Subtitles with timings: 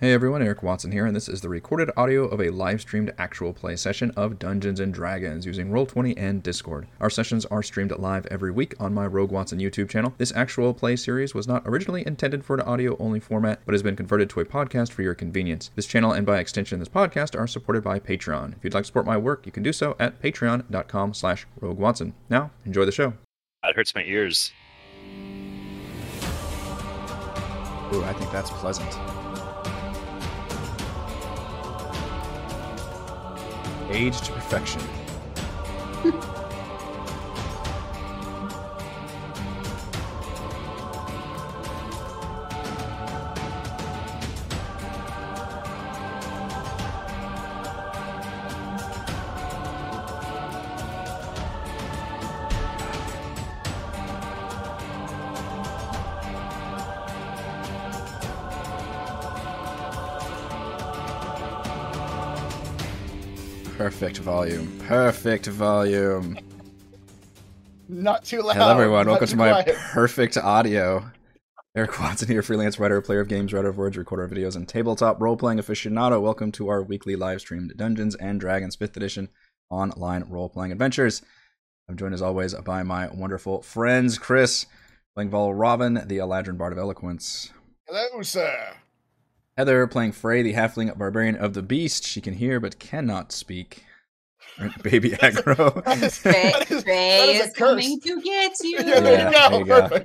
[0.00, 3.12] Hey everyone, Eric Watson here, and this is the recorded audio of a live streamed
[3.18, 6.86] actual play session of Dungeons and Dragons using Roll20 and Discord.
[7.00, 10.14] Our sessions are streamed live every week on my Rogue Watson YouTube channel.
[10.16, 13.82] This actual play series was not originally intended for an audio only format, but has
[13.82, 15.70] been converted to a podcast for your convenience.
[15.76, 18.56] This channel and by extension this podcast are supported by Patreon.
[18.56, 21.76] If you'd like to support my work, you can do so at patreon.com slash Rogue
[21.76, 22.14] Watson.
[22.30, 23.12] Now, enjoy the show.
[23.64, 24.50] It hurts my ears.
[27.92, 28.96] Ooh, I think that's pleasant.
[33.90, 34.80] Aged to perfection.
[64.00, 64.78] Perfect volume.
[64.86, 66.38] Perfect volume.
[67.86, 68.56] Not too loud.
[68.56, 69.06] Hello, everyone.
[69.06, 69.76] Welcome to my quiet.
[69.76, 71.04] perfect audio.
[71.76, 74.66] Eric Watson here, freelance writer, player of games, writer of words, recorder of videos, and
[74.66, 76.18] tabletop role playing aficionado.
[76.18, 79.28] Welcome to our weekly live streamed Dungeons and Dragons 5th edition
[79.68, 81.20] online role playing adventures.
[81.86, 84.64] I'm joined as always by my wonderful friends, Chris,
[85.14, 87.52] playing Valravn, the Eladrin Bard of Eloquence.
[87.86, 88.76] Hello, sir.
[89.58, 92.06] Heather playing Frey, the halfling barbarian of the beast.
[92.06, 93.84] She can hear but cannot speak.
[94.82, 95.82] Baby aggro.
[95.84, 98.78] That is, Ray, that is, Ray that is is coming to get you.
[98.84, 99.88] Yeah, there Yeah, you go.
[99.88, 100.04] there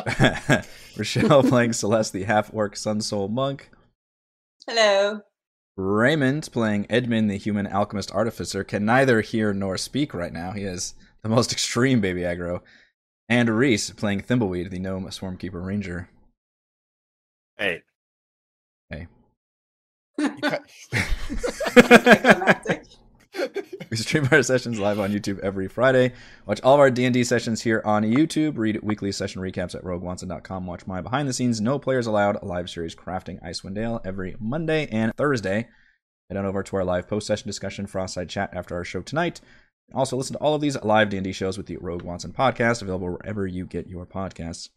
[0.06, 0.68] Perfect.
[0.98, 3.70] Rochelle playing Celeste, the half orc sun soul monk.
[4.66, 5.20] Hello.
[5.76, 10.52] Raymond playing Edmund, the human alchemist artificer, can neither hear nor speak right now.
[10.52, 12.60] He is the most extreme baby aggro.
[13.28, 16.10] And Reese playing Thimbleweed, the gnome swarmkeeper ranger.
[17.56, 17.82] Hey,
[20.18, 20.62] You cut-
[21.72, 22.84] Climactic.
[23.92, 26.14] We stream our sessions live on YouTube every Friday.
[26.46, 28.56] Watch all of our D&D sessions here on YouTube.
[28.56, 30.66] Read weekly session recaps at roguewatson.com.
[30.66, 34.86] Watch my behind the scenes No Players Allowed live series Crafting Icewind Dale every Monday
[34.90, 35.68] and Thursday.
[36.30, 39.42] Head on over to our live post-session discussion Frostside chat after our show tonight.
[39.92, 43.10] Also listen to all of these live D&D shows with the Rogue Watson podcast available
[43.10, 44.70] wherever you get your podcasts.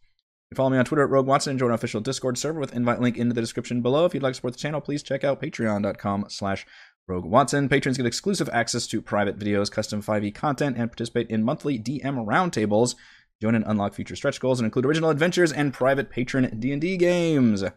[0.51, 2.75] You follow me on Twitter at Rogue Watson and join our official Discord server with
[2.75, 4.03] invite link in the description below.
[4.03, 6.67] If you'd like to support the channel, please check out patreon.com slash
[7.07, 7.69] Rogue Watson.
[7.69, 12.25] Patrons get exclusive access to private videos, custom 5e content, and participate in monthly DM
[12.25, 12.95] roundtables.
[13.41, 17.61] Join and unlock future stretch goals and include original adventures and private patron D&D games.
[17.61, 17.73] For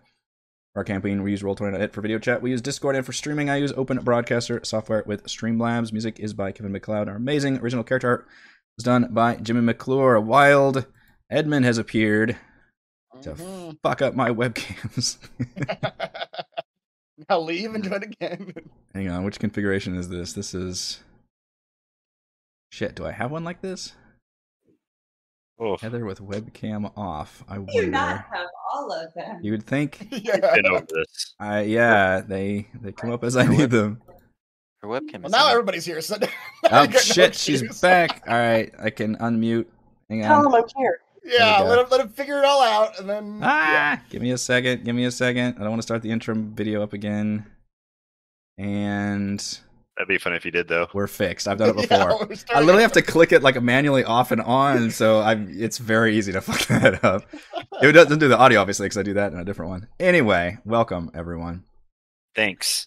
[0.77, 2.41] our campaign, we use Roll20.net for video chat.
[2.41, 5.93] We use Discord, and for streaming, I use Open Broadcaster software with Streamlabs.
[5.93, 7.09] Music is by Kevin MacLeod.
[7.09, 8.27] Our amazing original character art
[8.77, 10.15] was done by Jimmy McClure.
[10.15, 10.87] A wild
[11.31, 12.37] Edmund has appeared
[13.23, 13.79] to Mhm.
[13.83, 15.19] fuck up my webcams.
[17.29, 18.53] now leave and join again.
[18.95, 20.33] Hang on, which configuration is this?
[20.33, 21.01] This is.
[22.71, 23.93] Shit, do I have one like this?
[25.61, 27.43] oh, Heather with webcam off.
[27.49, 27.91] I You do wonder.
[27.91, 29.41] not have all of them.
[29.43, 30.07] You would think.
[30.11, 30.37] yeah.
[30.39, 31.35] been this.
[31.41, 34.01] I yeah, they they come up as I need them.
[34.83, 35.51] Her webcam Well, is now on.
[35.53, 36.01] everybody's here.
[36.01, 36.29] So now
[36.71, 38.23] Oh you got no shit, she's back.
[38.29, 39.67] All right, I can unmute.
[40.09, 40.47] Hang Tell on.
[40.47, 41.01] him I'm here.
[41.29, 44.39] Yeah, let him, let him figure it all out, and then Ah, give me a
[44.39, 44.85] second.
[44.85, 45.57] Give me a second.
[45.57, 47.45] I don't want to start the intro video up again.
[48.57, 49.39] And
[49.97, 50.89] That'd be fun if you did, though.
[50.95, 51.47] we're fixed.
[51.49, 52.19] I've done it before.
[52.27, 55.49] we're I literally have to click it like manually off and on, so I'm.
[55.51, 57.25] It's very easy to fuck that up.
[57.83, 59.89] It doesn't do the audio obviously because I do that in a different one.
[60.01, 61.65] Anyway, welcome everyone.
[62.35, 62.87] Thanks.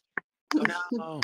[0.55, 1.21] Oh, no.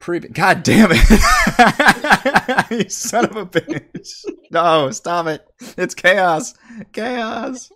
[0.00, 2.70] Pre- God damn it!
[2.70, 4.24] you son of a bitch!
[4.50, 5.46] No, stop it!
[5.76, 6.54] It's chaos,
[6.92, 7.70] chaos.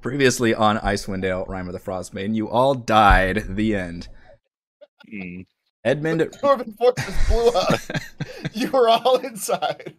[0.00, 3.44] Previously on Icewind Dale, Rime of the Frost Maiden, you all died.
[3.48, 4.08] The end.
[5.12, 5.46] Mm.
[5.84, 7.80] Edmund, Dwarven fortress blew up.
[8.52, 9.94] you were all inside.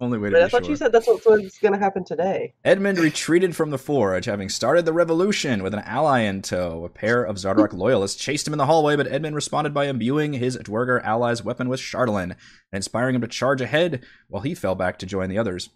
[0.00, 0.70] Only way to But I thought sure.
[0.70, 2.54] you said that's what's what's going to happen today.
[2.64, 6.84] Edmund retreated from the forge, having started the revolution with an ally in tow.
[6.84, 10.34] A pair of Xardorok loyalists chased him in the hallway, but Edmund responded by imbuing
[10.34, 12.36] his Duergar ally's weapon with Chardalyn and
[12.72, 15.68] inspiring him to charge ahead while he fell back to join the others.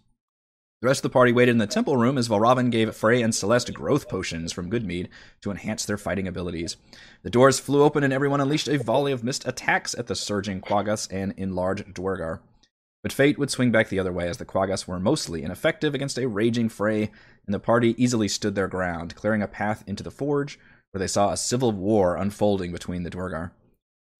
[0.81, 3.33] The rest of the party waited in the temple room as Valravn gave Frey and
[3.33, 5.07] Celeste growth potions from Goodmead
[5.41, 6.75] to enhance their fighting abilities.
[7.23, 10.59] The doors flew open and everyone unleashed a volley of missed attacks at the surging
[10.59, 12.41] Quaggas and enlarged Duergar.
[13.03, 16.17] But fate would swing back the other way as the Quaggas were mostly ineffective against
[16.17, 17.11] a raging Frey,
[17.45, 20.57] and the party easily stood their ground, clearing a path into the forge,
[20.91, 23.51] where they saw a civil war unfolding between the Duergar.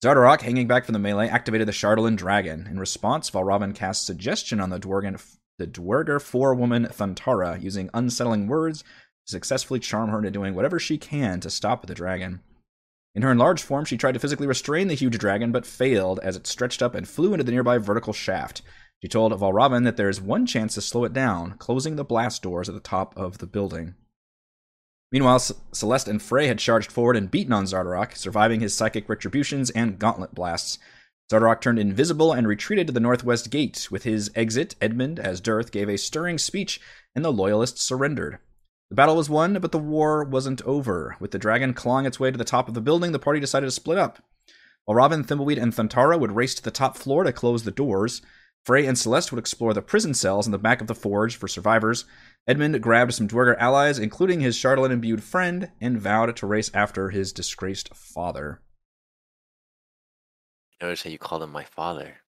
[0.04, 2.68] Xardorok, hanging back from the melee, activated the Chardalyn Dragon.
[2.70, 5.18] In response, Valravn cast Suggestion on the Duergar,
[5.58, 8.84] the Duergar four-woman Thantara, using unsettling words
[9.26, 12.42] successfully charm her into doing whatever she can to stop the dragon.
[13.16, 16.36] In her enlarged form, she tried to physically restrain the huge dragon, but failed as
[16.36, 18.62] it stretched up and flew into the nearby vertical shaft.
[19.02, 22.42] She told Valravn that there is one chance to slow it down, closing the blast
[22.42, 23.96] doors at the top of the building.
[25.12, 29.08] Meanwhile, C- Celeste and Frey had charged forward and beaten on Xardorok, surviving his psychic
[29.08, 30.80] retributions and gauntlet blasts.
[31.32, 33.90] Xardorok turned invisible and retreated to the northwest gate.
[33.92, 36.82] With his exit, Edmund, as Durth, gave a stirring speech,
[37.14, 38.40] and the Loyalists surrendered.
[38.90, 41.16] The battle was won, but the war wasn't over.
[41.20, 43.68] With the dragon clawing its way to the top of the building, the party decided
[43.68, 44.20] to split up.
[44.88, 48.22] Valravn, Thimbleweed, and Thantara would race to the top floor to close the doors,
[48.64, 51.50] Frey and Celeste would explore the prison cells in the back of the forge for
[51.50, 52.06] survivors.
[52.48, 57.10] Edmund grabbed some Duergar allies, including his Chardalyn imbued friend, and vowed to race after
[57.10, 58.62] his disgraced father.
[60.82, 62.23] Notice how you called him my father.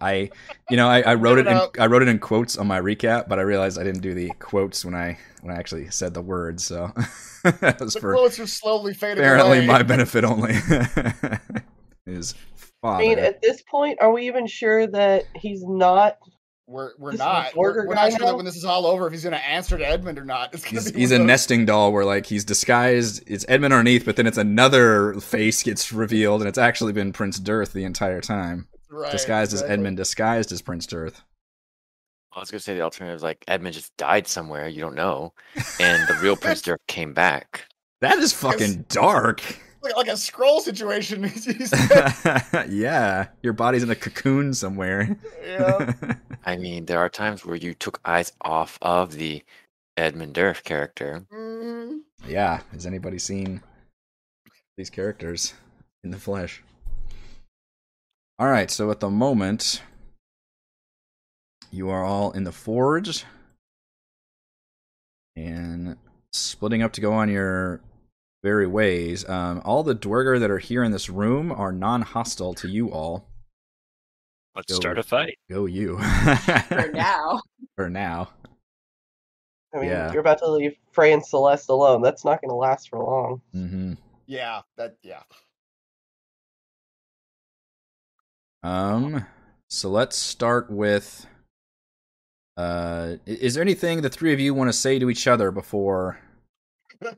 [0.00, 0.30] I,
[0.70, 1.46] you know, I, I wrote it.
[1.46, 1.60] In.
[1.78, 4.30] I wrote it in quotes on my recap, but I realized I didn't do the
[4.38, 6.64] quotes when I when I actually said the words.
[6.64, 6.92] So
[7.44, 9.66] that was The for quotes are slowly fading apparently away.
[9.66, 10.54] my benefit only.
[12.06, 12.34] His
[12.82, 16.16] I mean, at this point, are we even sure that he's not?
[16.68, 17.54] We're we're not.
[17.54, 19.44] a We're, we're not sure that when this is all over if he's going to
[19.44, 20.52] answer to Edmund or not.
[20.54, 23.24] It's He's, he's a those- nesting doll where like he's disguised.
[23.26, 27.40] It's Edmund underneath, but then it's another face gets revealed, and it's actually been Prince
[27.40, 29.72] Durth the entire time, right, disguised as exactly.
[29.74, 31.22] Edmund, disguised as Prince Durth.
[32.34, 35.32] I was gonna say the alternative is like Edmund just died somewhere, you don't know,
[35.80, 37.66] and the real Prince Dirk came back.
[38.00, 39.42] That is fucking dark.
[39.80, 41.22] Like, like a scroll situation.
[42.68, 45.16] Yeah, your body's in a cocoon somewhere.
[45.46, 45.92] yeah.
[46.44, 49.40] I mean, there are times where you took eyes off of the
[49.96, 51.24] Edmund Durth character.
[51.32, 52.00] Mhm.
[52.26, 53.62] yeah, has anybody seen
[54.76, 55.54] these characters
[56.02, 56.60] in the flesh?
[58.38, 59.82] All right, so at the moment,
[61.70, 63.24] you are all in the forge
[65.36, 65.96] and
[66.32, 67.80] splitting up to go on your
[68.44, 69.28] very ways.
[69.28, 73.26] Um, all the Duergar that are here in this room are non-hostile to you all.
[74.54, 74.76] Let's Go.
[74.76, 75.38] start a fight.
[75.50, 75.98] Go you.
[76.68, 77.40] For now.
[77.76, 78.30] For now.
[79.74, 80.10] I mean, Yeah.
[80.12, 82.02] you're about to leave Frey and Celeste alone.
[82.02, 83.40] That's not going to last for long.
[83.52, 83.92] hmm
[84.26, 85.22] Yeah, that yeah.
[88.62, 89.26] Um,
[89.68, 91.26] so let's start with.
[92.56, 96.18] Uh, is there anything the three of you want to say to each other before?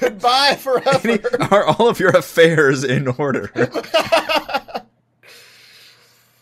[0.00, 0.58] Goodbye
[1.04, 1.18] Any-
[1.50, 3.50] are all of your affairs in order?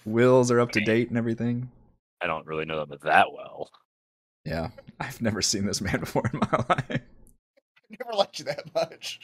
[0.05, 1.71] Wills are up to date and everything.
[2.21, 3.71] I don't really know them that well.
[4.45, 4.69] Yeah,
[5.01, 6.85] I've never seen this man before in my life.
[6.91, 7.01] I
[7.99, 9.21] never liked you that much.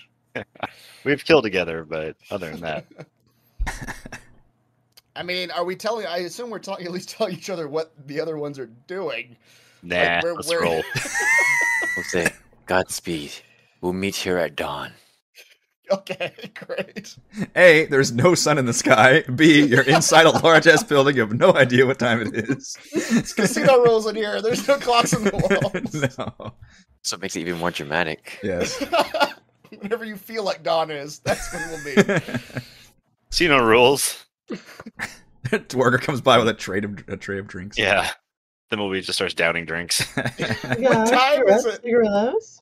[1.05, 2.87] We've killed together, but other than that,
[5.17, 6.07] I mean, are we telling?
[6.07, 9.37] I assume we're talking at least telling each other what the other ones are doing.
[9.83, 10.21] nah.
[10.23, 10.83] where- let's where- roll.
[11.97, 12.29] We'll say,
[12.67, 13.33] Godspeed.
[13.81, 14.93] We'll meet here at dawn.
[15.91, 17.17] okay, great.
[17.57, 19.23] A, there's no sun in the sky.
[19.23, 21.17] B, you're inside a large ass building.
[21.17, 22.79] You have no idea what time it is.
[22.93, 24.41] It's casino rules in here.
[24.41, 25.33] There's no clocks in the
[26.13, 26.17] walls.
[26.17, 26.53] no.
[27.03, 28.39] So it makes it even more dramatic.
[28.43, 28.79] Yes.
[29.81, 32.23] Whenever you feel like dawn is, that's when we'll be.
[33.31, 34.27] See no rules.
[35.45, 37.79] Duergar comes by with a tray of a tray of drinks.
[37.79, 38.11] Yeah.
[38.71, 40.07] The movie just starts downing drinks.
[40.79, 41.83] Yeah, time is let's it?
[41.83, 42.61] Figure those.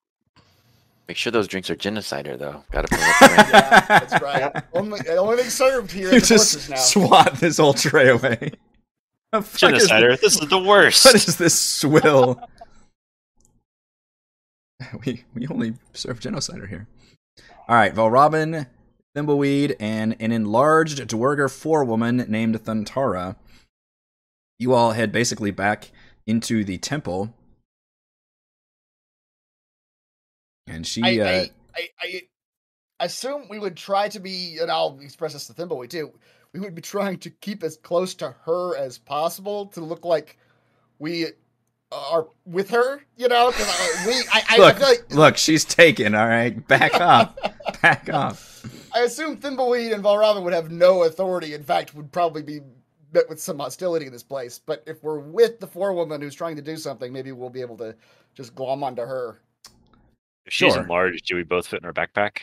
[1.07, 2.63] Make sure those drinks are genocider, though.
[2.71, 4.63] Gotta put them up the Yeah, that's right.
[4.75, 8.53] Only, only thing served here you just swat this whole tray away.
[9.33, 10.21] The fuck is Genocider.
[10.21, 11.05] This is the worst.
[11.05, 12.41] What is this swill?
[15.05, 16.87] we we only serve genocider here.
[17.69, 18.67] All right, Valravn,
[19.19, 23.37] Thimbleweed, and an enlarged Duergar forewoman named Thantara.
[24.59, 25.91] You all head basically back
[26.27, 27.35] into the temple,
[30.69, 31.03] and she.
[31.03, 31.45] I, uh,
[31.77, 32.23] I, I,
[33.01, 36.13] I assume we would try to be, and I'll express this to Thimbleweed too.
[36.53, 40.39] We would be trying to keep as close to her as possible to look like
[40.99, 41.27] we
[41.91, 43.03] are with her.
[43.17, 43.49] You know?
[43.49, 44.13] uh, we.
[44.15, 46.15] I, I, I look, feel like look, she's taken.
[46.15, 47.37] All right, back off,
[47.83, 48.48] back off.
[48.99, 51.55] I assume Thimbleweed and Valravn would have no authority.
[51.55, 52.61] In fact, would probably be
[53.13, 54.59] met with some hostility in this place.
[54.59, 57.77] But if we're with the forewoman who's trying to do something, maybe we'll be able
[57.77, 57.95] to
[58.35, 59.41] just glom onto her.
[60.47, 60.83] If she's Sure.
[60.83, 62.39] enlarged, do we both fit in our backpack?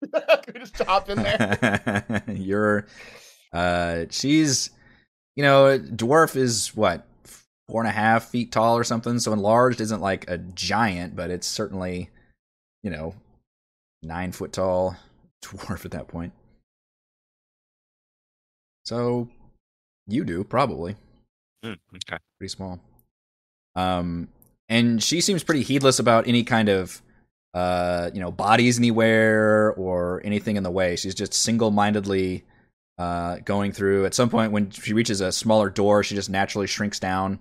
[0.00, 2.22] we just hop in there.
[2.28, 2.86] You're,
[3.52, 4.70] uh, she's,
[5.34, 7.04] you know, dwarf is what
[7.68, 9.18] four and a half feet tall or something.
[9.18, 12.10] So enlarged isn't like a giant, but it's certainly,
[12.84, 13.12] you know,
[14.04, 14.96] nine foot tall
[15.46, 16.32] dwarf at that point.
[18.84, 19.28] So
[20.06, 20.96] you do probably
[21.64, 22.18] Hmm, okay.
[22.38, 22.78] pretty small.
[23.74, 24.28] Um,
[24.68, 27.02] and she seems pretty heedless about any kind of
[27.54, 30.96] uh, you know bodies anywhere or anything in the way.
[30.96, 32.44] She's just single-mindedly
[32.98, 34.04] uh, going through.
[34.06, 37.38] At some point, when she reaches a smaller door, she just naturally shrinks down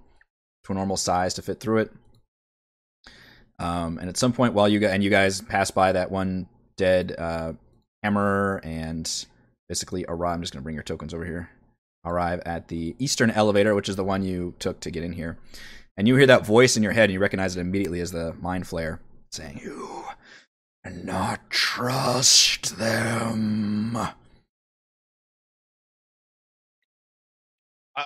[0.63, 1.91] to a normal size to fit through it.
[3.59, 6.47] Um, and at some point, while you guys and you guys pass by that one
[6.77, 7.53] dead uh,
[8.05, 9.25] hammer and
[9.67, 10.35] basically arrive.
[10.35, 11.49] I'm just going to bring your tokens over here.
[12.05, 15.37] Arrive at the eastern elevator, which is the one you took to get in here.
[15.97, 18.33] And you hear that voice in your head, and you recognize it immediately as the
[18.39, 18.99] mind flayer
[19.31, 20.03] saying, You
[20.85, 23.95] cannot trust them.
[23.97, 24.11] Uh,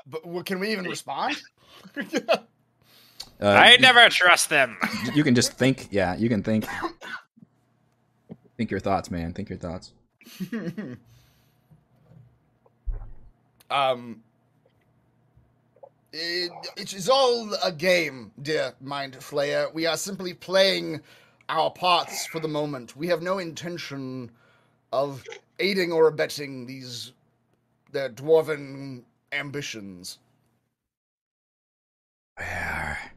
[0.05, 1.35] but w- can we even respond?
[3.41, 4.75] Uh, I you- never trust them.
[5.15, 5.87] You can just think.
[5.91, 6.65] Yeah, you can think.
[8.59, 9.31] Think your thoughts, man.
[9.31, 9.93] Think your thoughts.
[13.71, 14.21] um,
[16.11, 19.73] it, it is all a game, dear Mind Flayer.
[19.73, 20.99] We are simply playing
[21.47, 22.97] our parts for the moment.
[22.97, 24.29] We have no intention
[24.91, 25.23] of
[25.59, 27.13] aiding or abetting these
[27.93, 30.19] their dwarven ambitions.
[32.35, 33.13] Where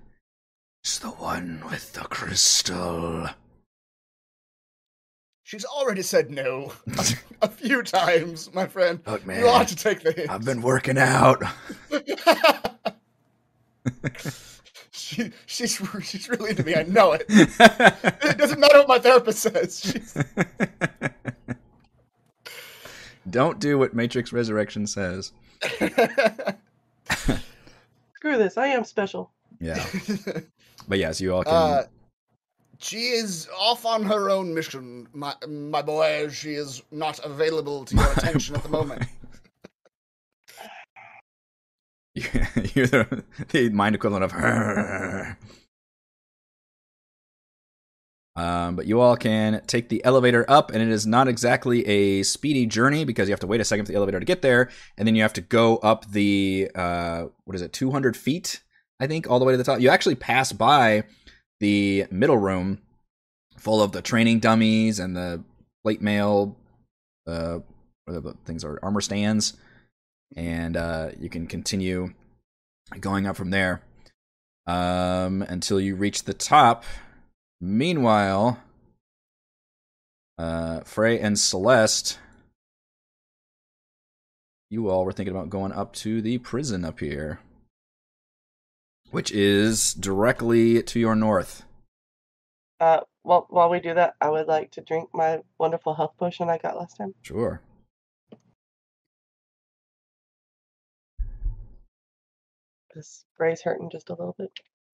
[0.84, 3.30] is the one with the crystal?
[5.52, 6.72] She's already said no
[7.42, 9.00] a few times, my friend.
[9.06, 10.30] Look, man, you ought to take the hint.
[10.30, 11.42] I've been working out.
[14.92, 16.74] she, she's she's really into me.
[16.74, 17.26] I know it.
[17.28, 19.78] It doesn't matter what my therapist says.
[19.78, 20.16] She's,
[23.28, 25.32] Don't do what Matrix Resurrection says.
[28.14, 28.56] Screw this.
[28.56, 29.30] I am special.
[29.60, 29.84] Yeah,
[30.88, 31.52] but yes, you all can.
[31.52, 31.82] uh,
[32.82, 36.28] she is off on her own mission, my my boy.
[36.30, 39.04] She is not available to your attention at the moment.
[42.14, 45.38] You're the, the mind equivalent of her.
[48.34, 52.22] Um, but you all can take the elevator up, and it is not exactly a
[52.22, 54.70] speedy journey because you have to wait a second for the elevator to get there,
[54.96, 58.62] and then you have to go up the uh, what is it, 200 feet,
[58.98, 59.80] I think, all the way to the top.
[59.80, 61.04] You actually pass by
[61.62, 62.80] the middle room,
[63.56, 65.44] full of the training dummies and the
[65.84, 66.56] plate mail,
[67.28, 67.60] uh,
[68.04, 69.56] whatever the things are, armor stands,
[70.34, 72.12] and uh, you can continue
[72.98, 73.80] going up from there
[74.66, 76.82] um, until you reach the top.
[77.60, 78.58] Meanwhile,
[80.38, 82.18] uh, Frey and Celeste,
[84.68, 87.38] you all were thinking about going up to the prison up here,
[89.12, 91.64] which is directly to your north.
[92.80, 96.48] Uh, well, while we do that, I would like to drink my wonderful health potion
[96.48, 97.14] I got last time.
[97.22, 97.60] Sure.
[102.94, 104.50] This Gray's hurting just a little bit.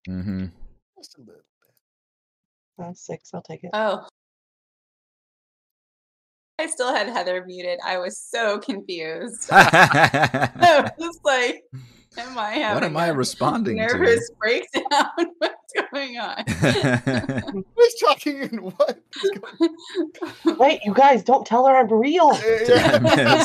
[0.09, 0.47] Mm-hmm.
[0.99, 1.35] Just a little
[2.77, 2.85] bit.
[2.85, 3.71] Uh, six, I'll take it.
[3.73, 4.07] Oh.
[6.61, 7.79] I still had Heather muted.
[7.85, 9.49] I was so confused.
[9.53, 11.63] I was like,
[12.17, 14.83] am I having what am I responding nervous breakdown?
[15.39, 16.45] What's going on?
[17.77, 18.99] Who's talking in what?
[20.59, 22.31] Wait, you guys, don't tell her I'm real.
[22.33, 23.45] I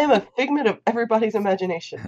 [0.00, 2.00] am a figment of everybody's imagination.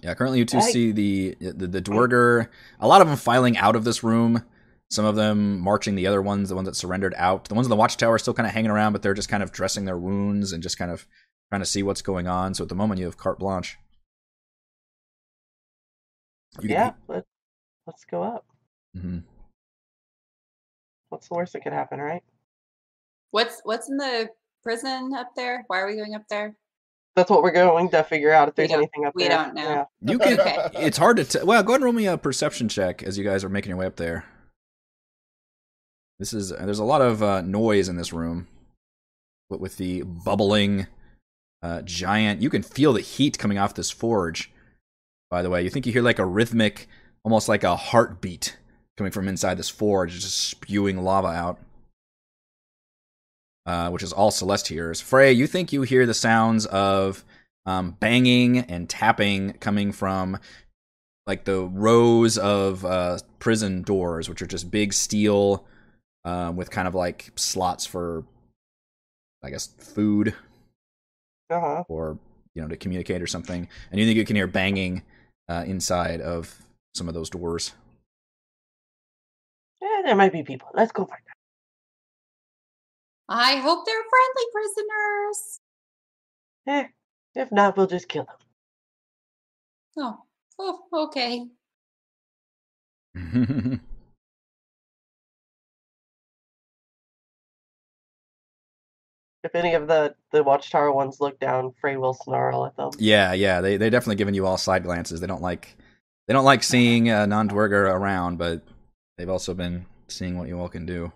[0.00, 2.50] Yeah, currently you two I- see the, the the Duergar.
[2.80, 4.44] A lot of them filing out of this room.
[4.90, 7.44] Some of them marching the other ones, the ones that surrendered out.
[7.46, 9.42] The ones in the watchtower are still kind of hanging around, but they're just kind
[9.42, 11.06] of dressing their wounds and just kind of
[11.50, 12.54] trying to see what's going on.
[12.54, 13.76] So at the moment, you have carte blanche.
[16.60, 17.24] You yeah, let,
[17.86, 18.46] let's go up.
[18.98, 19.18] hmm
[21.10, 22.22] What's the worst that could happen, right?
[23.30, 24.28] what's what's in the
[24.62, 25.64] prison up there?
[25.66, 26.56] Why are we going up there?
[27.16, 29.38] That's what we're going to figure out if there's anything up we there.
[29.38, 29.62] We don't know.
[29.62, 29.84] Yeah.
[30.12, 30.40] You can.
[30.40, 30.68] Okay.
[30.74, 31.24] It's hard to.
[31.24, 31.46] tell.
[31.46, 33.78] well, go ahead and roll me a perception check as you guys are making your
[33.78, 34.24] way up there.
[36.18, 36.50] This is.
[36.50, 38.48] There's a lot of uh, noise in this room,
[39.48, 40.86] but with the bubbling
[41.62, 44.50] uh, giant, you can feel the heat coming off this forge.
[45.30, 46.88] By the way, you think you hear like a rhythmic,
[47.22, 48.56] almost like a heartbeat
[48.96, 51.60] coming from inside this forge, just spewing lava out.
[53.66, 54.98] Uh, which is all Celeste hears.
[54.98, 57.22] Frey, you think you hear the sounds of
[57.66, 60.38] um, banging and tapping coming from
[61.26, 65.66] like the rows of uh, prison doors, which are just big steel
[66.24, 68.24] um, with kind of like slots for,
[69.42, 70.34] I guess, food
[71.50, 71.84] Uh huh.
[71.88, 72.18] or
[72.54, 73.68] you know to communicate or something.
[73.90, 75.02] And you think you can hear banging
[75.48, 76.54] uh, inside of
[76.94, 77.72] some of those doors.
[79.80, 80.68] Yeah, there might be people.
[80.74, 81.34] Let's go find out.
[83.28, 85.60] I hope they're friendly prisoners.
[86.66, 86.88] Eh,
[87.34, 88.36] if not, we'll just kill them.
[89.98, 90.18] Oh,
[90.58, 91.46] oh, okay.
[99.48, 102.90] If any of the the watchtower ones look down, Frey will snarl at them.
[102.98, 103.62] yeah, yeah.
[103.62, 105.20] They they're definitely giving you all side glances.
[105.20, 105.74] They don't like
[106.26, 108.60] they don't like seeing uh, non-duergar around, but
[109.16, 111.10] they've also been seeing what you all can do.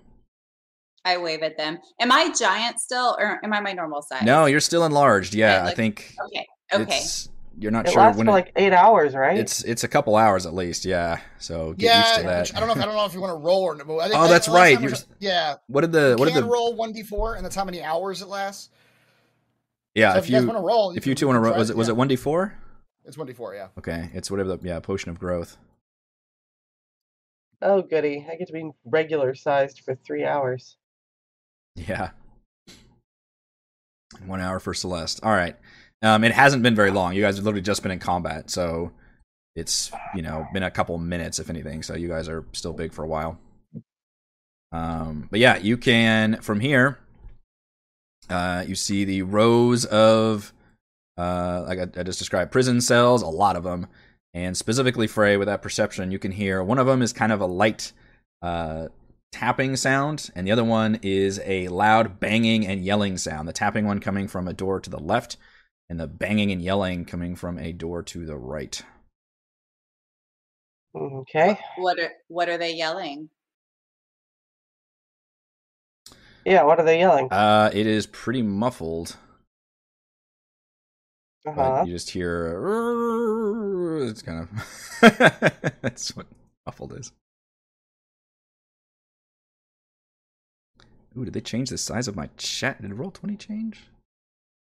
[1.05, 1.79] I wave at them.
[2.01, 4.23] Am I giant still, or am I my normal size?
[4.23, 5.35] No, you're still enlarged.
[5.35, 6.47] Yeah, I like- think Okay.
[6.73, 7.03] Okay.
[7.63, 9.39] It's you're not It sure lasts when for it- like eight hours, right?
[9.39, 10.85] it's it's a couple hours at least.
[10.85, 12.57] Yeah, so get yeah, used to that.
[12.57, 12.75] I don't know.
[12.75, 13.89] If, I don't know if you want to roll or not.
[13.89, 16.43] I think, Oh, that's right, time you're- said- yeah, What did the you what did
[16.43, 18.71] the roll one d four, and that's how many hours it lasts.
[19.95, 21.41] yeah so if if you guys you want to roll, if you two want to
[21.41, 21.93] roll was it was yeah.
[21.93, 22.55] it one d four?
[23.05, 23.55] It's one d four.
[23.55, 23.69] Yeah.
[23.79, 25.57] Okay, it's whatever the yeah potion of growth.
[27.61, 30.77] oh goody, I get to be regular sized for three hours.
[31.77, 32.11] Yeah.
[34.27, 35.21] One hour for Celeste.
[35.23, 35.57] All right.
[36.03, 37.15] Um, it hasn't been very long.
[37.15, 38.93] You guys have literally just been in combat, so
[39.55, 41.83] it's you know been a couple minutes, if anything.
[41.83, 43.39] So you guys are still big for a while.
[44.73, 46.99] Um, but yeah, you can from here.
[48.31, 50.53] Uh, you see the rows of,
[51.19, 53.89] uh, like I, I just described, prison cells, a lot of them,
[54.33, 57.41] and specifically Frey with that perception, you can hear one of them is kind of
[57.41, 57.93] a light,
[58.41, 58.89] uh,
[59.33, 63.49] tapping sound, and the other one is a loud banging and yelling sound.
[63.49, 65.37] The tapping one coming from a door to the left,
[65.93, 68.81] and the banging and yelling coming from a door to the right.
[70.95, 71.59] Okay.
[71.77, 73.29] What are What are they yelling?
[76.47, 77.31] Yeah, what are they yelling?
[77.31, 79.17] Uh, it is pretty muffled,
[81.47, 81.87] Uh but huh.
[81.87, 82.59] you just hear.
[84.09, 85.01] It's kind of.
[85.83, 86.27] That's what
[86.67, 87.13] muffled is.
[91.19, 92.83] Ooh, did they change the size of my chat?
[92.83, 93.83] Did roll twenty change?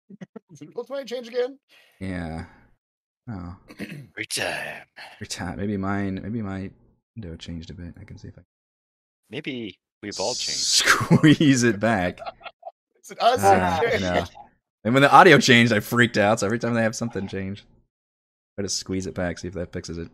[0.76, 1.60] Let's make change again.
[2.00, 2.46] Yeah.
[3.30, 4.84] Oh, Every time.
[5.16, 5.58] every time.
[5.58, 6.20] Maybe mine.
[6.24, 6.72] Maybe my
[7.16, 7.94] window changed a bit.
[8.00, 8.42] I can see if I
[9.30, 10.60] Maybe we've all changed.
[10.60, 12.20] Squeeze it back.
[13.04, 13.44] Is it us?
[13.44, 14.26] I.
[14.84, 16.40] And when the audio changed, I freaked out.
[16.40, 17.66] So every time they have something change,
[18.56, 20.10] try to squeeze it back, see if that fixes it.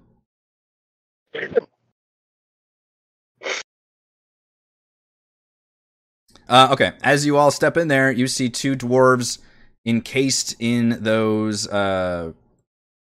[6.48, 9.40] Uh, okay, as you all step in there, you see two dwarves
[9.86, 12.32] encased in those uh,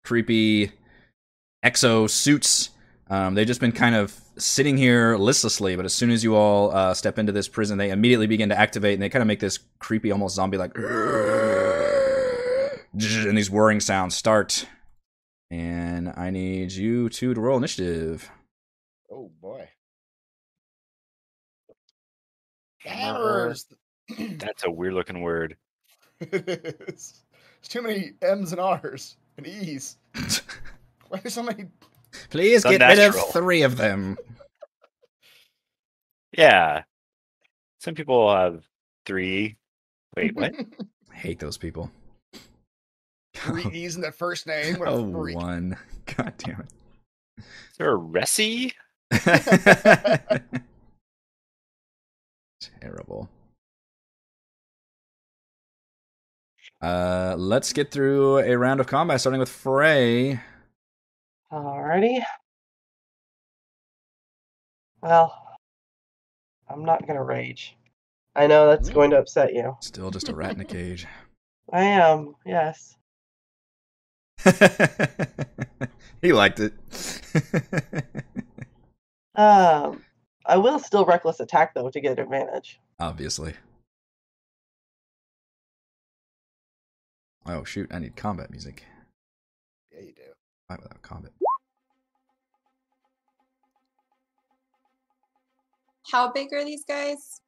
[0.03, 0.71] creepy
[1.63, 2.71] exo suits.
[3.09, 6.71] Um, they've just been kind of sitting here listlessly, but as soon as you all
[6.71, 9.39] uh, step into this prison, they immediately begin to activate, and they kind of make
[9.39, 10.71] this creepy, almost zombie-like,
[12.93, 14.65] and these whirring sounds start.
[15.49, 18.31] And I need you two to roll initiative.
[19.11, 19.67] Oh boy.
[22.79, 23.65] Hammers.
[24.07, 24.37] Hammers.
[24.39, 25.57] That's a weird looking word.
[26.21, 27.21] It's
[27.59, 29.97] It's too many M's and R's and E's.
[31.09, 31.65] Why are so many?
[32.29, 34.17] Please get rid of three of them.
[36.37, 36.83] Yeah.
[37.79, 38.63] Some people have
[39.05, 39.57] three.
[40.15, 40.53] Wait, what?
[41.11, 41.89] I hate those people.
[43.33, 44.77] Three E's in the first name.
[44.79, 45.35] What a Oh, freak.
[45.35, 45.77] one.
[46.17, 46.67] God damn it.
[47.39, 47.45] Is
[47.77, 48.73] there a Ressi?
[49.11, 50.41] it.
[52.79, 53.29] Terrible.
[56.81, 60.39] Uh, let's get through a round of combat, starting with Frey.
[61.51, 62.23] Alrighty.
[65.01, 65.37] Well,
[66.69, 67.75] I'm not gonna rage.
[68.35, 69.75] I know that's going to upset you.
[69.81, 71.05] Still just a rat in a cage.
[71.73, 72.95] I am, yes.
[76.21, 76.73] he liked it.
[79.35, 80.03] Um,
[80.45, 82.79] I will still reckless attack though to get an advantage.
[82.99, 83.53] Obviously.
[87.51, 87.89] Oh shoot!
[87.93, 88.85] I need combat music.
[89.91, 90.21] Yeah, you do.
[90.69, 91.33] Fight without combat.
[96.09, 97.41] How big are these guys?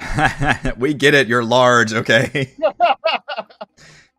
[0.76, 1.28] we get it.
[1.28, 2.54] You're large, okay?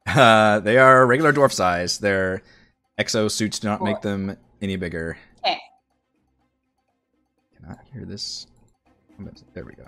[0.07, 1.99] Uh, they are regular dwarf size.
[1.99, 2.41] Their
[2.99, 5.19] exo suits do not make them any bigger.
[5.45, 5.59] Okay.
[7.55, 8.47] Cannot hear this.
[9.53, 9.85] There we go.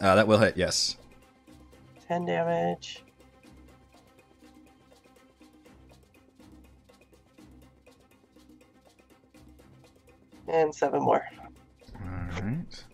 [0.00, 0.56] Uh, that will hit.
[0.56, 0.96] Yes.
[2.06, 3.02] Ten damage.
[10.48, 11.24] And seven more.
[11.94, 12.84] All right.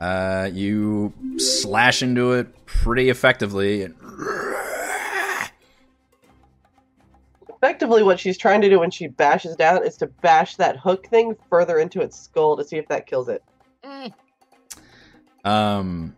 [0.00, 3.82] Uh, you slash into it pretty effectively.
[3.84, 3.94] And
[7.62, 11.06] Effectively, what she's trying to do when she bashes down is to bash that hook
[11.06, 13.44] thing further into its skull to see if that kills it.
[13.84, 14.12] Mm,
[15.44, 16.14] Um,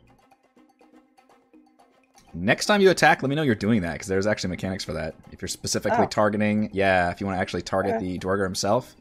[2.33, 4.93] next time you attack, let me know you're doing that because there's actually mechanics for
[4.95, 5.15] that.
[5.33, 6.09] If you're specifically Oh.
[6.09, 8.05] targeting, yeah, if you want to actually target Okay.
[8.05, 8.95] the Duergar himself,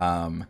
[0.00, 0.46] um,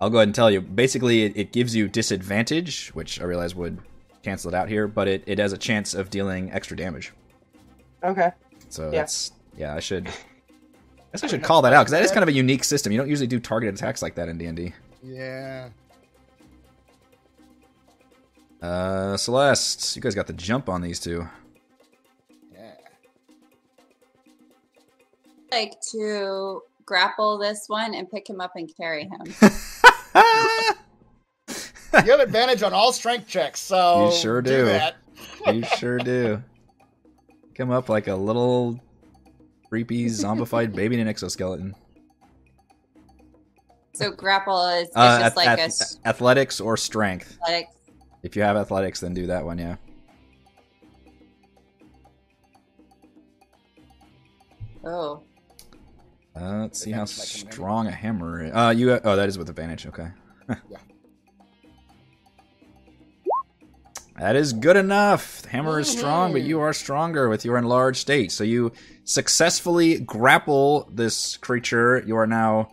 [0.00, 0.60] I'll go ahead and tell you.
[0.60, 3.78] Basically, it, it gives you disadvantage, which I realize would
[4.22, 7.12] cancel it out here, but it, it has a chance of dealing extra damage.
[8.02, 8.30] Okay.
[8.68, 8.90] So Yeah.
[9.00, 10.08] that's yeah, I should.
[10.08, 10.12] I
[11.12, 12.90] guess I should call that out because that is kind of a unique system.
[12.92, 14.72] You don't usually do targeted attacks like that in D and D.
[15.04, 15.68] Yeah.
[18.62, 21.26] Uh, Celeste, you guys got the jump on these two.
[22.52, 22.74] Yeah.
[25.50, 29.34] like to grapple this one and pick him up and carry him.
[32.06, 34.64] You have advantage on all strength checks, so You sure do.
[34.64, 34.96] that.
[35.46, 36.42] you sure do.
[37.54, 38.80] Come up like a little
[39.68, 41.74] creepy zombified baby in an exoskeleton.
[43.92, 47.36] So grapple is it's Uh, just ath- like a ath- athletics or strength.
[47.42, 47.66] athletic.
[48.22, 49.58] If you have athletics, then do that one.
[49.58, 49.76] Yeah.
[54.84, 55.22] Oh,
[56.34, 58.44] Uh, let's see how Advantage might come strong a hammer.
[58.44, 58.52] Is.
[58.54, 58.90] Uh, you.
[59.04, 59.86] Oh, that is with advantage.
[59.86, 60.08] Okay.
[60.70, 60.78] Yeah.
[64.18, 65.42] That is good enough.
[65.42, 68.30] The hammer is strong, but you are stronger with your enlarged state.
[68.30, 68.70] So you
[69.04, 72.02] successfully grapple this creature.
[72.06, 72.70] You are now,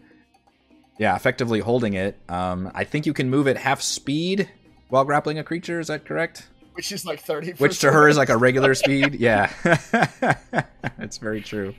[1.00, 2.20] yeah, effectively holding it.
[2.30, 4.50] Um, I think you can move at half speed
[4.90, 5.80] while grappling a creature.
[5.80, 6.48] Is that correct?
[6.74, 7.54] Which is like 30.
[7.54, 9.16] Which to her is like a regular speed.
[9.20, 9.52] Yeah,
[10.98, 11.74] That's very true.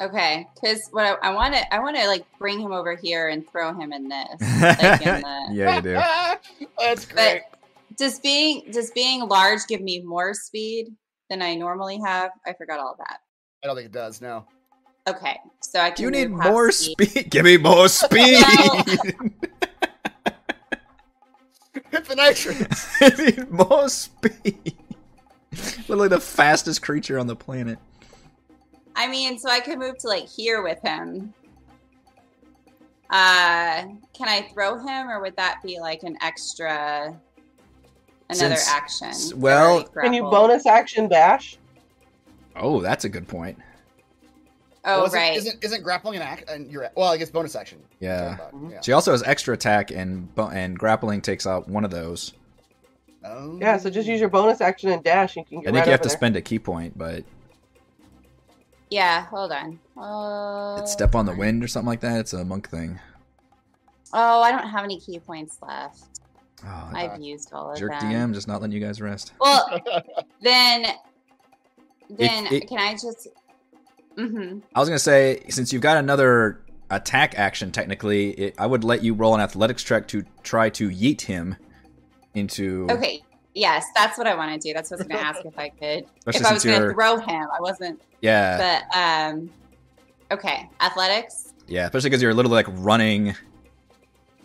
[0.00, 0.46] okay.
[0.54, 3.48] Because what I, I want to, I want to like bring him over here and
[3.50, 4.36] throw him in this.
[4.62, 6.66] Like in the, yeah, you do.
[6.78, 7.42] That's great.
[7.96, 10.88] does being does being large give me more speed
[11.28, 12.30] than I normally have?
[12.46, 13.20] I forgot all that.
[13.62, 14.46] I don't think it does, no.
[15.08, 16.04] Okay, so I can.
[16.04, 17.26] you need move half more speed?
[17.30, 18.42] Give me more speed.
[21.90, 22.96] Hit the nitrous.
[23.00, 24.74] I need more speed.
[25.88, 27.78] Literally the fastest creature on the planet.
[28.96, 31.32] I mean, so I could move to like here with him.
[33.10, 37.14] Uh, can I throw him, or would that be like an extra,
[38.30, 39.40] another Since- action?
[39.40, 41.58] well- Can you bonus action dash?
[42.56, 43.58] Oh, that's a good point.
[44.84, 45.36] Oh, Well, isn't, right.
[45.36, 46.50] Isn't, isn't grappling an act?
[46.50, 47.80] And you're well, I guess bonus action.
[48.00, 48.36] Yeah.
[48.36, 48.80] Talking about, yeah.
[48.80, 52.32] She also has extra attack, and bo- and grappling takes out one of those.
[53.24, 53.56] Oh.
[53.60, 55.36] Yeah, so just use your bonus action and dash.
[55.36, 56.16] And you can I think right you have to there.
[56.16, 57.22] spend a key point, but
[58.90, 59.78] Yeah, hold on.
[59.96, 62.18] Uh, it's step on the wind or something like that.
[62.18, 62.98] It's a monk thing.
[64.12, 66.02] Oh, I don't have any ki points left.
[66.66, 68.00] Oh, I've used all of jerk them.
[68.10, 69.32] Jerk DM, just not letting you guys rest.
[69.40, 69.80] Well,
[70.42, 70.86] then,
[72.10, 73.28] then it- can I just?
[74.16, 74.58] Mm-hmm.
[74.74, 79.02] I was gonna say, since you've got another attack action, technically, it, I would let
[79.02, 81.56] you roll an athletics check to try to yeet him
[82.34, 82.86] into.
[82.90, 83.22] Okay.
[83.54, 84.72] Yes, that's what I want to do.
[84.72, 86.06] That's what I was going to ask if I could.
[86.26, 88.00] Especially if I was since going to you're- throw him, I wasn't.
[88.22, 89.50] Yeah, But um,
[90.30, 91.52] okay, athletics.
[91.66, 91.84] yeah.
[91.84, 93.34] Especially because you're literally like running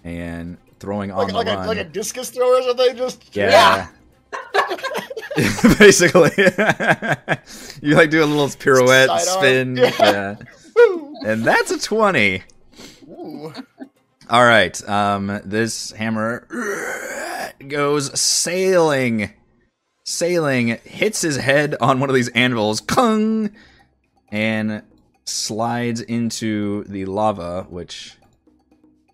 [0.04, 1.68] and throwing on like, the a, run.
[1.68, 2.98] like a discus thrower or something.
[2.98, 3.88] Just yeah.
[5.80, 6.32] Basically,
[7.82, 9.76] you like do a little pirouette, Sidearm.
[9.76, 9.92] spin, Yeah.
[10.00, 10.36] yeah.
[11.26, 12.44] And that's a twenty.
[13.10, 13.54] Ooh.
[14.30, 14.90] All right.
[14.90, 16.48] Um, this hammer
[17.68, 19.32] goes sailing,
[20.04, 23.52] sailing, hits his head on one of these anvils, kung,
[24.32, 24.84] and
[25.26, 28.16] slides into the lava, which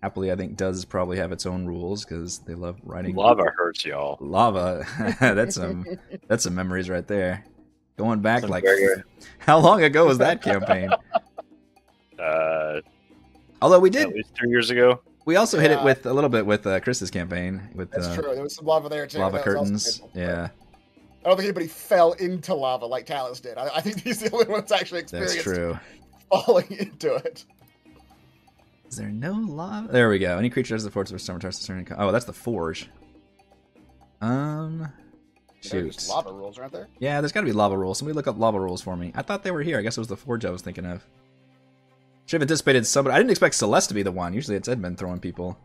[0.04, 3.86] happily I think does probably have its own rules because they love riding Lava hurts
[3.86, 4.18] y'all.
[4.20, 4.84] Lava.
[5.18, 5.86] that's some.
[6.28, 7.44] That's some memories right there.
[7.96, 9.02] Going back Some like, very-
[9.38, 10.90] how long ago was that campaign?
[12.18, 12.80] Uh,
[13.62, 15.00] Although we at did, least three years ago.
[15.24, 18.14] we also hit it with a little bit with uh, Chris's campaign with That's uh,
[18.14, 18.34] true.
[18.34, 19.18] There was some lava there too.
[19.18, 20.02] lava That was also curtains.
[20.14, 20.48] Yeah,
[21.24, 23.56] I don't think anybody fell into lava like Talos did.
[23.56, 25.78] I, I think he's the only one that's actually experienced that's true.
[26.30, 27.44] falling into it.
[28.94, 29.88] Is there no lava?
[29.90, 30.38] There we go.
[30.38, 31.84] Any creature has the force of summer starts to turn.
[31.98, 32.88] Oh, that's the forge.
[34.20, 34.86] Um,
[35.68, 36.08] There's shoot.
[36.08, 36.86] lava rules, aren't there?
[37.00, 37.98] Yeah, there's got to be lava rules.
[37.98, 39.10] Somebody look up lava rules for me.
[39.16, 39.80] I thought they were here.
[39.80, 41.04] I guess it was the forge I was thinking of.
[42.26, 43.16] Should have anticipated somebody.
[43.16, 44.32] I didn't expect Celeste to be the one.
[44.32, 45.58] Usually it's Edmund throwing people.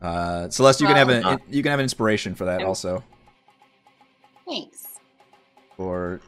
[0.00, 3.02] Uh, Celeste, you can have Well- an you can have an inspiration for that also
[4.48, 4.84] Thanks.
[5.76, 6.20] for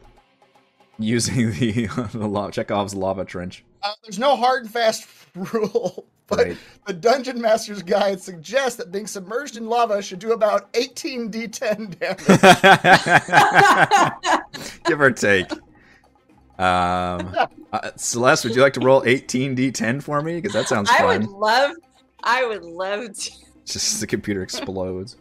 [0.98, 3.64] using the the lava, Chekhov's lava trench.
[3.82, 6.56] Uh, there's no hard and fast rule, but Right.
[6.86, 11.98] the Dungeon Master's Guide suggests that being submerged in lava should do about 18 d10
[11.98, 12.24] damage.
[14.84, 15.50] Give or take.
[16.58, 17.34] Um,
[17.72, 20.36] uh, Celeste, would you like to roll 18d10 for me?
[20.40, 21.02] Because that sounds fun.
[21.02, 21.32] I would fun.
[21.34, 21.72] love.
[22.24, 23.30] I would love to.
[23.64, 25.16] Just the computer explodes.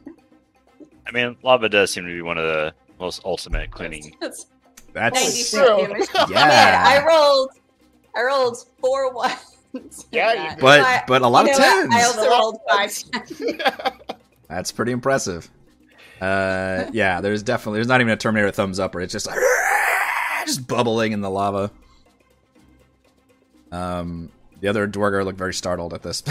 [1.05, 4.15] I mean, lava does seem to be one of the most ultimate cleaning.
[4.19, 4.47] That's
[4.93, 5.87] That's 90 true.
[5.87, 6.07] damage.
[6.31, 6.83] Yeah.
[6.87, 7.51] I rolled.
[8.17, 10.05] I rolled four ones.
[10.11, 11.91] Yeah, you but I- but a lot you of know what?
[11.91, 11.95] tens.
[11.95, 14.17] I also rolled of five.
[14.49, 15.49] That's pretty impressive.
[16.19, 19.37] Uh, yeah, there's definitely there's not even a Terminator thumbs up, or it's just like
[20.45, 21.69] just bubbling in the lava.
[23.71, 26.23] Um, the other Duergar looked very startled at this.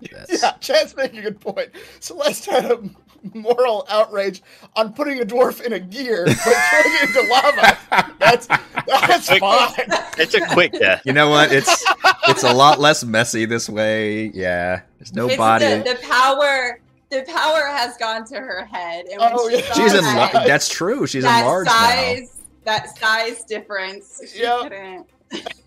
[0.00, 0.42] Yes.
[0.42, 1.70] Yeah, Chad's making a good point.
[2.00, 2.78] Celeste had a
[3.34, 4.42] moral outrage
[4.76, 7.78] on putting a dwarf in a gear, but throwing it into lava.
[8.18, 8.46] That's
[8.86, 9.86] that's Like- fine.
[10.18, 11.02] It's a quick death.
[11.04, 11.52] You know what?
[11.52, 11.84] It's
[12.28, 14.26] it's a lot less messy this way.
[14.34, 15.64] Yeah, there's no It's body.
[15.66, 16.78] The, the power.
[17.10, 19.72] The power has gone to her head, and when Oh, she yeah.
[19.74, 19.98] saw She's that,
[20.32, 20.48] enlarged.
[20.48, 21.06] That's true.
[21.06, 24.22] She's that enlarged size, that size difference.
[24.32, 24.60] She Yep.
[24.62, 25.06] couldn't.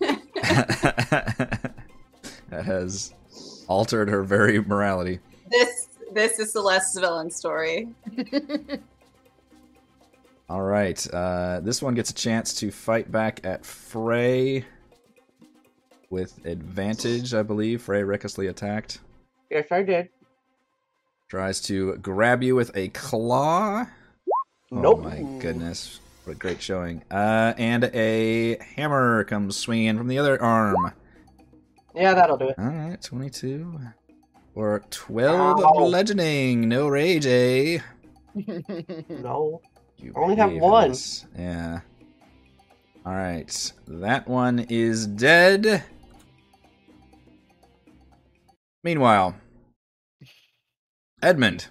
[2.50, 3.14] that has
[3.68, 5.20] altered her very morality.
[5.50, 5.85] This
[6.16, 7.88] this is Celeste's villain story.
[10.48, 11.06] All right.
[11.12, 14.64] Uh, this one gets a chance to fight back at Frey
[16.08, 17.82] with advantage, I believe.
[17.82, 19.00] Frey recklessly attacked.
[19.50, 20.08] Yes, I did.
[21.28, 23.84] Tries to grab you with a claw.
[24.72, 25.02] Oh Nope.
[25.02, 26.00] my goodness.
[26.24, 27.02] What a great showing.
[27.10, 30.92] Uh, and a hammer comes swinging from the other arm.
[31.94, 32.58] Yeah, that'll do it.
[32.58, 33.78] All right, 22.
[34.56, 35.72] Or 12 Ow.
[35.86, 36.68] bludgeoning.
[36.68, 37.78] No rage, eh?
[39.08, 39.60] No.
[39.98, 40.88] You Only have one.
[40.88, 41.26] this.
[41.38, 41.80] Yeah.
[43.04, 43.72] All right.
[43.86, 45.84] That one is dead.
[48.82, 49.34] Meanwhile,
[51.22, 51.68] Edmund.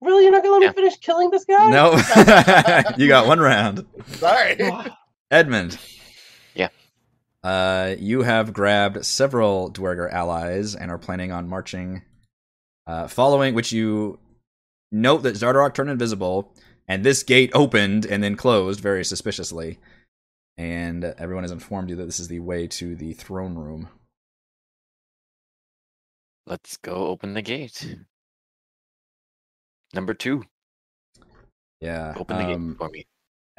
[0.00, 0.68] Really, you're not gonna let Yeah.
[0.68, 1.68] me finish killing this guy?
[1.70, 1.92] No.
[2.96, 3.84] you got one round.
[4.12, 4.56] Sorry.
[5.30, 5.78] Edmund.
[7.42, 12.02] Uh, you have grabbed several Duergar allies and are planning on marching,
[12.86, 14.18] uh, following which you
[14.92, 16.52] note that Xardorok turned invisible,
[16.86, 19.78] and this gate opened and then closed very suspiciously.
[20.58, 23.88] And everyone has informed you that this is the way to the throne room.
[26.46, 27.96] Let's go open the gate.
[29.94, 30.44] Number two,
[31.80, 32.14] Yeah.
[32.16, 33.06] open the um, gate for me.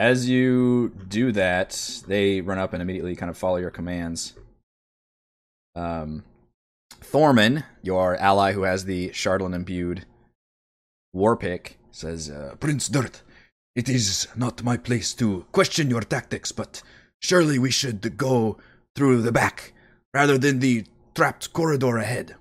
[0.01, 4.33] As you do that, they run up and immediately kind of follow your commands.
[5.75, 6.23] Um,
[6.89, 10.07] Thorman, your ally who has the Chardalyn imbued
[11.13, 13.21] war pick, says, uh, Prince Durth,
[13.75, 16.81] it is not my place to question your tactics, but
[17.19, 18.57] surely we should go
[18.95, 19.71] through the back
[20.15, 22.33] rather than the trapped corridor ahead.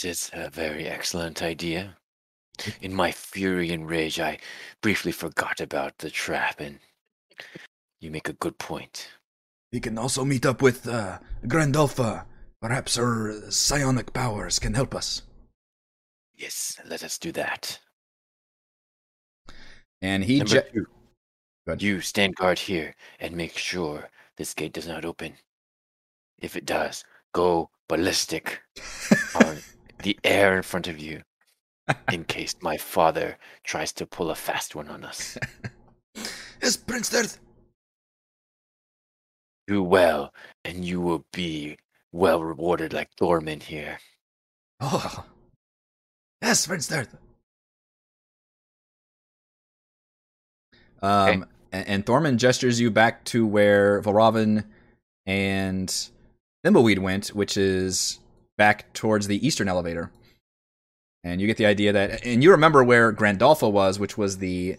[0.00, 1.96] Is a very excellent idea.
[2.80, 4.38] In my fury and rage, I
[4.80, 6.78] briefly forgot about the trap, and
[8.00, 9.08] you make a good point.
[9.72, 12.26] We can also meet up with uh, Grandolpha.
[12.60, 15.22] Perhaps her psionic powers can help us.
[16.36, 17.78] Yes, let us do that.
[20.00, 20.86] and he Number je- two,
[21.78, 25.34] you stand guard here and make sure this gate does not open.
[26.40, 28.62] If it does, go ballistic
[29.34, 29.58] on
[30.02, 31.22] the air in front of you
[32.12, 35.36] in case my father tries to pull a fast one on us.
[36.62, 37.38] Yes, Prince Durth.
[39.66, 40.32] Do well,
[40.64, 41.76] and you will be
[42.12, 43.98] well rewarded like Thorman here.
[44.80, 45.24] Oh,
[46.42, 47.08] yes, Prince Durth.
[51.02, 54.64] Um, and, and Thorman gestures you back to where Valravn
[55.26, 56.08] and
[56.64, 58.20] Thimbleweed went, which is
[58.56, 60.10] back towards the eastern elevator.
[61.24, 64.76] And you get the idea that, and you remember where Grandolpha was, which was the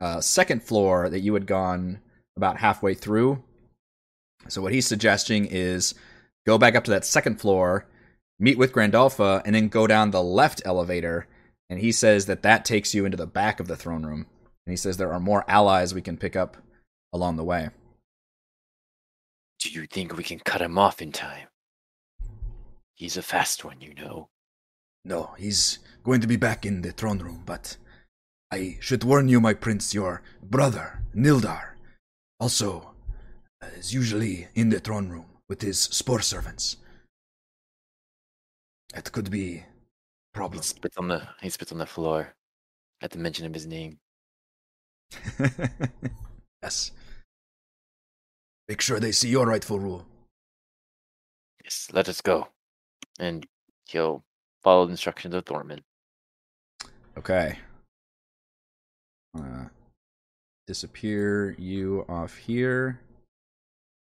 [0.00, 2.00] uh, second floor that you had gone
[2.36, 3.42] about halfway through.
[4.48, 5.94] So what he's suggesting is
[6.46, 7.86] go back up to that second floor,
[8.38, 11.26] meet with Grandolpha, and then go down the left elevator.
[11.68, 14.26] And he says that that takes you into the back of the throne room.
[14.66, 16.56] And he says there are more allies we can pick up
[17.12, 17.70] along the way.
[19.60, 21.48] Do you think we can cut him off in time?
[22.94, 24.29] He's a fast one, you know.
[25.04, 27.76] No, he's going to be back in the throne room, but
[28.52, 31.70] I should warn you, my prince, your brother, Nildar,
[32.38, 32.94] also
[33.62, 36.76] uh, is usually in the throne room with his spore servants.
[38.94, 39.64] That could be a He
[40.34, 40.62] problem.
[40.62, 42.34] spits on the he spits on the floor
[43.00, 43.98] at the mention of his name.
[46.62, 46.90] Yes.
[48.68, 50.06] Make sure they see your rightful rule.
[51.64, 52.48] Yes, let us go.
[53.18, 53.46] And
[53.88, 54.24] he'll
[54.62, 55.80] follow the instructions of Thorman.
[57.16, 57.58] Okay.
[59.36, 59.64] Uh,
[60.66, 63.00] disappear you off here.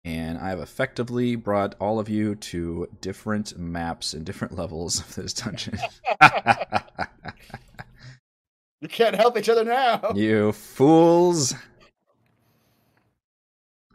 [0.03, 5.33] And I've effectively brought all of you to different maps and different levels of this
[5.33, 5.77] dungeon.
[8.81, 10.11] You can't help each other now.
[10.15, 11.53] you fools.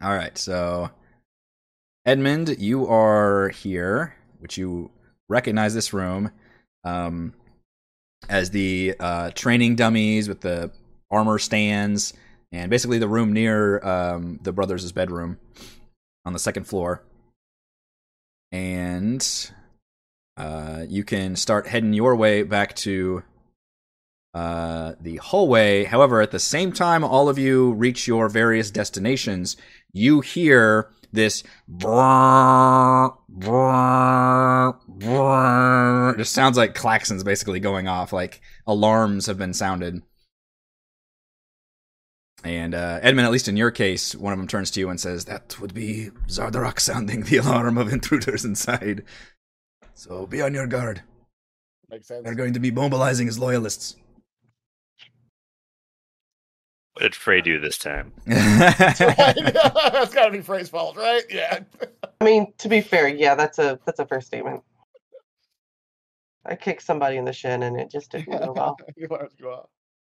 [0.00, 0.90] All right, so
[2.04, 4.90] Edmund, you are here, which you
[5.28, 6.30] recognize this room
[6.84, 7.34] um,
[8.28, 10.70] as the uh, training dummies with the
[11.10, 12.12] armor stands,
[12.52, 15.38] and basically the room near um, the brothers' bedroom
[16.24, 17.02] on the second floor.
[18.52, 19.50] And
[20.36, 23.22] uh, you can start heading your way back to
[24.34, 25.84] uh, the hallway.
[25.84, 29.56] However, at the same time, all of you reach your various destinations,
[29.92, 31.42] you hear this
[36.16, 40.02] just sounds like klaxons basically going off, like alarms have been sounded.
[42.44, 45.00] And uh, Edmund, at least in your case, one of them turns to you and
[45.00, 49.02] says, "That would be Xardorok sounding the alarm of intruders inside.
[49.94, 51.02] So be on your guard.
[51.88, 52.24] Makes sense.
[52.24, 53.96] They're going to be mobilizing his loyalists."
[56.96, 58.10] What did Frey do this time?
[58.26, 58.98] That's.
[58.98, 61.22] That's got to be Frey's fault, right?
[61.28, 61.60] Yeah.
[62.18, 64.62] I mean, to be fair, yeah, that's a that's a fair statement.
[66.46, 68.78] I kicked somebody in the shin and it just didn't go well.
[68.96, 69.68] You want to go out.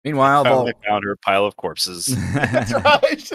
[0.06, 2.06] Meanwhile, Finally Vol- found her pile of corpses.
[2.34, 3.30] That's right.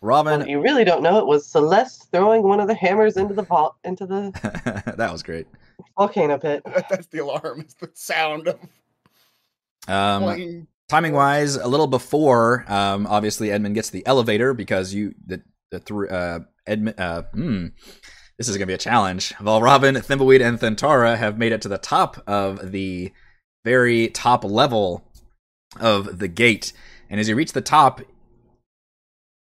[0.00, 3.34] Robin, What you really don't know it was Celeste throwing one of the hammers into
[3.34, 4.30] the vault into the
[4.96, 5.46] that was great.
[5.98, 6.62] volcano pit.
[6.88, 7.60] That's the alarm.
[7.60, 8.58] It's the sound of
[9.86, 10.66] Um, playing.
[10.90, 15.78] Timing wise, a little before, um, obviously Edmund gets the elevator because you the the
[15.78, 16.98] thr uh, Edmund.
[16.98, 17.66] Uh, hmm,
[18.38, 19.32] this is gonna be a challenge.
[19.40, 23.12] Robin, Thimbleweed, and Thentara have made it to the top of the
[23.64, 25.04] very top level
[25.78, 26.72] of the gate,
[27.08, 28.00] and as you reach the top.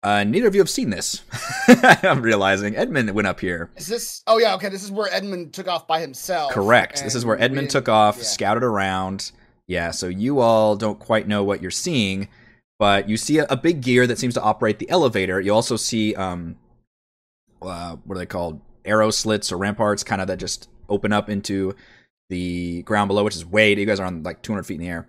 [0.04, 1.22] Uh, neither of you have seen this.
[2.02, 3.70] I'm realizing Edmund went up here.
[3.76, 4.24] Is this?
[4.26, 4.56] Oh yeah.
[4.56, 4.70] Okay.
[4.70, 6.52] This is where Edmund took off by himself.
[6.54, 7.04] Correct.
[7.04, 8.24] This is where Edmund took off, yeah.
[8.24, 9.32] scouted around.
[9.72, 12.28] Yeah, so you all don't quite know what you're seeing,
[12.78, 15.40] but you see a, a big gear that seems to operate the elevator.
[15.40, 16.58] You also see um
[17.62, 18.60] uh, what are they called?
[18.84, 21.74] Arrow slits or ramparts kind of that just open up into
[22.30, 24.90] the ground below, which is way you guys are on like 200 feet in the
[24.90, 25.08] air.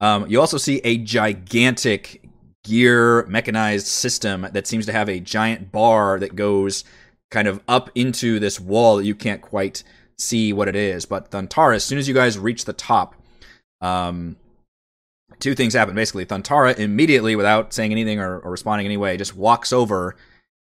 [0.00, 2.26] Um, you also see a gigantic
[2.64, 6.84] gear mechanized system that seems to have a giant bar that goes
[7.30, 9.82] kind of up into this wall that you can't quite
[10.16, 11.04] see what it is.
[11.04, 13.14] But Thuntara, as soon as you guys reach the top,
[13.80, 14.36] um,
[15.38, 15.94] two things happen.
[15.94, 20.16] Basically, Thuntara immediately, without saying anything or, or responding anyway, just walks over,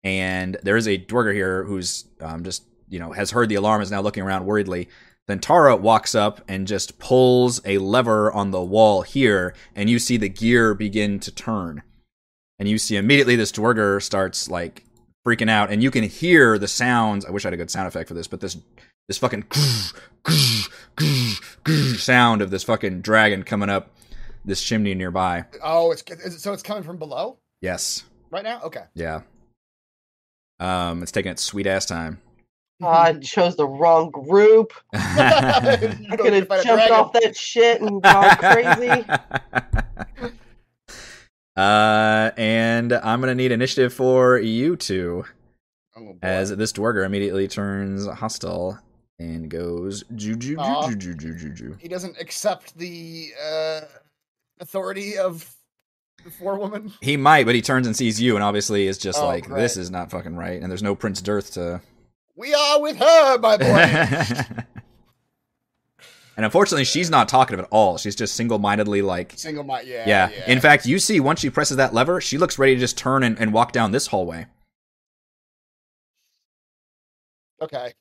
[0.02, 3.82] and there is a Duergar here who's um, just you know has heard the alarm,
[3.82, 4.88] is now looking around worriedly.
[5.28, 9.98] Then Tara walks up and just pulls a lever on the wall here, and you
[9.98, 11.82] see the gear begin to turn.
[12.58, 14.84] And you see immediately this Duergar starts like
[15.26, 17.24] freaking out, and you can hear the sounds.
[17.24, 18.56] I wish I had a good sound effect for this, but this
[19.08, 19.44] this fucking
[21.96, 23.90] sound of this fucking dragon coming up
[24.44, 25.44] this chimney nearby.
[25.62, 28.60] Oh, it's is it, so it's coming from below Yes, right now.
[28.62, 28.82] Okay.
[28.94, 29.20] yeah.
[30.60, 32.20] Um, it's taking its sweet ass time.
[32.80, 34.72] Oh, I chose the wrong group.
[34.92, 39.04] I could have jumped off that shit and gone crazy.
[41.56, 42.01] uh,
[42.36, 45.24] and I'm gonna need initiative for you two,
[45.96, 48.78] Oh, as this Duergar immediately turns hostile
[49.18, 50.88] and goes ju ju Aw.
[50.90, 51.76] ju ju ju ju ju.
[51.78, 53.80] he doesn't accept the uh,
[54.60, 55.54] authority of
[56.24, 56.92] the forewoman.
[57.02, 59.60] He might, but he turns and sees you, and obviously is just Oh, like, great.
[59.60, 61.80] this is not fucking right, and there's no Prince Durth to.
[62.36, 64.64] We are with her, my boy.
[66.36, 67.98] and unfortunately, she's not talkative at all.
[67.98, 69.86] She's just single mindedly like, Single mind.
[69.86, 70.30] Yeah, yeah.
[70.30, 70.50] yeah.
[70.50, 73.22] In fact, you see once she presses that lever, she looks ready to just turn
[73.22, 74.46] and, and walk down this hallway.
[77.60, 77.92] Okay.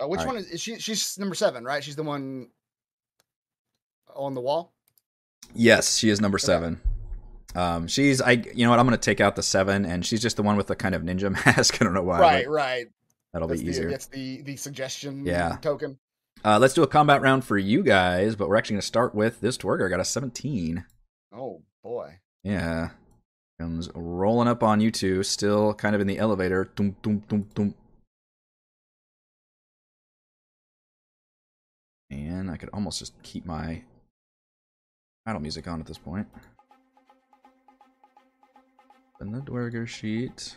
[0.00, 0.26] Uh, which right.
[0.26, 0.78] one is, is she?
[0.78, 1.82] She's number seven, right?
[1.82, 2.48] She's the one
[4.14, 4.72] on the wall.
[5.54, 6.80] Yes, she is number seven.
[7.56, 8.32] Um, she's I.
[8.32, 8.78] You know what?
[8.78, 11.02] I'm gonna take out the seven, and she's just the one with the kind of
[11.02, 11.80] ninja mask.
[11.80, 12.20] I don't know why.
[12.20, 12.86] right, right.
[13.32, 13.90] That'll That's be the, easier.
[13.90, 15.24] That's the the suggestion.
[15.24, 15.56] Yeah.
[15.62, 15.98] Token.
[16.44, 19.40] Uh, let's do a combat round for you guys, but we're actually gonna start with
[19.40, 19.88] this Duergar.
[19.88, 20.84] Got a 17.
[21.32, 22.18] Oh boy.
[22.44, 22.90] Yeah.
[23.58, 26.70] Comes rolling up on you two, still kind of in the elevator.
[26.76, 27.74] Dum, dum, dum, dum.
[32.10, 33.82] And I could almost just keep my
[35.24, 36.28] battle music on at this point.
[39.18, 40.56] Then the Duergar sheet.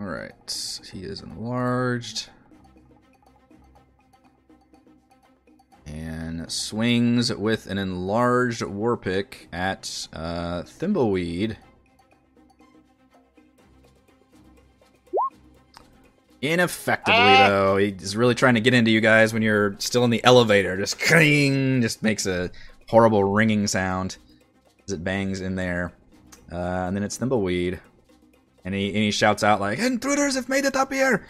[0.00, 2.30] Alright, he is enlarged.
[5.86, 11.56] and swings with an enlarged war pick at uh, Thimbleweed.
[16.40, 17.48] Ineffectively, Ah!
[17.48, 17.76] though.
[17.78, 20.76] He's really trying to get into you guys when you're still in the elevator.
[20.76, 22.50] Just cling, just makes a
[22.88, 24.16] horrible ringing sound
[24.86, 25.92] as it bangs in there.
[26.50, 27.78] Uh, and then it's Thimbleweed.
[28.64, 31.26] And he, and he shouts out, like, Intruders have made it up here!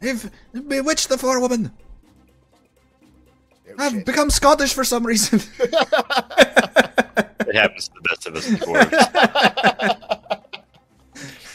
[0.00, 1.72] They've bewitched the forewoman!
[3.68, 4.06] Oh, I've shit.
[4.06, 5.40] become Scottish for some reason.
[7.52, 8.46] It happens to the best of us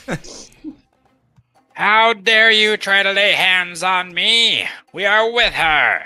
[0.08, 0.52] dwarves.
[1.74, 4.68] How dare you try to lay hands on me?
[4.94, 6.04] We are with her.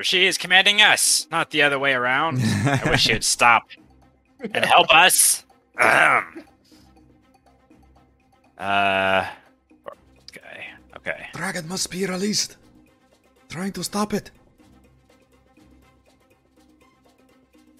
[0.00, 2.40] Or she is commanding us, not the other way around.
[2.40, 3.68] I wish you'd stop
[4.40, 5.44] and help us.
[5.78, 6.42] Ahem.
[8.56, 9.26] uh,
[10.30, 10.64] okay,
[10.96, 11.26] okay.
[11.34, 12.56] Dragon must be released.
[13.50, 14.30] Trying to stop it.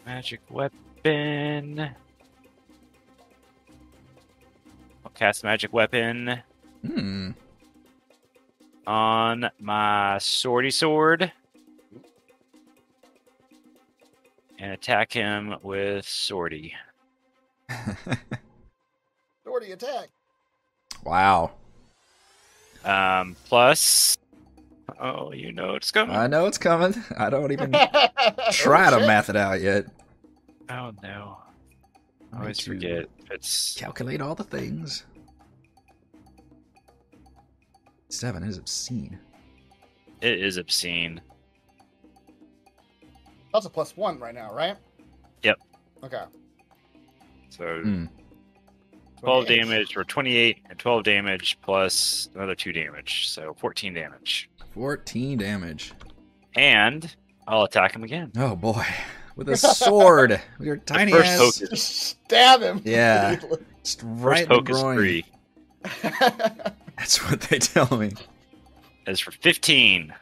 [0.04, 1.80] Magic weapon.
[5.06, 6.42] I'll cast magic weapon
[6.86, 7.30] hmm.
[8.86, 11.32] on my swordy sword
[14.60, 16.72] and attack him with swordy.
[19.44, 20.08] Doherty attack.
[21.04, 21.52] Wow.
[22.84, 24.16] Um, plus,
[24.98, 26.14] oh, you know it's coming.
[26.16, 26.94] I know it's coming.
[27.16, 27.88] I don't even Oh,
[28.52, 29.86] try to math it out yet.
[30.70, 31.38] oh no,
[32.32, 33.06] I Need always to forget.
[33.30, 35.04] It's Calculate all the things.
[38.08, 39.18] Seven is obscene.
[40.20, 41.20] it is obscene.
[43.52, 44.76] That's a plus one right now, right?
[45.42, 45.58] Yep.
[46.04, 46.22] Okay.
[47.48, 48.04] So Hmm.
[49.20, 53.28] 12 damage or 28 and 12 damage plus another 2 damage.
[53.28, 54.48] So 14 damage.
[54.72, 55.92] 14 damage.
[56.54, 57.14] And
[57.46, 58.32] I'll attack him again.
[58.38, 58.84] Oh boy.
[59.36, 60.40] With a sword.
[60.58, 61.38] With your tiny first ass.
[61.58, 62.80] poke Just stab him.
[62.84, 63.36] Yeah.
[63.84, 64.96] Just right First in the groin.
[64.96, 65.24] 3.
[66.96, 68.12] That's what they tell me.
[69.06, 70.14] As for 15.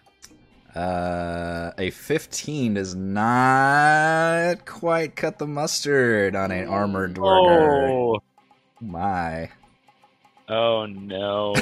[0.74, 7.88] Uh, a 15 does not quite cut the mustard on an armored duergar.
[7.88, 8.18] Oh,
[8.80, 9.50] My.
[10.48, 11.54] oh no.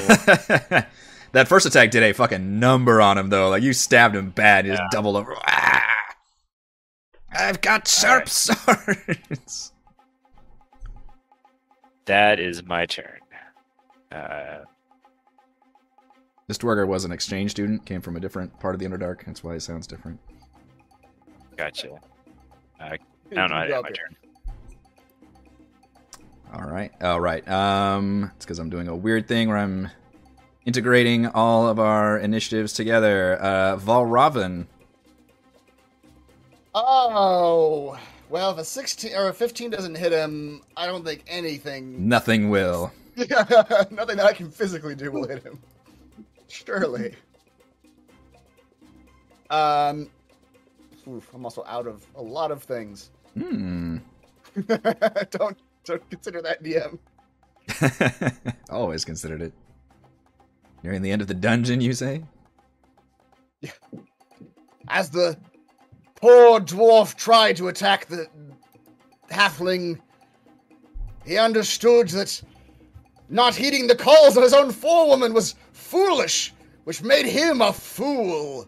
[1.31, 3.49] that first attack did a fucking number on him, though.
[3.49, 4.65] Like, you stabbed him bad.
[4.65, 4.77] You Yeah.
[4.79, 5.35] just doubled over.
[5.45, 5.83] Ah!
[7.31, 8.27] I've got sharp
[8.67, 9.09] Alright.
[9.09, 9.71] swords.
[12.05, 13.19] that is my turn.
[14.11, 14.59] Uh,
[16.47, 19.25] This duergar was an exchange student, came from a different part of the Underdark.
[19.25, 20.17] That's why it sounds different.
[21.57, 21.99] gotcha.
[22.79, 22.97] I
[23.33, 24.15] don't know how to have my turn.
[26.53, 26.89] All right.
[27.01, 27.45] All right.
[27.49, 29.89] Um, it's because I'm doing a weird thing where I'm
[30.65, 33.37] integrating all of our initiatives together.
[33.41, 34.67] Uh, Valravn.
[36.73, 37.99] Oh.
[38.29, 42.07] Well, if a 16 or a 15 doesn't hit him, I don't think anything.
[42.07, 42.93] Nothing will.
[43.17, 45.59] Nothing that I can physically do will hit him.
[46.47, 47.15] Surely.
[49.49, 50.09] Um.
[51.07, 53.11] Oof, I'm also out of a lot of things.
[53.33, 53.99] Hmm.
[55.31, 56.99] don't don't consider that DM.
[58.69, 59.53] Always considered it.
[60.83, 62.23] Nearing the end of the dungeon, you say?
[63.61, 63.71] Yeah.
[64.89, 65.37] As the
[66.15, 68.27] poor dwarf tried to attack the
[69.31, 69.99] halfling,
[71.25, 72.41] he understood that
[73.29, 75.55] not heeding the calls of his own forewoman was
[75.87, 78.67] foolish, which made him a fool.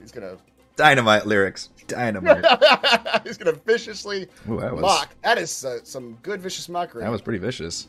[0.00, 0.36] He's gonna
[0.76, 1.70] Dynamite lyrics.
[1.86, 2.44] Dynamite.
[3.24, 5.14] he's gonna viciously Ooh, that was mock.
[5.22, 7.02] That is uh, some good vicious mockery.
[7.02, 7.88] that was pretty vicious.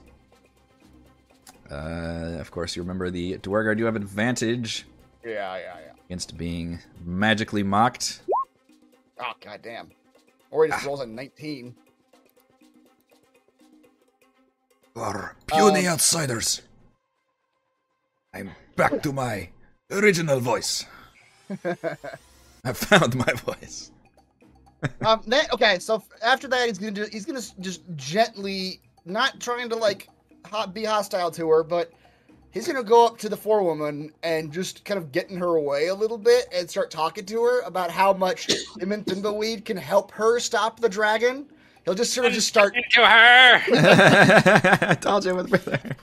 [1.72, 4.86] Uh, of course, you remember the duergar do you have advantage
[5.24, 5.92] yeah, yeah, yeah.
[6.06, 8.22] against being magically mocked.
[9.20, 9.92] Oh goddamn!
[10.52, 11.76] Or he just rolls a 19.
[14.94, 16.62] For puny Um, outsiders.
[18.34, 19.50] I'm back to my
[19.92, 20.86] original voice.
[22.66, 23.92] I found my voice.
[25.06, 25.22] um.
[25.28, 25.80] Then, okay.
[25.80, 30.10] So after that, he's gonna do, he's gonna just gently, not trying to like
[30.50, 31.92] ho- be hostile to her, but
[32.52, 35.88] he's gonna go up to the forewoman and just kind of get in her way
[35.88, 38.48] a little bit and start talking to her about how much
[38.80, 41.46] him and Thimbleweed can help her stop the dragon.
[41.86, 42.76] He'll just sort of just start.
[42.76, 43.62] Into her.
[43.68, 45.96] I told you with brother.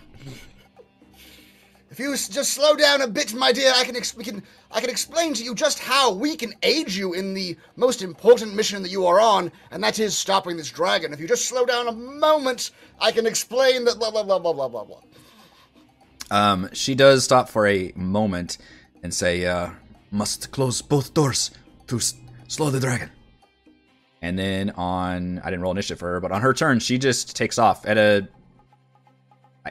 [1.91, 4.81] If you just slow down a bit, my dear, I can ex- we can I
[4.81, 8.81] can explain to you just how we can aid you in the most important mission
[8.83, 11.13] that you are on, and that is stopping this dragon.
[11.13, 12.71] If you just slow down a moment,
[13.01, 15.01] I can explain that blah blah blah blah blah blah blah.
[16.31, 18.59] Um, she does stop for a moment
[19.03, 19.71] and say, uh,
[20.13, 21.51] must close both doors
[21.89, 22.15] to s-
[22.47, 23.11] slow the dragon.
[24.23, 27.35] And then on, I didn't roll initiative for her, but on her turn, she just
[27.35, 28.29] takes off at a.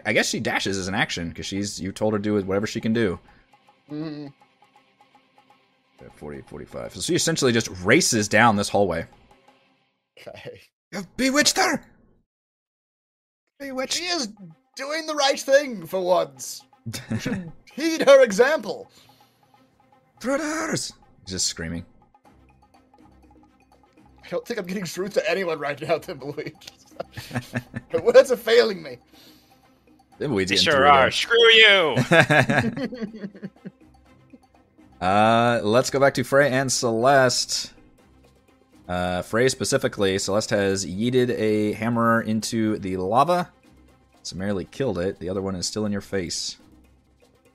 [0.05, 2.35] I I guess she dashes as an action because she's you told her to do
[2.43, 3.19] whatever she can do.
[3.89, 4.31] Mhm.
[6.01, 6.93] At 40, 45.
[6.95, 9.05] So she essentially just races down this hallway.
[10.27, 10.61] Okay.
[10.91, 11.83] You've bewitched her!
[13.59, 13.93] Bewitched.
[13.97, 14.29] She is
[14.75, 16.61] doing the right thing for once.
[17.11, 18.89] You should heed her example.
[20.21, 20.93] Through the doors!
[21.25, 21.85] just screaming.
[24.23, 26.53] I don't think I'm getting through to anyone right now, Thimbleweed.
[27.91, 28.97] the words are failing me.
[30.19, 31.03] Thimbleweed's They getting sure are.
[31.03, 31.11] there.
[31.11, 31.95] Screw you.
[35.05, 37.73] uh, let's go back to Frey and Celeste.
[38.87, 43.49] Uh, Frey specifically, Celeste has yeeted a hammer into the lava.
[44.23, 45.19] Summarily killed it.
[45.19, 46.57] The other one is still in your face.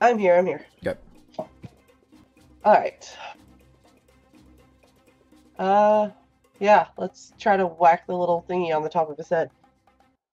[0.01, 0.35] I'm here.
[0.35, 0.65] I'm here.
[0.81, 1.01] Yep.
[1.37, 1.47] All
[2.65, 3.17] right.
[5.59, 6.09] Uh,
[6.59, 6.87] yeah.
[6.97, 9.51] Let's try to whack the little thingy on the top of his head.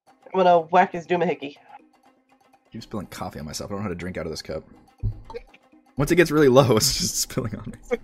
[0.07, 1.57] I'm gonna whack his Doomahickey.
[2.73, 3.69] Keep spilling coffee on myself.
[3.69, 4.63] I don't know how to drink out of this cup.
[5.95, 7.97] Once it gets really low, it's just spilling on me.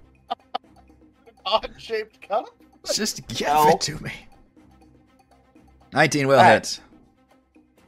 [1.45, 2.45] Odd shaped cup?
[2.93, 3.69] Just give No.
[3.69, 4.11] it to me.
[5.93, 6.67] 19 will Alright.
[6.67, 6.81] hit.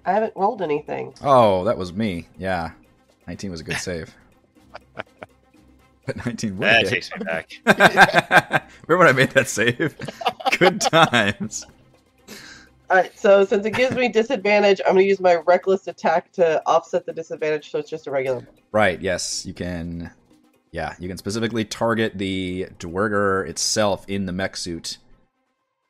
[0.05, 1.13] I haven't rolled anything.
[1.21, 2.27] Oh, that was me.
[2.39, 2.71] Yeah.
[3.27, 4.13] 19 was a good save.
[6.07, 6.89] But 19 will That hit.
[6.89, 7.51] takes me back.
[8.88, 9.95] Remember when I made that save?
[10.57, 11.67] Good times.
[12.91, 13.17] All right.
[13.17, 17.13] So since it gives me disadvantage, I'm gonna use my reckless attack to offset the
[17.13, 17.71] disadvantage.
[17.71, 18.45] So it's just a regular.
[18.73, 20.11] Right, yes, you can.
[20.71, 24.97] Yeah, you can specifically target the Duergar itself in the mech suit.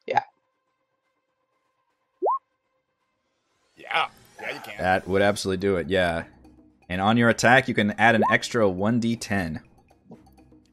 [0.05, 0.21] Yeah.
[3.75, 4.07] Yeah,
[4.53, 4.77] you can.
[4.77, 6.25] That would absolutely do it, yeah.
[6.87, 9.61] And on your attack, you can add an extra 1d10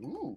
[0.02, 0.36] Ooh.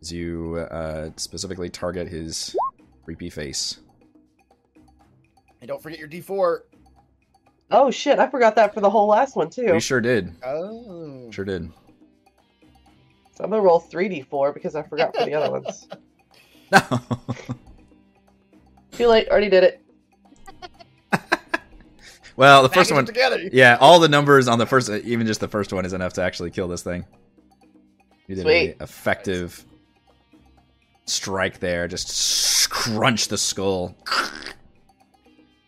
[0.00, 2.56] as you uh, specifically target his
[3.04, 3.78] creepy face.
[5.64, 6.58] And don't forget your D4.
[7.70, 8.18] Oh shit!
[8.18, 9.62] I forgot that for the whole last one too.
[9.62, 10.34] You sure did.
[10.44, 11.30] Oh.
[11.30, 11.72] Sure did.
[13.34, 15.88] So I'm gonna roll three d4 because I forgot for the other ones.
[16.70, 16.80] No.
[18.92, 19.26] Too late.
[19.28, 19.80] Already did it.
[22.36, 23.06] well, the first Package it one.
[23.06, 23.40] together.
[23.50, 26.22] Yeah, all the numbers on the first, even just the first one, is enough to
[26.22, 27.06] actually kill this thing.
[28.26, 28.76] You did Sweet.
[28.80, 29.64] a effective
[31.06, 31.88] strike there.
[31.88, 33.96] Just crunch the skull.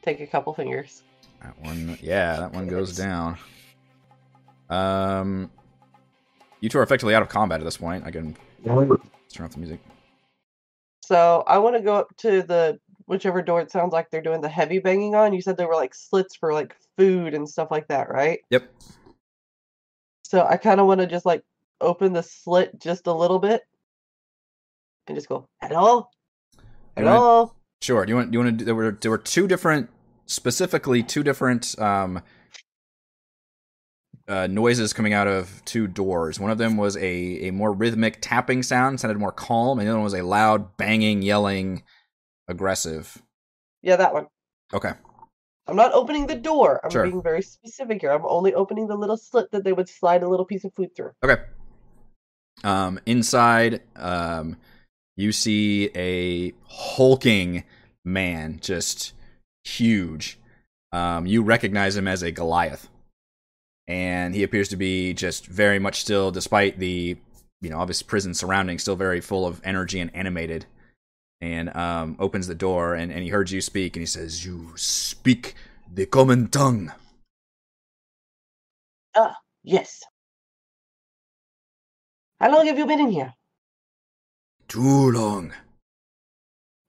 [0.06, 1.02] Take a couple fingers.
[1.42, 3.36] That one, yeah, that one goes down.
[4.70, 5.50] Um,
[6.60, 8.04] you two are effectively out of combat at this point.
[8.06, 9.80] I can turn off the music.
[11.02, 14.40] So I want to go up to the whichever door it sounds like they're doing
[14.40, 15.32] the heavy banging on.
[15.32, 18.38] You said there were like slits for like food and stuff like that, right?
[18.50, 18.72] Yep.
[20.22, 21.42] So I kind of want to just like
[21.80, 23.62] open the slit just a little bit
[25.08, 26.08] and just go, "Hello,
[26.96, 27.52] hello."
[27.82, 28.06] Sure.
[28.06, 28.30] Do you want?
[28.30, 28.64] Do you want to?
[28.64, 29.90] There were there were two different,
[30.26, 32.22] specifically two different um,
[34.28, 36.40] uh, noises coming out of two doors.
[36.40, 39.90] One of them was a a more rhythmic tapping sound, sounded more calm, and the
[39.92, 41.84] other one was a loud banging, yelling,
[42.48, 43.22] aggressive.
[43.82, 44.26] Yeah, that one.
[44.74, 44.92] Okay.
[45.68, 46.80] I'm not opening the door.
[46.84, 47.04] I'm Sure.
[47.04, 48.10] being very specific here.
[48.12, 50.94] I'm only opening the little slit that they would slide a little piece of food
[50.94, 51.10] through.
[51.24, 51.42] Okay.
[52.62, 54.56] Um, inside, um,
[55.16, 57.64] you see a hulking
[58.04, 59.12] man, just
[59.66, 60.38] huge.
[60.92, 62.88] Um, you recognize him as a Goliath,
[63.86, 67.16] and he appears to be just very much still, despite the
[67.60, 70.66] you know obvious prison surroundings, still very full of energy and animated.
[71.42, 74.72] And um, opens the door, and, and he heard you speak, and he says, You
[74.76, 75.54] speak
[75.92, 76.92] the common tongue.
[79.14, 80.02] Ah, yes.
[82.40, 83.34] How long have you been in here?
[84.66, 85.52] Too long.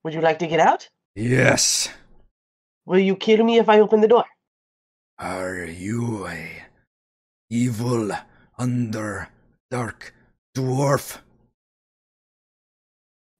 [0.02, 0.88] Would you like to get out?
[1.14, 1.90] Yes.
[2.88, 4.24] Will you kill me if I open the door?
[5.18, 6.62] Are you a
[7.50, 8.12] evil,
[8.58, 9.28] under,
[9.70, 10.14] dark
[10.56, 11.18] dwarf?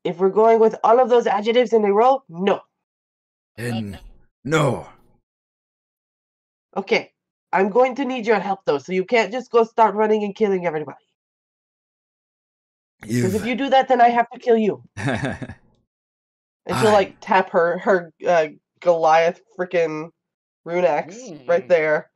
[0.05, 2.61] If we're going with all of those adjectives in a row, no.
[3.57, 3.99] Then
[4.45, 4.87] no.
[6.77, 7.13] Okay.
[7.51, 10.35] I'm going to need your help though, so you can't just go start running and
[10.35, 11.07] killing everybody.
[13.01, 14.83] Because if you do that, then I have to kill you.
[16.67, 18.49] And she'll I- like tap her her uh,
[18.81, 20.11] Goliath freaking
[20.64, 21.16] rune axe
[21.47, 21.68] right Mm.
[21.68, 22.11] there.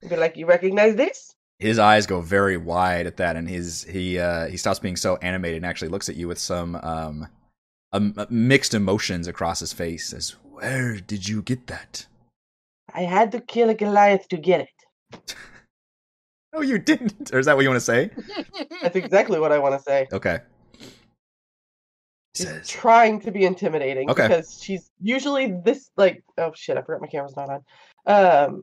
[0.00, 1.34] And be like, you recognize this?
[1.60, 5.16] his eyes go very wide at that and his he uh he stops being so
[5.22, 7.26] animated and actually looks at you with some um
[7.92, 12.06] um mixed emotions across his face as where did you get that?
[12.94, 15.34] I had to kill a Goliath to get it.
[16.54, 17.30] No, you didn't.
[17.34, 18.10] Or is that what you want to say?
[18.82, 20.08] That's exactly what I want to say.
[20.12, 20.38] Okay.
[22.34, 24.28] She's Says, trying to be intimidating Okay.
[24.28, 27.62] because she's usually this like oh shit, I forgot my camera's not on.
[28.06, 28.62] Um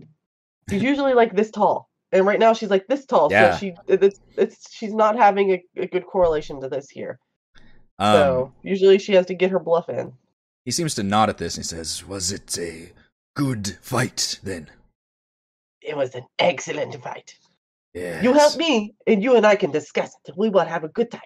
[0.70, 1.90] she's usually like this tall.
[2.12, 3.30] And right now she's like this tall.
[3.32, 3.54] Yeah.
[3.54, 7.20] So she it's, it's she's not having a, a good correlation to this here.
[8.00, 10.14] Um, so usually she has to get her bluff in.
[10.64, 12.92] he seems to nod at this and he says, says, was it a
[13.36, 14.70] good fight then?
[15.82, 17.36] It was an excellent fight.
[17.94, 18.24] Yes.
[18.24, 20.34] You help me and you and I can discuss it.
[20.38, 21.22] We will have a good time.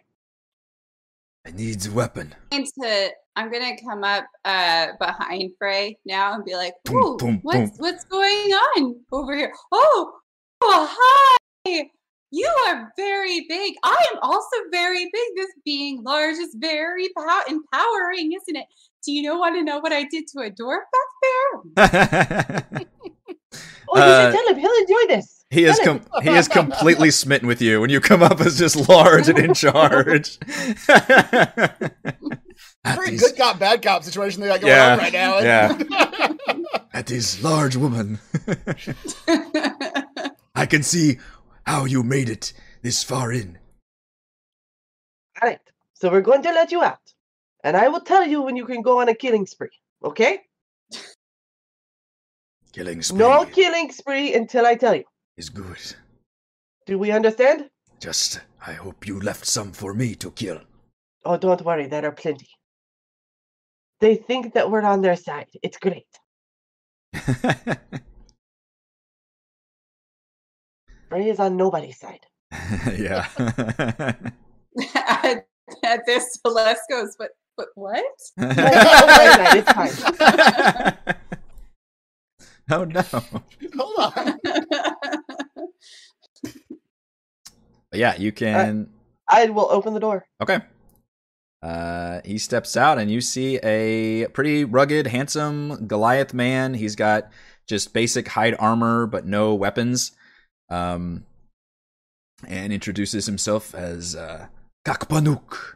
[1.45, 2.35] I need a weapon.
[2.51, 7.17] going to I'm gonna come up uh behind Frey now and be like, Boom, "Ooh,
[7.17, 7.77] boom, what's boom.
[7.77, 9.53] what's going on over here?
[9.71, 10.13] Oh,
[10.61, 11.89] oh, hi!
[12.31, 13.73] You are very big.
[13.83, 15.27] I am also very big.
[15.35, 18.65] This being large is very pow- empowering, isn't it?
[19.03, 20.81] Do you know want to know what I did to a dwarf
[21.77, 21.85] back
[22.75, 22.81] there?
[23.53, 24.59] Oh, you Uh, should tell him.
[24.59, 25.43] He'll enjoy this.
[25.49, 25.99] he is Tell him.
[26.11, 29.39] com- he is completely smitten with you when you come up as just large and
[29.39, 30.37] in charge.
[32.85, 35.39] At Pretty his, good cop, bad cop situation they got going Yeah, on right now.
[35.39, 35.77] yeah.
[36.93, 38.19] at his large woman.
[40.55, 41.19] I can see
[41.65, 43.57] how you made it this far in.
[45.41, 45.59] All right.
[45.93, 46.99] So we're going to let you out.
[47.63, 49.69] And I will tell you when you can go on a killing spree.
[50.03, 50.39] Okay?
[52.71, 55.03] Killing spree No killing spree until I tell you.
[55.37, 55.95] is good.
[56.85, 57.69] Do we understand?
[57.99, 60.61] Just, I hope you left some for me to kill.
[61.25, 61.87] Oh, don't worry.
[61.87, 62.47] There are plenty.
[63.99, 65.47] They think that we're on their side.
[65.61, 66.07] It's great.
[71.09, 72.25] Frey is on nobody's side.
[72.97, 73.27] yeah.
[75.05, 75.45] at,
[75.83, 78.03] at this, Celeste goes, "But but what?"
[78.37, 81.15] It's fine.
[82.71, 83.01] oh no.
[83.01, 84.39] Hold on.
[87.91, 88.89] But yeah, you can.
[89.27, 90.25] I will open the door.
[90.41, 90.59] Okay.
[91.61, 96.73] Uh, he steps out, and you see a pretty rugged, handsome Goliath man.
[96.73, 97.29] He's got
[97.67, 100.11] just basic hide armor, but no weapons.
[100.69, 101.25] Um,
[102.47, 104.47] and introduces himself as uh,
[104.85, 105.75] Kakpanuk,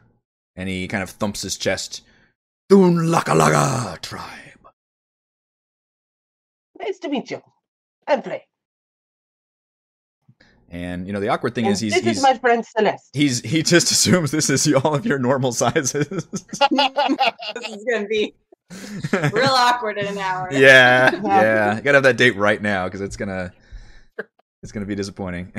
[0.56, 2.02] and he kind of thumps his chest.
[2.72, 4.53] Thuunlakalaga tribe.
[6.84, 7.42] Nice to meet you.
[8.08, 8.44] I'm Frey.
[10.70, 13.10] And you know the awkward thing And is he's this he's is my friend Celeste.
[13.14, 16.08] he's he just assumes this is all of your normal sizes.
[16.08, 16.26] this
[17.70, 18.34] is gonna be
[19.32, 20.50] real awkward in an hour.
[20.52, 21.20] yeah, Yeah.
[21.24, 21.76] yeah.
[21.76, 23.54] You gotta have that date right now because it's gonna
[24.64, 25.54] it's gonna be disappointing.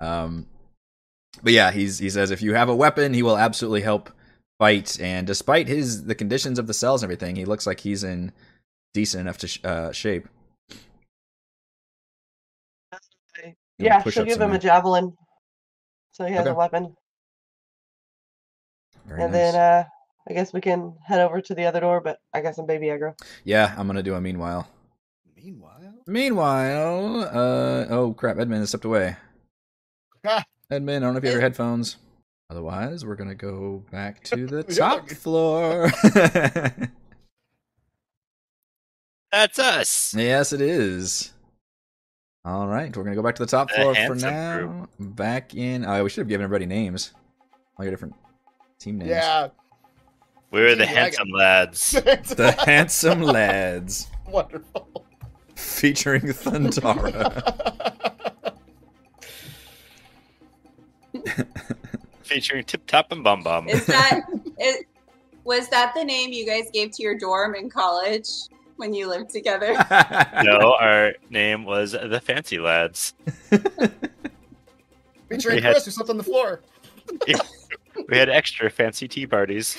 [0.00, 0.46] um,
[1.42, 4.10] but yeah, he's he says if you have a weapon, he will absolutely help
[4.58, 4.98] fight.
[5.00, 8.32] And despite his the conditions of the cells and everything, he looks like he's in
[8.96, 10.26] decent enough to sh- uh, shape.
[13.78, 15.12] Yeah, she'll give some him a javelin.
[16.12, 16.50] So he has Okay.
[16.50, 16.96] a weapon.
[19.06, 19.52] Very and nice.
[19.52, 19.84] then uh
[20.28, 22.86] I guess we can head over to the other door, but I got some baby
[22.86, 23.12] aggro.
[23.44, 24.66] yeah, I'm gonna do a meanwhile.
[25.36, 29.16] Meanwhile, Meanwhile, uh oh crap, Edmund has stepped away.
[30.28, 30.42] Ah.
[30.70, 31.98] Edmund, I don't know if you have your headphones.
[32.50, 35.90] Otherwise, we're gonna go back to the top floor.
[39.36, 40.14] That's us.
[40.16, 41.34] yes, it is.
[42.46, 44.58] All right, we're gonna go back to the top The floor for now.
[44.58, 44.90] group.
[44.98, 45.84] Back in.
[45.84, 47.12] Oh, we should have given everybody names.
[47.76, 48.14] All your different
[48.78, 49.10] team names.
[49.10, 49.48] yeah.
[50.52, 51.90] We were the Yeah, handsome lads.
[52.36, 55.04] The handsome lads, Wonderful.
[55.54, 57.74] featuring Thundara.
[62.22, 63.68] Featuring Tip Top and Bum Bum.
[63.68, 64.22] Is that
[64.58, 64.86] it?
[65.44, 68.28] Was that the name you guys gave to your dorm in college
[68.76, 69.72] when you lived together?
[70.44, 73.14] no, our name was the Fancy Lads.
[75.28, 76.60] Featuring We had- Chris, who slept on the floor.
[78.10, 79.74] We had extra fancy tea parties.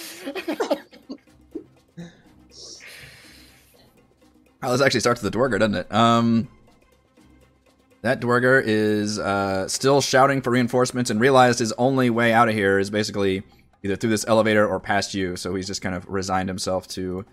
[4.63, 5.93] Oh, this actually starts with the Duergar, doesn't it?
[5.93, 6.47] Um,
[8.01, 12.55] that Duergar is uh, still shouting for reinforcements and realized his only way out of
[12.55, 13.43] here is basically
[13.83, 15.35] either through this elevator or past you.
[15.35, 17.23] So he's just kind of resigned himself to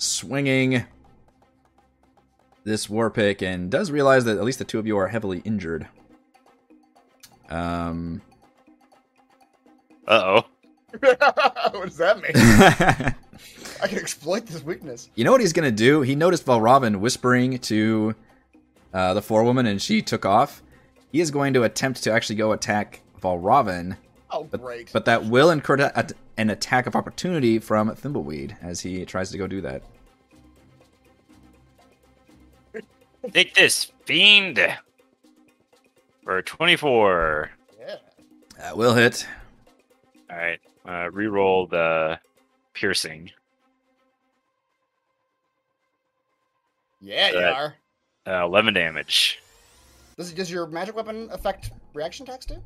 [0.00, 0.84] swinging
[2.64, 5.40] this war pick and does realize that at least the two of you are heavily
[5.44, 5.88] injured.
[7.48, 8.22] Um,
[10.06, 10.46] Uh oh.
[10.98, 12.32] what does that mean?
[13.82, 15.08] I can exploit this weakness.
[15.14, 16.02] You know what he's gonna do?
[16.02, 18.14] He noticed Valravn whispering to
[18.92, 20.62] uh, the forewoman, and she took off.
[21.12, 23.96] He is going to attempt to actually go attack Valravn,
[24.32, 24.90] Oh, great.
[24.92, 26.06] but that will incur a-
[26.36, 29.82] an attack of opportunity from Thimbleweed as he tries to go do that.
[33.32, 34.58] Take this, fiend.
[36.24, 37.50] for 24.
[37.78, 37.96] Yeah.
[38.58, 39.26] That will hit.
[40.30, 40.60] All right.
[40.86, 42.18] Uh, reroll the
[42.72, 43.30] piercing.
[47.00, 47.74] Yeah, you That- are.
[48.26, 49.40] Uh, 11 damage.
[50.16, 52.62] Does, does your magic weapon affect reaction attacks too?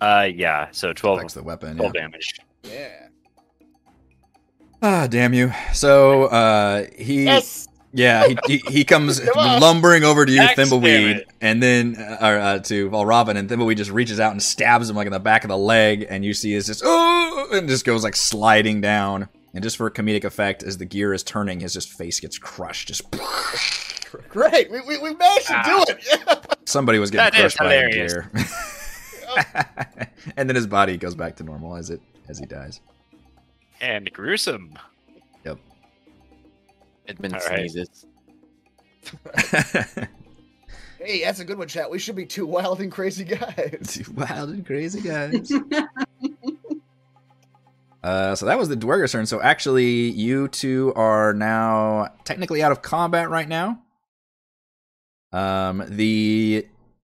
[0.00, 0.68] Uh, yeah.
[0.72, 1.76] So 12, Affects the weapon.
[1.76, 2.00] 12 Yeah.
[2.00, 2.34] damage.
[2.62, 3.08] Yeah.
[4.82, 5.52] Ah, damn you.
[5.72, 7.68] So uh, he Yes.
[7.92, 12.18] Yeah, he, he, he comes Come lumbering over to you, Axe Thimbleweed, and then uh,
[12.20, 15.18] or, uh, to Valravn, and Thimbleweed just reaches out and stabs him like in the
[15.18, 18.82] back of the leg, and you see is just oh, and just goes like sliding
[18.82, 22.36] down, and just for comedic effect, as the gear is turning, his just face gets
[22.36, 22.88] crushed.
[22.88, 23.04] Just
[24.28, 24.70] Great.
[24.70, 26.58] We, we, we managed to do it.
[26.68, 28.30] Somebody was getting That is crushed by the gear,
[30.36, 32.80] and then his body goes back to normal as it as he dies.
[33.80, 34.78] And gruesome.
[35.44, 35.58] Yep.
[37.08, 37.70] Edmund All right.
[37.70, 38.06] sneezes.
[40.98, 41.90] Hey, that's a good one, chat.
[41.90, 43.78] We should be two wild and crazy guys.
[44.02, 45.52] Two Wild and crazy guys.
[48.02, 49.26] Uh, so that was the Duergar's turn.
[49.26, 53.82] So actually, you two are now technically out of combat right now.
[55.32, 56.68] Um, the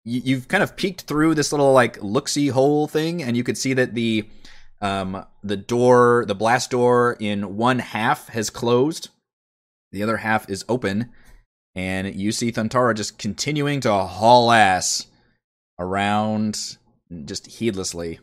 [0.03, 3.57] you, you've kind of peeked through this little like looksy hole thing, and you could
[3.57, 4.27] see that the
[4.81, 9.09] um the door, the blast door in one half has closed.
[9.91, 11.11] The other half is open,
[11.75, 15.07] and you see Thantara just continuing to haul ass
[15.79, 16.77] around
[17.25, 18.19] just heedlessly.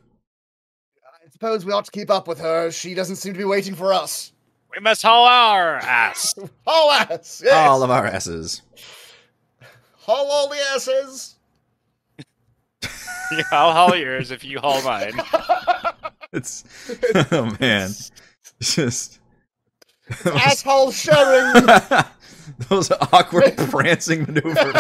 [1.05, 2.71] I suppose we ought to keep up with her.
[2.71, 4.33] She doesn't seem to be waiting for us.
[4.77, 6.35] We must haul our ass.
[6.67, 7.43] Haul ass!
[7.43, 7.55] Yes.
[7.55, 8.61] All of our asses.
[10.01, 11.36] Haul all the asses!
[13.33, 15.15] Yeah, I'll haul yours if you haul mine.
[16.33, 16.63] It's
[17.33, 18.13] oh man, it's
[18.61, 19.19] just
[20.25, 21.67] Asshole sharing!
[22.69, 24.77] those awkward prancing maneuvers,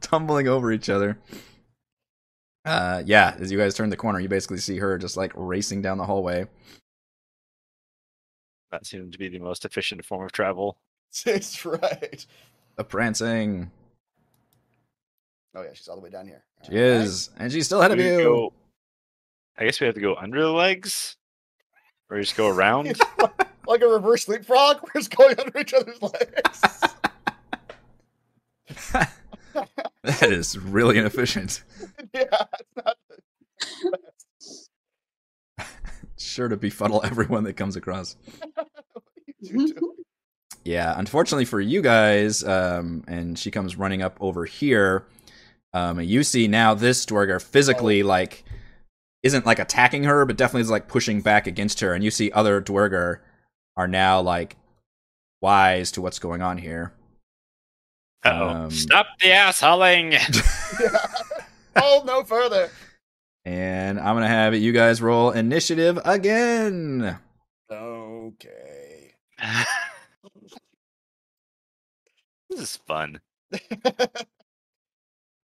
[0.00, 1.18] tumbling over each other.
[2.64, 5.82] Uh, yeah, as you guys turn the corner, you basically see her just like racing
[5.82, 6.46] down the hallway.
[8.70, 10.78] That seems to be the most efficient form of travel.
[11.24, 12.24] That's right.
[12.78, 13.70] A prancing.
[15.54, 16.42] Oh, yeah, she's all the way down here.
[16.66, 18.22] She is, and she's still ahead of We you.
[18.22, 18.52] go-
[19.58, 21.16] I guess we have to go under the legs,
[22.10, 23.00] or just go around.
[23.64, 26.60] Like a reverse leapfrog, we're just going under each other's legs.
[30.02, 31.62] that is really inefficient.
[32.12, 32.24] yeah,
[32.58, 32.96] it's not.
[36.18, 38.16] Sure to befuddle everyone that comes across.
[40.64, 40.70] You do.
[40.70, 45.04] Yeah, unfortunately for you guys, um, and she comes running up over here.
[45.72, 48.44] Um, you see now this Duergar physically like
[49.22, 51.94] isn't like attacking her, but definitely is like pushing back against her.
[51.94, 53.20] And you see other Duergar
[53.76, 54.56] are now like
[55.40, 56.92] wise to what's going on here.
[58.24, 58.48] Uh-oh.
[58.48, 60.12] Um, Stop the ass hauling.
[60.12, 60.26] Yeah.
[61.76, 62.70] Oh, no further.
[63.44, 67.18] And I'm gonna have you guys roll initiative again.
[67.70, 69.14] Okay.
[72.52, 73.20] this is fun.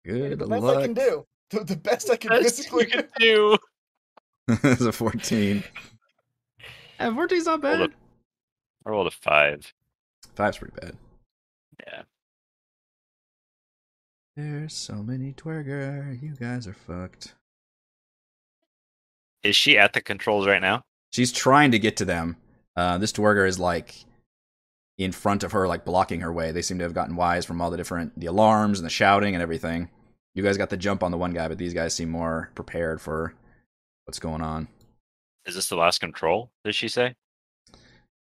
[0.05, 0.79] Good the best luck.
[0.79, 1.27] I can do.
[1.51, 3.57] The, the best I can Best physically can do.
[4.49, 5.63] it's a 14.
[6.99, 7.81] Yeah, 14's not Roll bad.
[7.81, 7.93] a-
[8.85, 9.73] I rolled a five.
[10.35, 10.97] Five's pretty bad.
[11.87, 12.03] Yeah.
[14.37, 16.17] There's so many Duergar.
[16.21, 17.35] You guys are fucked.
[19.45, 20.83] Is she at the controls right now?
[21.13, 22.37] She's trying to get to them.
[22.77, 23.95] Uh, this Duergar is like
[25.05, 26.53] in front of her, like blocking her way.
[26.53, 29.35] They seem to have gotten wise from all the different the alarms and the shouting
[29.35, 29.89] and everything.
[30.35, 33.01] You guys got the jump on the one guy, but these guys seem more prepared
[33.01, 33.35] for
[34.05, 34.69] what's going on.
[35.45, 36.51] Is this the last control?
[36.65, 37.15] Did she say?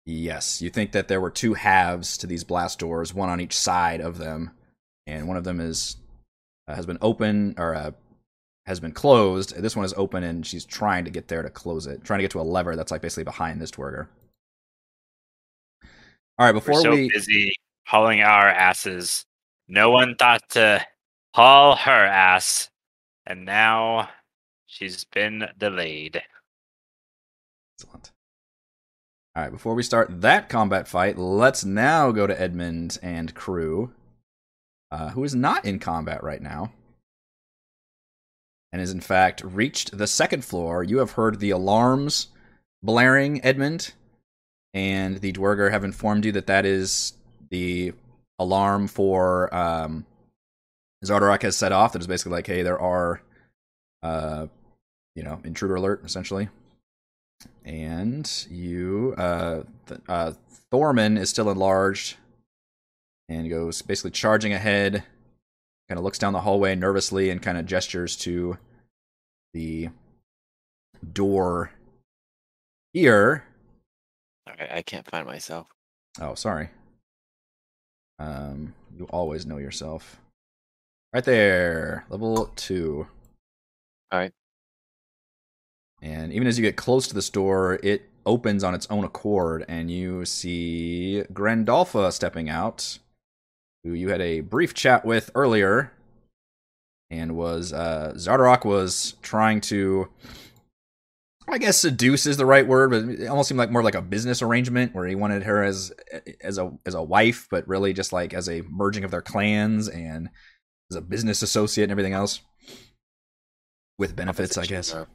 [0.04, 3.56] Yes, you think that there were two halves to these blast doors, one on each
[3.58, 4.52] side of them,
[5.06, 5.96] and one of them is
[6.68, 7.90] uh, has been open or uh,
[8.66, 9.56] has been closed.
[9.56, 12.22] This one is open, and she's trying to get there to close it, trying to
[12.22, 14.08] get to a lever that's like basically behind this Duergar.
[16.38, 17.54] All right, before We're so we busy
[17.86, 19.24] hauling our asses.
[19.68, 20.84] No one thought to
[21.34, 22.68] haul her ass,
[23.24, 24.10] and now
[24.66, 26.22] she's been delayed.
[27.74, 28.12] Excellent.
[29.34, 33.92] All right, before we start that combat fight, let's now go to Edmund and crew,
[34.90, 36.70] uh, who is not in combat right now,
[38.72, 40.82] and is in fact reached the second floor.
[40.82, 42.28] You have heard the alarms
[42.82, 43.94] blaring, Edmund,
[44.76, 47.14] and the Duergar have informed you that that is
[47.50, 47.92] the
[48.38, 50.06] alarm for um,
[51.04, 51.92] Xardorok has set off.
[51.92, 53.20] That is basically like, hey, there are,
[54.02, 54.46] uh,
[55.14, 56.48] you know, intruder alert, essentially
[57.64, 60.32] and you uh, th- uh
[60.70, 62.16] thorman is still enlarged
[63.28, 65.02] and goes basically charging ahead.
[65.88, 68.58] Kind of looks down the hallway nervously and kind of gestures to
[69.54, 69.90] the
[71.12, 71.70] door
[72.92, 73.44] here.
[74.58, 75.68] Alright, I can't find myself.
[76.20, 76.70] Oh, sorry.
[78.18, 80.20] Um, you always know yourself.
[81.12, 83.06] Right there, level two.
[84.12, 84.32] Alright.
[86.02, 89.64] And even as you get close to this door, it opens on its own accord,
[89.68, 92.98] and you see Grandolpha stepping out,
[93.84, 95.92] who you had a brief chat with earlier,
[97.10, 100.08] and was uh, Xardorok was trying to,
[101.48, 104.02] I guess, seduce is the right word, but it almost seemed like more like a
[104.02, 105.92] business arrangement where he wanted her as
[106.40, 109.88] as a as a wife, but really just like as a merging of their clans
[109.88, 110.28] and
[110.90, 112.40] as a business associate and everything else
[113.98, 114.92] with benefits, I guess.
[114.92, 115.06] or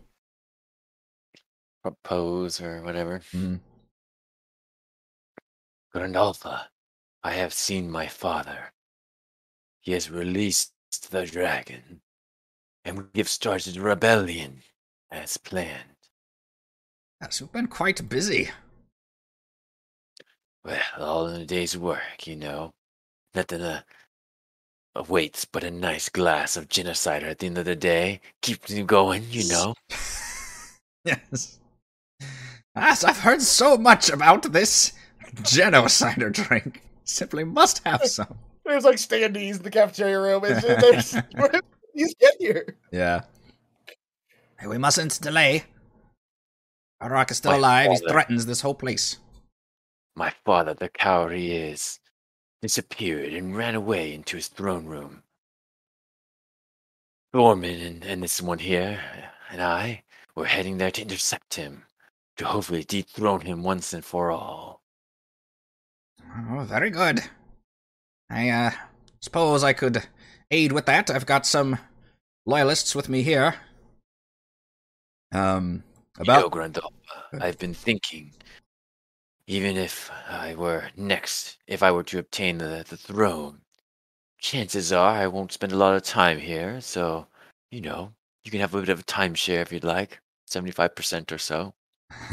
[1.83, 3.19] Propose or whatever.
[3.33, 3.55] Mm-hmm.
[5.93, 6.65] Grandolpha,
[7.23, 8.71] I have seen my father.
[9.81, 10.73] He has released
[11.09, 12.01] the dragon,
[12.85, 14.61] and we have started a rebellion
[15.11, 15.90] as planned.
[17.21, 18.49] Yes, we've been quite busy.
[20.65, 22.71] Well, all in a day's work, you know.
[23.35, 23.81] Nothing uh,
[24.95, 28.21] awaits but a nice glass of genocider at the end of the day.
[28.41, 29.75] Keeps you going, you know.
[31.03, 31.57] Yes.
[32.75, 34.93] Yes, I've heard so much about this
[35.37, 36.83] genocider drink.
[37.05, 38.37] Simply must have some.
[38.63, 40.43] There's like standees in the cafeteria room.
[40.45, 41.11] It's, there's,
[41.95, 42.75] he's get here.
[42.91, 43.21] Yeah.
[44.63, 45.63] We mustn't delay.
[47.09, 47.91] Rock is still My alive.
[47.91, 49.17] He threatens this whole place.
[50.15, 51.99] My father, the coward he is,
[52.61, 55.23] disappeared and ran away into his throne room.
[57.33, 58.99] Thorman and, and this one here,
[59.49, 60.03] and I,
[60.35, 61.83] were heading there to intercept him,
[62.37, 64.81] to hopefully dethrone him once and for all.
[66.51, 67.21] Oh, very good.
[68.29, 68.71] I uh,
[69.21, 70.03] suppose I could
[70.51, 71.09] aid with that.
[71.09, 71.77] I've got some
[72.45, 73.55] loyalists with me here.
[75.33, 75.83] Um,
[76.21, 77.41] You know, about Grandolpha, Good.
[77.41, 78.31] I've been thinking,
[79.47, 83.61] even if I were next, if I were to obtain the, the throne,
[84.39, 87.25] chances are I won't spend a lot of time here, so,
[87.71, 88.13] you know,
[88.43, 91.73] you can have a bit of a timeshare if you'd like, 75% or so.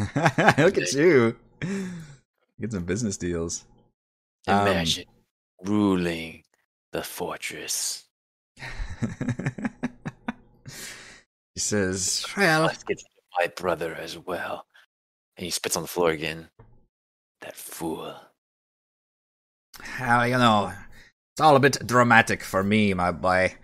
[0.59, 1.37] look at you.
[2.61, 3.65] Get some business deals.
[4.47, 5.05] Um, Imagine
[5.65, 6.43] ruling
[6.93, 8.05] the fortress.
[11.55, 13.03] he says, "Well, Let's get
[13.39, 14.67] my brother as well.
[15.37, 16.49] And he spits on the floor again.
[17.41, 18.15] That fool.
[19.81, 20.73] How you know,
[21.35, 23.55] it's all a bit dramatic for me, my boy.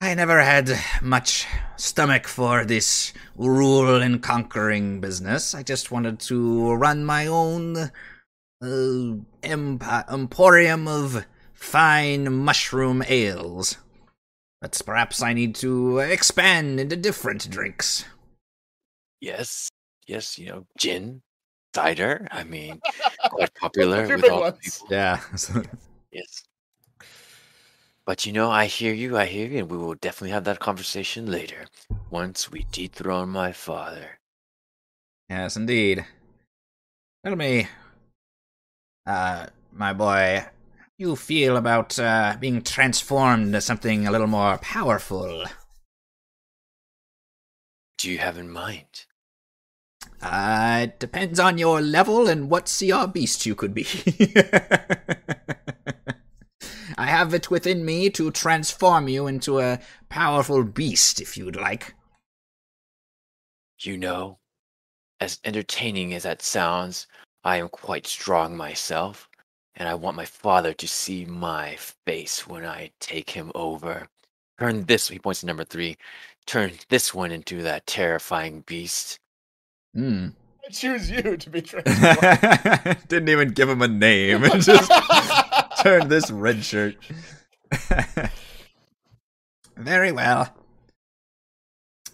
[0.00, 5.54] I never had much stomach for this rule and conquering business.
[5.54, 7.90] I just wanted to run my own
[8.62, 13.78] uh, emp- emporium of fine mushroom ales.
[14.60, 18.04] But perhaps I need to expand into different drinks.
[19.20, 19.68] Yes,
[20.06, 21.22] yes, you know, gin,
[21.74, 22.28] cider.
[22.30, 22.80] I mean,
[23.30, 24.58] quite popular with all the ones.
[24.62, 24.86] people.
[24.90, 25.20] Yeah.
[26.10, 26.42] Yes.
[28.06, 30.58] But you know, I hear you, I hear you, and we will definitely have that
[30.58, 31.66] conversation later
[32.10, 34.18] once we dethrone my father.
[35.28, 36.06] Yes, indeed.
[37.24, 37.68] Tell me,
[39.06, 40.46] uh, my boy,
[40.96, 45.44] you feel about uh, being transformed into something a little more powerful?
[47.98, 49.04] Do you have in mind?
[50.20, 53.86] Uh, it depends on your level and what CR beast you could be.
[56.98, 61.94] I have it within me to transform you into a powerful beast if you'd like.
[63.80, 64.38] You know,
[65.20, 67.06] as entertaining as that sounds,
[67.44, 69.28] I am quite strong myself,
[69.76, 74.08] and I want my father to see my face when I take him over.
[74.58, 75.96] Turn this, he points to number three,
[76.46, 79.20] turn this one into that terrifying beast.
[79.94, 80.28] Hmm.
[80.66, 83.08] I choose you to be transformed.
[83.08, 84.42] Didn't even give him a name.
[84.60, 84.90] Just
[85.82, 86.96] turned this red shirt.
[89.76, 90.52] Very well.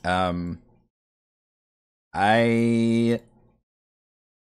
[0.05, 0.59] Um,
[2.13, 3.21] I,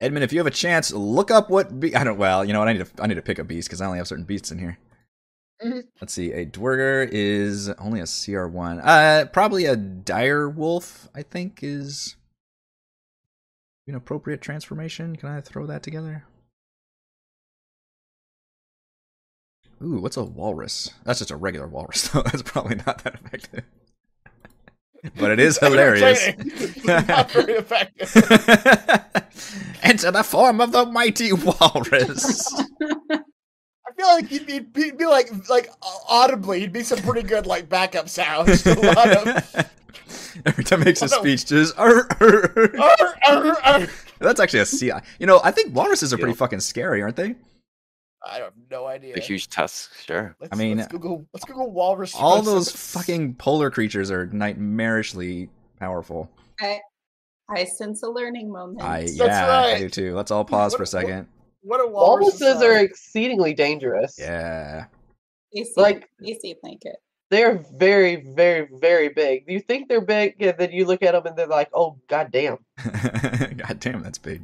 [0.01, 2.16] Edmund, if you have a chance, look up what be- I don't.
[2.16, 2.68] Well, you know what?
[2.68, 3.03] I need to.
[3.03, 4.79] I need to pick a beast because I only have certain beasts in here.
[5.62, 5.83] Mhm.
[6.01, 6.33] Let's see.
[6.33, 8.79] A Duergar is only a CR one.
[8.79, 11.09] Uh, probably a dire wolf.
[11.14, 12.14] I think is
[13.89, 15.16] an appropriate transformation.
[15.16, 16.24] Can I throw that together?
[19.82, 20.91] Ooh, what's a walrus?
[21.05, 22.22] That's just a regular walrus, though.
[22.22, 23.64] That's probably not that effective.
[25.16, 26.26] but it is hilarious.
[26.84, 28.14] Not very effective.
[29.82, 32.53] Enter the form of the mighty walrus.
[34.01, 35.70] I feel feel like he'd be, he'd be like like
[36.09, 38.62] audibly, he'd be some pretty good like backup sounds.
[38.62, 39.70] to a lot of,
[40.46, 41.18] Every time he makes a no.
[41.18, 43.86] speech, just "Arr, arr, arr." Arr, arr, arr.
[44.20, 44.92] that's actually a sea.
[45.18, 47.34] You know, I think walruses are pretty fucking scary, aren't they?
[48.24, 49.14] I have no idea.
[49.14, 50.36] The huge tusks, sure.
[50.40, 51.26] Let's, I mean, let's Google.
[51.32, 52.14] Let's Google walrus.
[52.14, 56.30] All those fucking polar creatures are nightmarishly powerful.
[56.61, 56.80] I,
[57.49, 58.82] I sense a learning moment.
[58.82, 60.14] I That's yeah, I do too.
[60.14, 61.26] Let's all pause for a What- what- second.
[61.68, 62.40] What a walrus.
[62.40, 64.16] Walruses are exceedingly dangerous.
[64.18, 64.86] Yeah.
[65.54, 66.96] AC, Like- AC blanket.
[67.30, 69.44] They're very, very, very big.
[69.46, 72.56] You think they're big, and then you look at them and they're like, "Oh, goddamn!"
[72.78, 74.40] God damn, that's big.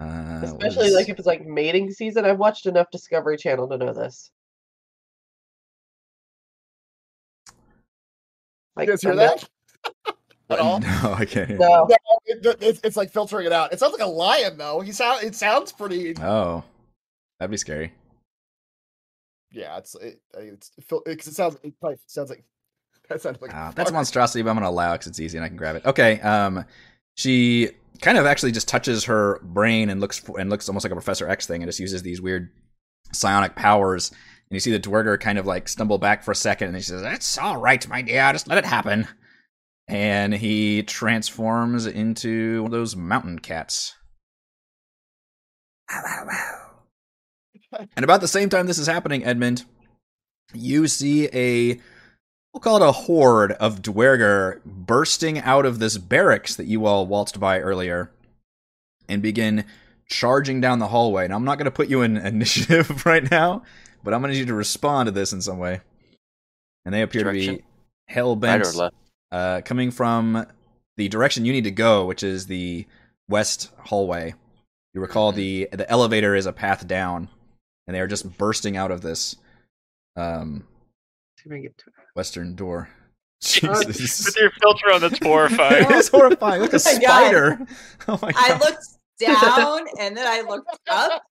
[0.00, 2.24] Uh, Especially is- like if it's like mating season.
[2.24, 4.32] I've watched enough Discovery Channel to know this.
[7.46, 7.54] You
[8.74, 9.48] Like, guys hear that?
[10.50, 10.80] At all?
[10.80, 11.58] No, I can't hear.
[11.58, 11.88] No,
[12.26, 13.72] It- it's, it's like filtering it out.
[13.72, 14.80] It sounds like a lion though.
[14.80, 15.24] He sound.
[15.24, 16.14] It sounds pretty.
[16.20, 16.62] Oh,
[17.38, 17.92] that'd be scary.
[19.50, 21.56] Yeah, it's it, it's because it sounds.
[21.62, 22.44] It probably sounds like
[23.08, 23.54] that sounds like.
[23.54, 25.56] Uh, that's a monstrosity, but I'm gonna allow it 'cause it's easy and I can
[25.56, 25.86] grab it.
[25.86, 26.20] Okay.
[26.20, 26.64] Um,
[27.16, 27.70] she
[28.02, 30.96] kind of actually just touches her brain and looks for, and looks almost like a
[30.96, 32.50] Professor X thing, and just uses these weird
[33.12, 34.10] psionic powers.
[34.10, 36.82] And you see the Duergar kind of like stumble back for a second, and he
[36.82, 38.30] says, "That's all right, my dear.
[38.32, 39.08] Just let it happen."
[39.88, 43.94] And he transforms into one of those mountain cats.
[47.72, 49.64] And about the same time this is happening, Edmund,
[50.52, 51.80] you see a
[52.52, 57.06] we'll call it a horde of Duergar bursting out of this barracks that you all
[57.06, 58.10] waltzed by earlier
[59.08, 59.64] and begin
[60.08, 61.28] charging down the hallway.
[61.28, 63.62] Now I'm not going to put you in initiative right now,
[64.02, 65.80] but I'm going to need you to respond to this in some way.
[66.84, 67.66] And they appear to be Direction?
[68.06, 68.96] hell Right bent or left?
[69.32, 70.46] Uh, coming from
[70.96, 72.86] the direction you need to go, which is the
[73.28, 74.34] west hallway.
[74.94, 77.28] You recall the the elevator is a path down,
[77.86, 79.36] and they are just bursting out of this
[80.16, 80.66] um,
[81.38, 81.94] See if I can get to it.
[82.14, 82.88] western door.
[83.62, 85.84] With your filter on, that's horrifying.
[85.90, 86.60] it is horrifying.
[86.62, 87.28] Look, a Oh my God.
[87.30, 87.66] spider.
[88.08, 88.86] Oh I looked
[89.20, 91.22] down and then I looked up,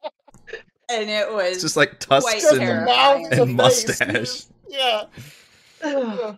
[0.89, 4.43] and it was It's just like tusks and a and to mustache.
[4.69, 5.05] Yeah.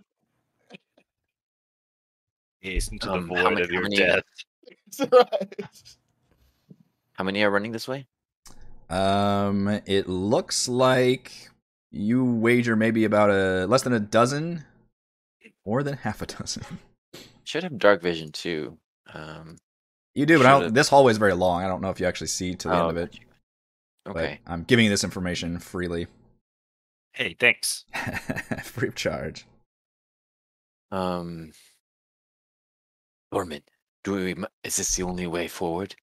[2.62, 2.72] yeah.
[2.72, 4.24] Hasten to the Um, void how many- of how your many- death.
[4.98, 5.56] That's right.
[7.14, 8.08] How many are running this way?
[8.90, 11.32] Um, it looks like
[11.92, 14.66] you wager maybe about a less than a dozen,
[15.66, 16.64] more than half a dozen.
[17.44, 18.78] Should have dark vision too.
[19.14, 19.58] Um,
[20.16, 21.64] You do, but I don't, this hallway is very long.
[21.64, 23.12] I don't know if you actually see to the oh, end of it.
[23.12, 23.26] gotcha.
[24.06, 24.40] But Okay.
[24.48, 26.08] I'm giving you this information freely,
[27.14, 27.86] Hey, thanks.
[28.64, 29.46] free of charge.
[30.92, 31.52] Um,
[33.32, 33.62] Norman,
[34.04, 34.36] do we?
[34.64, 35.96] Is this the only way forward?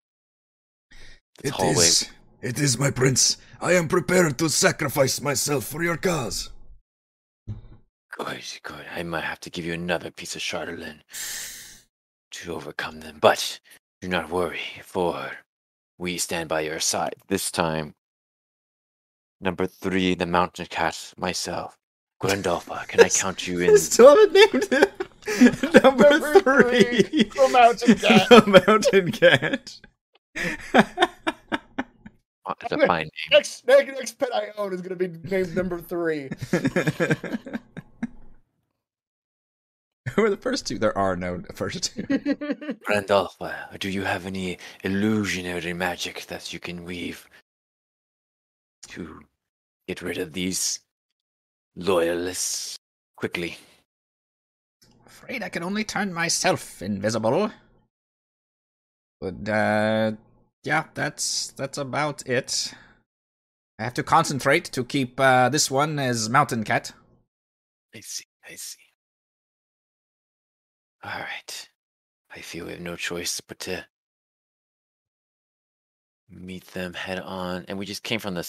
[1.43, 1.85] This It hallway.
[1.85, 2.09] is.
[2.43, 3.39] It is, my prince.
[3.61, 6.51] I am prepared to sacrifice myself for your cause.
[8.13, 8.85] Good, good.
[8.95, 11.01] I might have to give you another piece of Chardalyn
[12.33, 13.59] to overcome them, but
[14.01, 15.33] do not worry, for
[15.99, 17.95] we stand by your side this time.
[19.41, 21.77] Number three, the mountain cat, myself.
[22.23, 23.77] Grandolpha, can I count you in?
[23.77, 24.85] Haven't named him.
[25.83, 28.29] Number Number three, three, the mountain cat.
[28.29, 29.81] the mountain cat.
[32.47, 33.11] Uh, It's a fine name.
[33.33, 36.29] Next, next, next pet I own is going to be named number three.
[40.15, 40.79] Who are the first two?
[40.79, 42.03] There are no first two.
[42.05, 47.29] Grandolpha, do you have any illusionary magic that you can weave
[48.89, 49.21] to
[49.89, 50.81] get rid of these
[51.75, 52.79] loyalists
[53.17, 53.59] quickly?
[55.17, 57.51] Afraid I can only turn myself invisible.
[59.19, 60.13] But uh
[60.63, 62.75] yeah, that's that's about it.
[63.79, 66.93] I have to concentrate to keep uh, this one as Mountain Cat.
[67.95, 68.79] I see, I see.
[71.03, 71.69] All right.
[72.31, 73.87] I feel we have no choice but to
[76.29, 77.65] meet them head on.
[77.69, 78.43] And we just came from the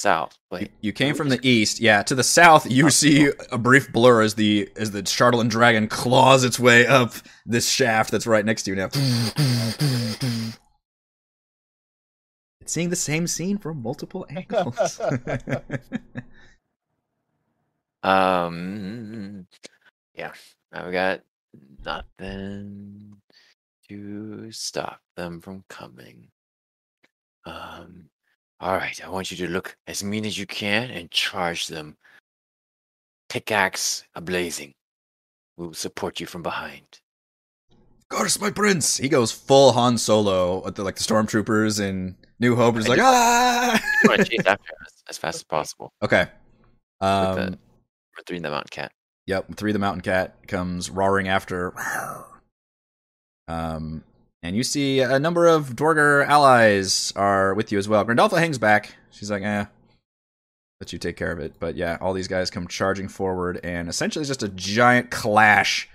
[0.00, 0.32] south.
[0.32, 2.02] You, But you came from the east, yeah.
[2.04, 6.44] To the south, you see a brief blur as the as the Chardalyn dragon claws
[6.44, 7.14] its way up
[7.46, 8.88] this shaft that's right next to you now.
[12.62, 15.00] It's seeing the same scene from multiple angles.
[18.02, 19.46] Um,
[20.14, 20.32] yeah,
[20.72, 21.20] I've got
[21.84, 23.16] nothing
[23.88, 26.28] to stop them from coming.
[27.44, 28.04] Um,
[28.60, 31.96] all right, I want you to look as mean as you can and charge them.
[33.28, 34.72] Pickaxe ablazing.
[35.56, 37.00] We'll support you from behind.
[37.70, 38.96] Of course, my prince.
[38.96, 42.74] he goes full Han Solo, with the, like the stormtroopers in New Hope.
[42.76, 43.80] He's like, do- ah!
[44.02, 45.02] You want to chase after us?
[45.08, 45.92] as fast as possible.
[46.02, 46.26] Okay.
[47.00, 47.58] With Um, the,
[48.12, 48.90] for three the mountain cat.
[49.26, 51.72] Yep, three the mountain cat comes roaring after.
[53.46, 54.02] Um,
[54.42, 58.04] and you see a number of Duergar allies are with you as well.
[58.04, 58.94] Grandolpha hangs back.
[59.10, 59.66] She's like, eh,
[60.80, 61.54] let you take care of it.
[61.60, 65.88] But yeah, all these guys come charging forward, and essentially just a giant clash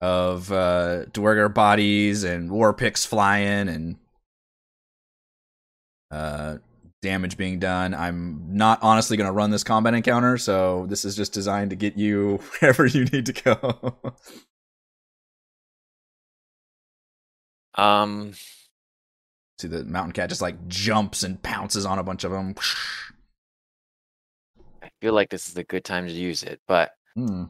[0.00, 3.96] of uh, Duergar bodies and war picks flying and
[6.10, 6.58] uh,
[7.02, 7.94] damage being done.
[7.94, 11.76] I'm not honestly going to run this combat encounter, so this is just designed to
[11.76, 13.94] get you wherever you need to go.
[17.76, 18.32] Um,
[19.58, 22.54] See the mountain cat just like jumps and pounces on a bunch of them.
[24.82, 27.44] I feel like this is a good time to use it, but Hmm.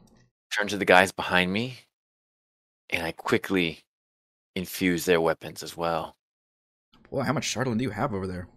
[0.53, 1.79] turn to the guys behind me,
[2.89, 3.83] and I quickly
[4.55, 6.15] infuse their weapons as well.
[7.09, 8.47] Boy, how much Chardonnay do you have over there?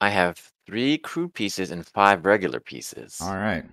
[0.00, 3.18] I have three crude pieces and five regular pieces.
[3.20, 3.64] All right.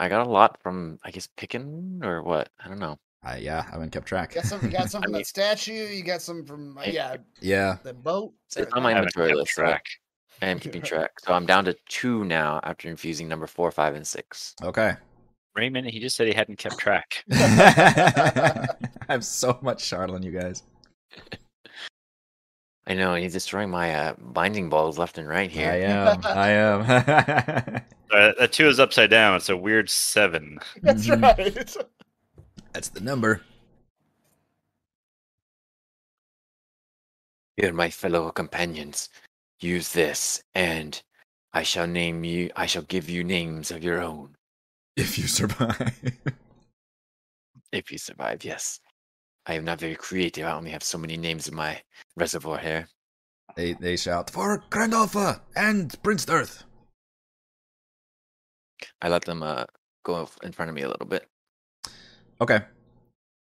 [0.00, 2.50] I got a lot from, I guess, picking or what?
[2.58, 2.98] I don't know.
[3.22, 4.34] I yeah, I haven't kept track.
[4.34, 5.72] You got some, you got some from mean- that statue.
[5.72, 7.78] You got some from uh, yeah, yeah.
[7.82, 8.32] the boat.
[8.56, 9.54] It's on my I haven't inventory kept list.
[9.54, 9.84] so track.
[10.40, 11.10] I am keeping track.
[11.20, 14.54] So I'm down to two now after infusing number four, five, and six.
[14.62, 14.94] Okay.
[15.56, 17.24] Raymond, he just said he hadn't kept track.
[17.32, 18.66] I
[19.08, 20.62] have so much Chardonnay, you guys.
[22.86, 25.70] I know he's destroying my uh, binding balls left and right here.
[25.70, 26.20] I am.
[26.24, 27.82] I am.
[28.10, 29.34] Uh, that two is upside down.
[29.36, 30.58] It's a weird seven.
[30.80, 31.22] That's Mhm.
[31.22, 31.76] right.
[32.72, 33.42] That's the number.
[37.56, 39.08] Here, my fellow companions,
[39.60, 41.02] use this, and
[41.52, 42.50] I shall name you.
[42.54, 44.36] I shall give you names of your own
[44.96, 45.98] If you survive.
[47.72, 48.44] if you survive.
[48.44, 48.80] Yes,
[49.46, 50.46] I am not very creative.
[50.46, 51.82] I only have so many names in my
[52.16, 52.88] reservoir here.
[53.56, 54.30] they they shout.
[54.30, 56.64] For Grandolpha and Prince Earth.
[59.02, 59.64] I let them uh,
[60.04, 61.28] go in front of me a little bit.
[62.40, 62.60] Okay.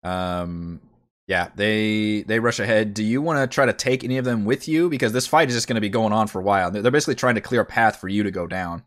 [0.03, 0.81] Um.
[1.27, 2.93] Yeah, they they rush ahead.
[2.93, 4.89] Do you want to try to take any of them with you?
[4.89, 6.69] Because this fight is just going to be going on for a while.
[6.69, 8.83] They're they're basically trying to clear a path for you to go down.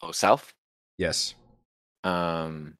[0.00, 0.54] Oh, south.
[0.96, 1.34] Yes.
[2.04, 2.76] Um.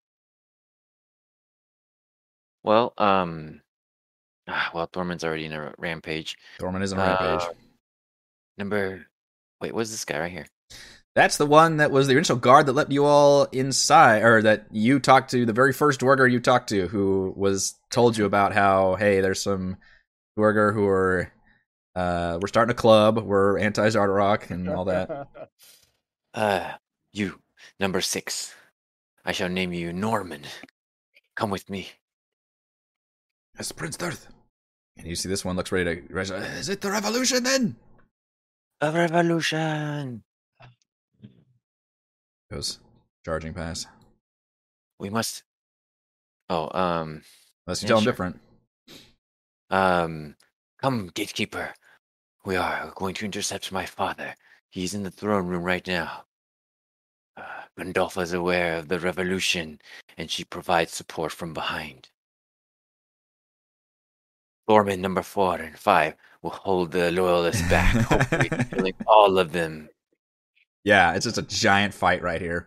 [2.63, 3.61] Well, um.
[4.49, 6.37] ah, Well, Thorman's already in a rampage.
[6.61, 7.49] Thorman is on a rampage.
[7.49, 7.53] Uh,
[8.57, 9.07] Number.
[9.61, 10.47] Wait, what's this guy right here?
[11.19, 14.67] That's the one that was the initial guard that let you all inside, or that
[14.71, 18.53] you talked to, the very first Duergar you talked to, who was told you about
[18.53, 19.79] how, hey, there's some
[20.37, 21.33] Duergar who are,
[21.97, 25.27] uh, we're starting a club, we're anti Xardorok and all that.
[26.35, 26.75] Uh,
[27.13, 27.41] you,
[27.81, 28.55] number six.
[29.25, 30.43] I shall name you Norman.
[31.35, 31.89] Come with me.
[33.57, 34.29] Yes, Prince Earth.
[34.97, 36.19] And you see this one looks ready to.
[36.21, 37.75] Is it the revolution then?
[38.81, 40.23] A revolution.
[42.51, 42.79] Goes
[43.25, 43.89] charging past.
[44.99, 45.43] We must.
[46.49, 47.23] Oh, um,
[47.67, 48.13] Unless you Yeah, tell him sure.
[48.13, 48.41] different.
[49.71, 50.35] um,
[50.81, 51.75] come, gatekeeper.
[52.45, 54.35] We are going to intercept my father.
[54.71, 56.25] He's in the throne room right now.
[57.37, 57.43] Uh,
[57.79, 59.79] Grandolpha is aware of the revolution,
[60.17, 62.09] and she provides support from behind.
[64.67, 69.89] Thorman number four and five will hold the loyalists back, hopefully killing all of them.
[70.85, 72.67] Yeah, it's just a giant fight right here.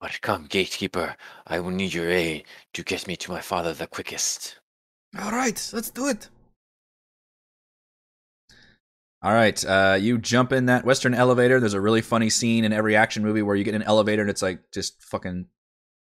[0.00, 2.44] But come, gatekeeper, I will need your aid
[2.74, 4.56] to get me to my father the quickest.
[5.16, 6.28] All right, let's do it.
[9.22, 11.60] All right, uh, you jump in that Western elevator.
[11.60, 14.22] There's a really funny scene in every action movie where you get in an elevator
[14.22, 15.46] and it's like just fucking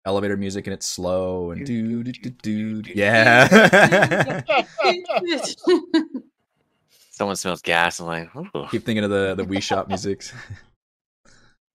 [0.04, 2.92] elevator music and it's slow and do do do do.
[2.96, 4.42] Yeah.
[7.22, 8.00] Someone smells gas.
[8.00, 8.66] I'm like, Ooh.
[8.72, 10.34] keep thinking of the the Wii Shop musics.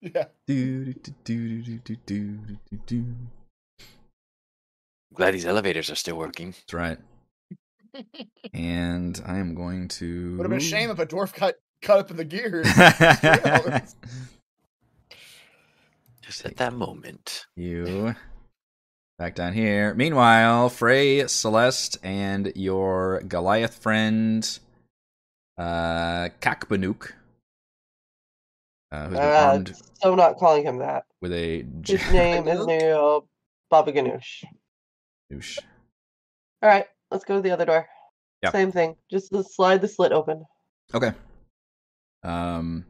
[0.01, 0.25] yeah.
[0.45, 0.93] Do,
[1.23, 1.63] do,
[2.05, 3.15] do,
[5.15, 6.51] Glad these elevators are still working.
[6.51, 6.99] That's right.
[8.53, 10.37] and I am going to.
[10.37, 12.67] Would have been a shame if a dwarf got caught up in the gears.
[16.23, 17.47] Just at that moment.
[17.55, 18.17] You
[19.17, 19.95] back down here.
[19.95, 24.59] Meanwhile, Frey, Celeste, and your Goliath friend
[25.59, 27.13] uh, Kakbanuk,
[28.93, 31.05] uh, who's been Uh, armed so not calling him that.
[31.21, 33.23] with a His name is now
[33.71, 34.45] Baba Ganoush.
[35.33, 35.59] Ganoush.
[36.63, 37.87] All right, let's go to the other door.
[38.43, 38.51] Yeah.
[38.53, 38.97] Same thing.
[39.11, 40.45] Just slide the slit open.
[40.95, 41.13] Okay.
[42.23, 42.85] Um,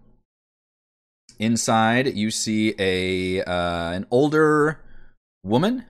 [1.38, 4.80] inside, you see a uh, an older
[5.44, 5.84] woman.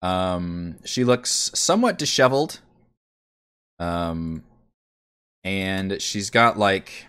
[0.00, 2.60] Um, she looks somewhat disheveled.
[3.80, 4.44] Um,
[5.48, 7.06] and she's got like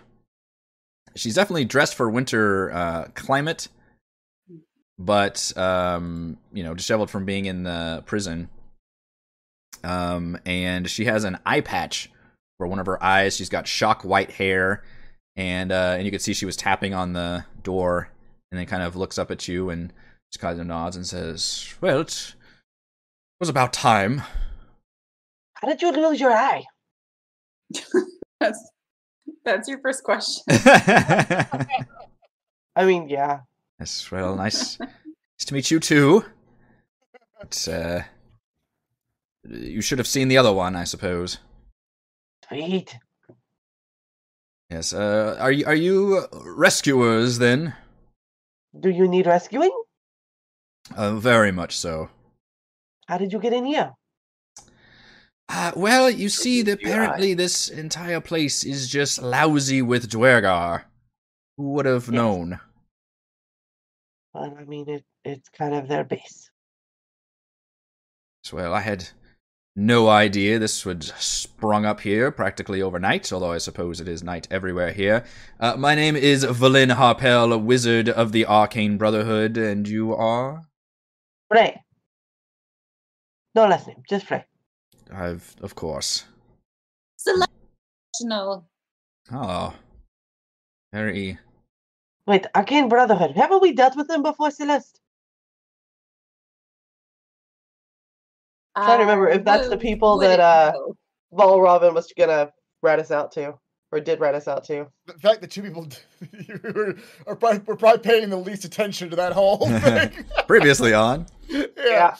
[1.14, 3.68] she's definitely dressed for winter uh, climate,
[4.98, 8.48] but um, you know, disheveled from being in the prison.
[9.84, 12.10] Um, and she has an eye patch
[12.56, 13.36] for one of her eyes.
[13.36, 14.84] She's got shock white hair,
[15.36, 18.08] and uh, and you can see she was tapping on the door,
[18.50, 19.92] and then kind of looks up at you and
[20.32, 22.34] just kind of nods and says, "Well, it
[23.38, 24.22] was about time."
[25.56, 26.64] How did you lose your eye?
[28.40, 28.70] That's
[29.44, 30.42] that's your first question.
[32.76, 33.40] I mean, yeah.
[34.10, 36.24] well, nice, nice to meet you too.
[37.38, 38.02] But, uh,
[39.48, 41.38] you should have seen the other one, I suppose.
[42.48, 42.96] Sweet.
[44.70, 44.92] Yes.
[44.92, 47.74] Uh, are you are you rescuers then?
[48.78, 49.72] Do you need rescuing?
[50.96, 52.08] Uh, very much so.
[53.06, 53.92] How did you get in here?
[55.52, 60.84] Uh, well, you see, apparently this entire place is just lousy with Duergar.
[61.56, 62.12] Who would have Yes.
[62.12, 62.60] known?
[64.32, 66.50] Well, I mean, it, it's kind of their base.
[68.52, 69.08] Well, I had
[69.76, 74.46] no idea this would sprung up here practically overnight, although I suppose it is night
[74.50, 75.24] everywhere here.
[75.58, 80.62] Uh, my name is Vellynne Harpell, a wizard of the Arcane Brotherhood, and you are?
[81.48, 81.82] Frey.
[83.54, 84.44] No last name, just Frey.
[85.12, 86.24] I've, of course.
[87.18, 88.64] Selectional.
[89.32, 89.74] Oh.
[90.92, 91.38] Very.
[92.26, 93.32] Wait, Arcane Brotherhood.
[93.32, 95.00] Haven't we dealt with them before, Celeste?
[98.76, 100.96] I'm Trying to remember if that's the people that, uh, go?
[101.32, 103.54] Vol Robin was gonna rat us out to,
[103.92, 104.86] or did rat us out to.
[105.06, 105.88] The fact that two people
[106.64, 106.96] are,
[107.26, 110.24] are probably, were probably paying the least attention to that whole thing.
[110.46, 111.26] Previously on.
[111.48, 112.16] yeah.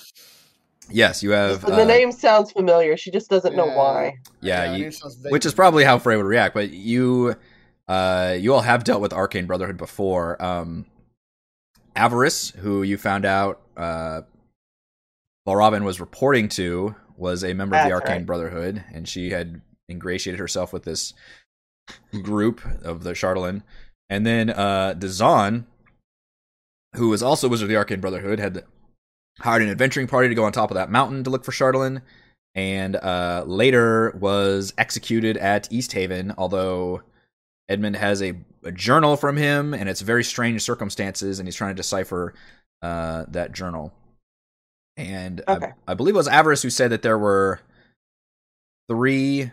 [0.88, 1.60] Yes, you have.
[1.60, 2.96] the uh, name sounds familiar.
[2.96, 4.18] She just doesn't know why.
[4.40, 6.54] Yeah, I you, knew it sounds which is probably how Frey would react.
[6.54, 7.36] But you,
[7.86, 10.42] uh, you all have dealt with Arcane Brotherhood before.
[10.42, 10.86] Um,
[11.94, 14.22] Avarice, who you found out, uh,
[15.46, 18.26] Robin was reporting to, was a member of the Arcane right.
[18.26, 21.12] Brotherhood, and she had ingratiated herself with this
[22.22, 23.62] group of the Chardalyn.
[24.08, 25.64] And then uh, Dzaan,
[26.96, 28.64] who was also Wizard of the Arcane Brotherhood, had
[29.40, 32.02] hired an adventuring party to go on top of that mountain to look for Chardalyn
[32.54, 36.34] and uh, later was executed at Easthaven.
[36.36, 37.02] Although
[37.68, 38.34] Edmund has a,
[38.64, 42.34] a journal from him, and it's very strange circumstances, and he's trying to decipher
[42.82, 43.92] uh, that journal.
[44.96, 47.60] And I- I, believe it was Avarice who said that there were
[48.88, 49.52] three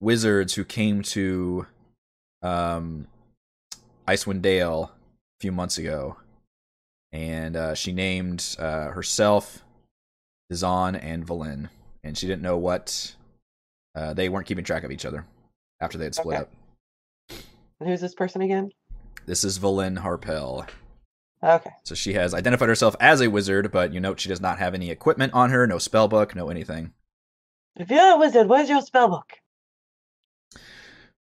[0.00, 1.66] wizards who came to
[2.42, 3.08] um,
[4.06, 6.16] Icewind Dale a few months ago,
[7.16, 9.64] and uh, she named uh, herself
[10.52, 11.70] Dzaan and Vellynne,
[12.04, 13.14] and she didn't know what
[13.94, 15.24] uh, they weren't keeping track of each other
[15.80, 16.42] after they had split Okay.
[16.42, 16.50] up.
[17.80, 18.70] And who's this person again?
[19.24, 20.68] This is Vellynne Harpell.
[21.42, 21.70] Okay.
[21.84, 24.74] So she has identified herself as a wizard, but you note she does not have
[24.74, 26.92] any equipment on her, no spell book, no anything.
[27.76, 29.24] If you're a wizard, where's your spellbook?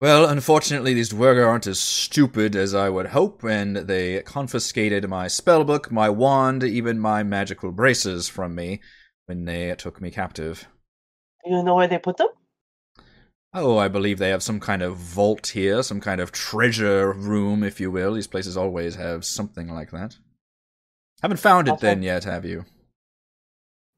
[0.06, 5.26] Well, unfortunately, these Duergar aren't as stupid as I would hope, and they confiscated my
[5.26, 8.82] spellbook, my wand, even my magical braces from me
[9.26, 10.68] when they took me captive.
[11.44, 12.28] Do you know where they put them?
[13.52, 17.64] Oh, I believe they have some kind of vault here, some kind of treasure room,
[17.64, 18.14] if you will.
[18.14, 20.18] These places always have something like that.
[21.24, 22.66] Haven't found it then yet, have you?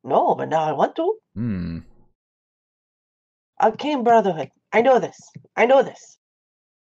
[0.06, 1.18] No, but now I want to.
[1.36, 1.80] Hmm.
[3.62, 4.52] Arcane Brotherhood.
[4.78, 5.18] I know this.
[5.56, 6.20] I know this.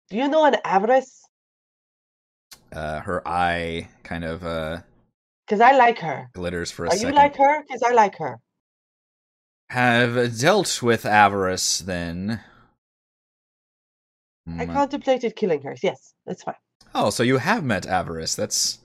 [0.09, 1.21] Do you know an Avarice?
[2.73, 4.81] Uh, her eye kind of uh
[5.47, 6.31] Because I like her.
[6.33, 7.11] glitters for a Are second.
[7.11, 7.63] you like her?
[7.63, 8.39] Because I like her.
[9.69, 12.41] Have dealt with avarice then.
[14.47, 15.77] I Hmm, contemplated killing her.
[15.83, 16.55] Yes, that's fine.
[16.95, 18.35] Oh, so you have met avarice.
[18.35, 18.79] That's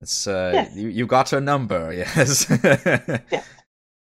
[0.00, 0.76] that's uh Yes.
[0.76, 2.46] you you got her number, yes.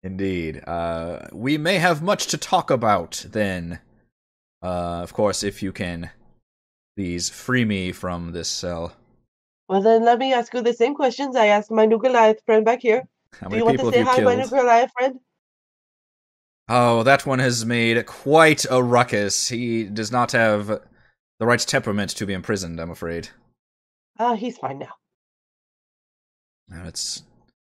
[0.03, 0.61] Indeed.
[0.67, 3.79] Uh we may have much to talk about then.
[4.61, 6.11] Uh of course if you can
[6.95, 8.95] please free me from this cell.
[9.69, 12.63] Well, then let me ask you the same questions I asked my new Goliath friend
[12.65, 13.03] back here.
[13.39, 14.47] How Do many you want to say hi, my new?
[14.47, 15.19] Goliath friend?
[16.69, 19.49] Oh, that one has made quite a ruckus.
[19.49, 23.29] He does not have the right temperament to be imprisoned, I'm afraid.
[24.19, 24.93] Ah, he's fine now.
[26.69, 27.23] No, That's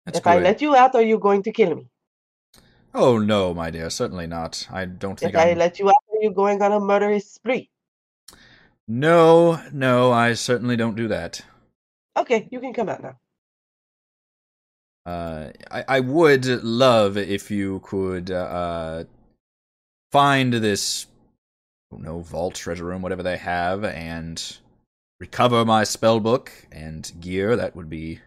[0.05, 0.31] that's if good.
[0.31, 1.87] I let you out, are you going to kill me?
[2.99, 4.67] Oh no, my dear, certainly not.
[4.73, 5.59] I don't think If I I'm.
[5.59, 7.69] let you out, are you going on a murderous spree?
[8.89, 11.43] No, no, I certainly don't do that.
[12.17, 13.19] Okay, you can come out now.
[15.05, 19.05] Uh, I, I would love if you could uh,
[20.11, 21.07] find this
[21.91, 24.57] don't know, vault, treasure room, whatever they have, and
[25.21, 27.57] recover my spell book and gear.
[27.57, 28.21] That would be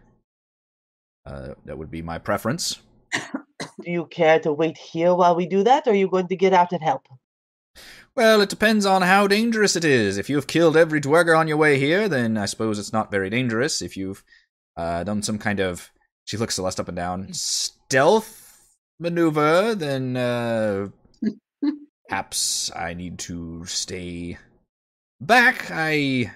[1.26, 2.80] uh, that would be my preference.
[3.80, 6.36] Do you care to wait here while we do that, or are you going to
[6.36, 7.06] get out and help?
[8.16, 10.18] Well, it depends on how dangerous it is.
[10.18, 13.30] If you've killed every duergar on your way here, then I suppose it's not very
[13.30, 13.80] dangerous.
[13.80, 14.24] If you've
[14.76, 15.90] uh, done some kind of,
[16.24, 20.88] she looks Celeste up and down, stealth maneuver, then uh,
[22.08, 24.38] perhaps I need to stay
[25.20, 25.70] back.
[25.70, 26.32] I,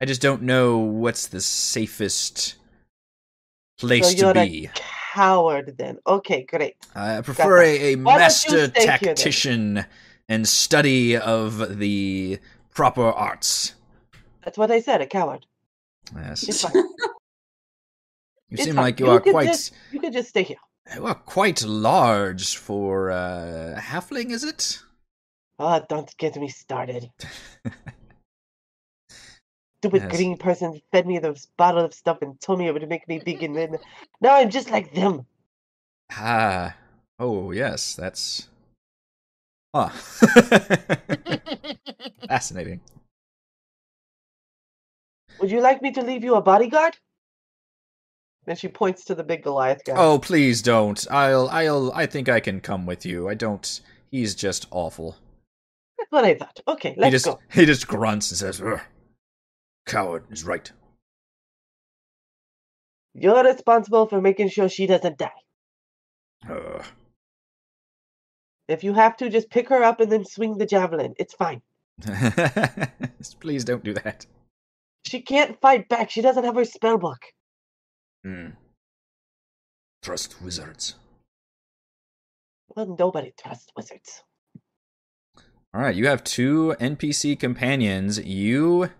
[0.00, 2.56] I just don't know what's the safest
[3.78, 4.70] place so to a
[5.14, 5.18] be.
[5.20, 5.98] coward then.
[6.06, 6.76] Okay, great.
[6.94, 9.84] I prefer a, a Why don't you master stay here tactician
[10.28, 12.38] and study of the
[12.74, 13.74] proper arts.
[14.44, 15.46] That's what I said, a coward.
[16.14, 16.64] Yes.
[18.50, 20.56] You seem like you, You are quite just- You can just stay here.
[20.94, 24.82] you are quite large for uh halfling, is it?
[25.58, 27.10] Oh, don't get me started.
[29.80, 30.16] Stupid Yes.
[30.16, 33.20] green person fed me this bottle of stuff and told me it would make me
[33.24, 33.78] big, and then
[34.20, 35.26] now I'm just like them.
[36.10, 36.74] Ah.
[37.20, 38.48] Oh, yes, that's
[39.74, 39.88] Huh.
[42.28, 42.80] Fascinating.
[45.40, 46.96] Would you like me to leave you a bodyguard?
[48.46, 49.94] Then she points to the big Goliath guy.
[49.96, 51.06] Oh, please don't.
[51.10, 53.28] I'll I'll I think I can come with you.
[53.28, 53.80] I don't
[54.10, 55.16] he's just awful.
[55.98, 56.58] That's what I thought.
[56.66, 57.38] Okay, he let's just go.
[57.52, 58.80] he just grunts and says, "Ugh,
[59.88, 60.70] "Coward is right."
[63.14, 65.42] You're responsible for making sure she doesn't die.
[66.48, 66.84] Uh,
[68.68, 71.14] If you have to, just pick her up and then swing the javelin.
[71.18, 71.62] It's fine.
[73.40, 74.26] please don't do that.
[75.06, 76.10] She can't fight back.
[76.10, 77.18] She doesn't have her spell book.
[78.24, 78.50] Hmm.
[80.02, 80.94] Trust wizards.
[82.76, 84.22] Well, nobody trusts wizards.
[85.74, 88.18] All right, you have two NPC companions.
[88.18, 88.90] You,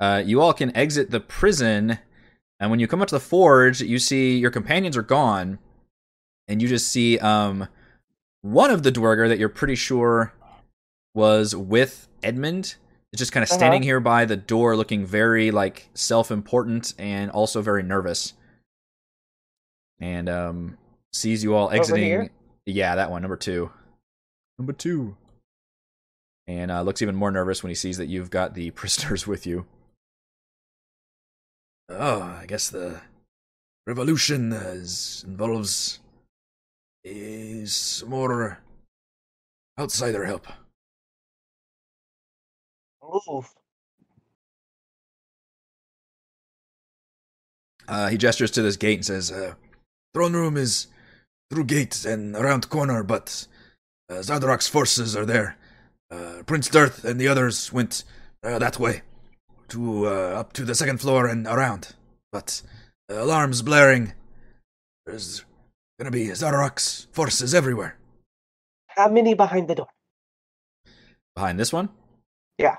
[0.00, 1.98] uh, you all can exit the prison,
[2.60, 5.58] and when you come up to the forge, you see your companions are gone,
[6.48, 7.68] and you just see um
[8.42, 10.32] one of the duergar that you're pretty sure
[11.14, 12.76] was with Edmund.
[13.12, 13.58] Is just kind of Uh-huh.
[13.58, 18.34] standing here by the door, looking very like self-important and also very nervous,
[20.00, 20.78] and um
[21.12, 22.30] sees you all exiting.
[22.66, 23.70] Yeah, that one, number two.
[24.58, 25.16] Number two
[26.48, 29.46] and uh, looks even more nervous when he sees that you've got the prisoners with
[29.46, 29.66] you.
[31.88, 33.00] Oh, I guess the
[33.86, 36.00] revolution is, involves
[37.04, 38.58] is more
[39.78, 40.48] outsider help.
[43.02, 43.54] Move.
[47.88, 49.54] Uh, he gestures to this gate and says, Uh,
[50.12, 50.88] throne room is
[51.50, 53.46] through gate and around corner, but
[54.10, 54.22] uh,
[54.68, 55.56] forces are there.
[56.10, 58.02] Uh, Prince Durth and the others went
[58.42, 59.02] uh, that way,
[59.68, 60.10] to uh,
[60.40, 61.94] up to the second floor and around.
[62.32, 62.62] But
[63.10, 64.12] uh, alarms blaring.
[65.06, 65.44] There's
[65.98, 67.96] gonna be Xardorok's forces everywhere.
[68.88, 69.88] How many behind the door?
[71.36, 71.90] behind this one.
[72.58, 72.76] Yeah.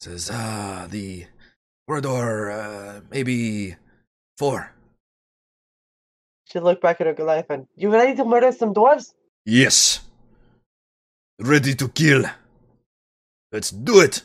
[0.00, 1.26] Says ah the
[1.86, 3.76] corridor uh, maybe
[4.38, 4.72] four.
[6.46, 9.12] She looked back at her Goliath and, You ready to murder some dwarves?
[9.44, 10.00] Yes.
[11.38, 12.24] Ready to kill.
[13.52, 14.22] Let's do it.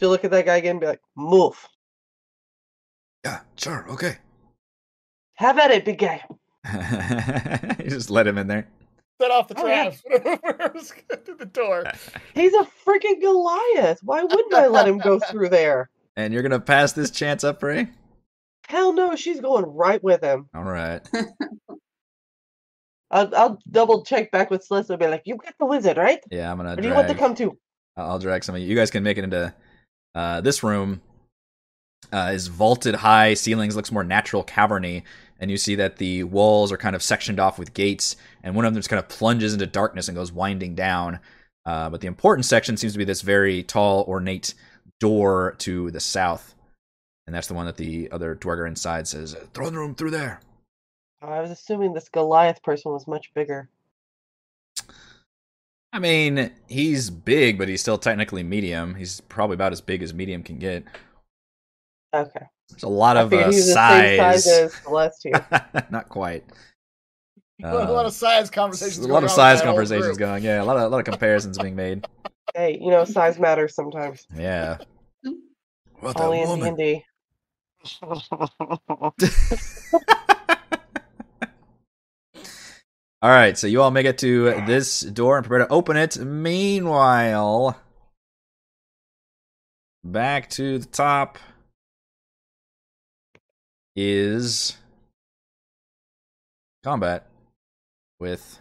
[0.00, 1.68] She'll look at that guy again and be like, Move.
[3.22, 4.16] Yeah, sure, okay.
[5.34, 6.24] Have at it, big guy.
[7.78, 8.66] you just let him in there.
[9.20, 9.90] Set off the Oh, yeah.
[9.90, 10.02] traps.
[11.26, 11.84] to the door.
[12.34, 13.98] He's a freaking Goliath.
[14.02, 15.90] Why wouldn't I let him go through there?
[16.16, 17.88] And you're gonna pass this chance up, Ray?
[18.68, 20.48] Hell no, she's going right with him.
[20.54, 21.06] All right.
[23.10, 26.20] I'll, I'll double check back with Celeste and be like, You got the wizard, right?
[26.30, 26.72] Yeah, I'm gonna.
[26.72, 27.58] Or do you want to come too?
[27.98, 28.66] I'll drag some of you.
[28.66, 29.52] You guys can make it into
[30.14, 31.02] uh, this room.
[32.12, 35.04] Uh, is vaulted high ceilings, looks more natural, caverny,
[35.38, 38.64] and you see that the walls are kind of sectioned off with gates, and one
[38.64, 41.20] of them just kind of plunges into darkness and goes winding down.
[41.64, 44.54] Uh, but the important section seems to be this very tall, ornate
[44.98, 46.54] door to the south,
[47.26, 50.40] and that's the one that the other duergar inside says, Throne room through there.
[51.22, 53.68] I was assuming this Goliath person was much bigger.
[55.92, 58.94] I mean, he's big, but he's still technically medium.
[58.94, 60.84] He's probably about as big as medium can get.
[62.14, 62.46] Okay.
[62.68, 63.74] There's a lot I of uh, he was the same
[64.18, 64.44] size.
[64.44, 65.26] size as Celeste.
[65.90, 66.44] Not quite.
[67.64, 68.98] a lot Um, of size conversations.
[68.98, 70.44] a lot going of size with that whole conversations going.
[70.44, 72.06] Yeah, a lot of a lot of comparisons being made.
[72.54, 74.26] hey, you know, size matters sometimes.
[74.36, 74.78] Yeah.
[75.98, 76.76] What Only a in woman.
[76.76, 77.04] D&D.
[83.22, 86.16] All right, so you all make it to this door and prepare to open it.
[86.18, 87.78] Meanwhile,
[90.02, 91.38] back to the top
[93.94, 94.78] is
[96.82, 97.26] combat
[98.18, 98.58] with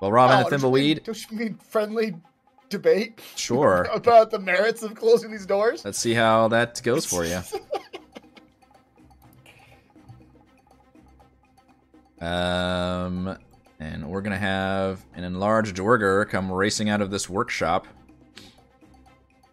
[0.00, 1.04] well, Robin Oh, and don't you mean- Thimbleweed.
[1.04, 2.14] Don't you mean friendly
[2.68, 3.88] debate Sure.
[3.94, 5.84] about the merits of closing these doors?
[5.86, 7.40] Let's see how that goes for you.
[12.20, 13.36] Um,
[13.78, 17.86] and we're gonna have an enlarged Duergar come racing out of this workshop.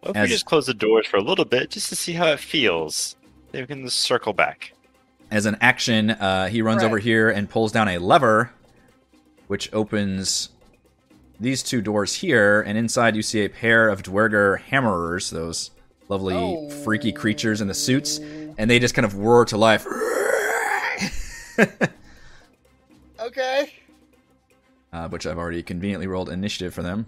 [0.00, 2.12] What if As- we just close the doors for a little bit just to see
[2.12, 3.16] how it feels?
[3.52, 4.72] Then we can just circle back.
[5.30, 6.86] As an action, uh, he runs Right.
[6.88, 8.50] over here and pulls down a lever,
[9.46, 10.50] which opens
[11.40, 12.60] these two doors here.
[12.62, 15.70] And inside, you see a pair of Duergar hammerers, those
[16.08, 18.18] lovely, freaky creatures in the suits,
[18.56, 19.86] and they just kind of roar to life.
[23.28, 23.72] Okay.
[24.92, 27.06] uh, which I've already conveniently rolled initiative for them.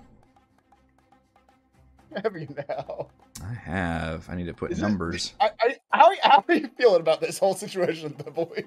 [2.22, 3.08] Have you now?
[3.42, 4.28] I have.
[4.28, 5.32] I need to put Is it- numbers.
[5.40, 8.66] I, I, how, how are you feeling about this whole situation, Thimbleweed?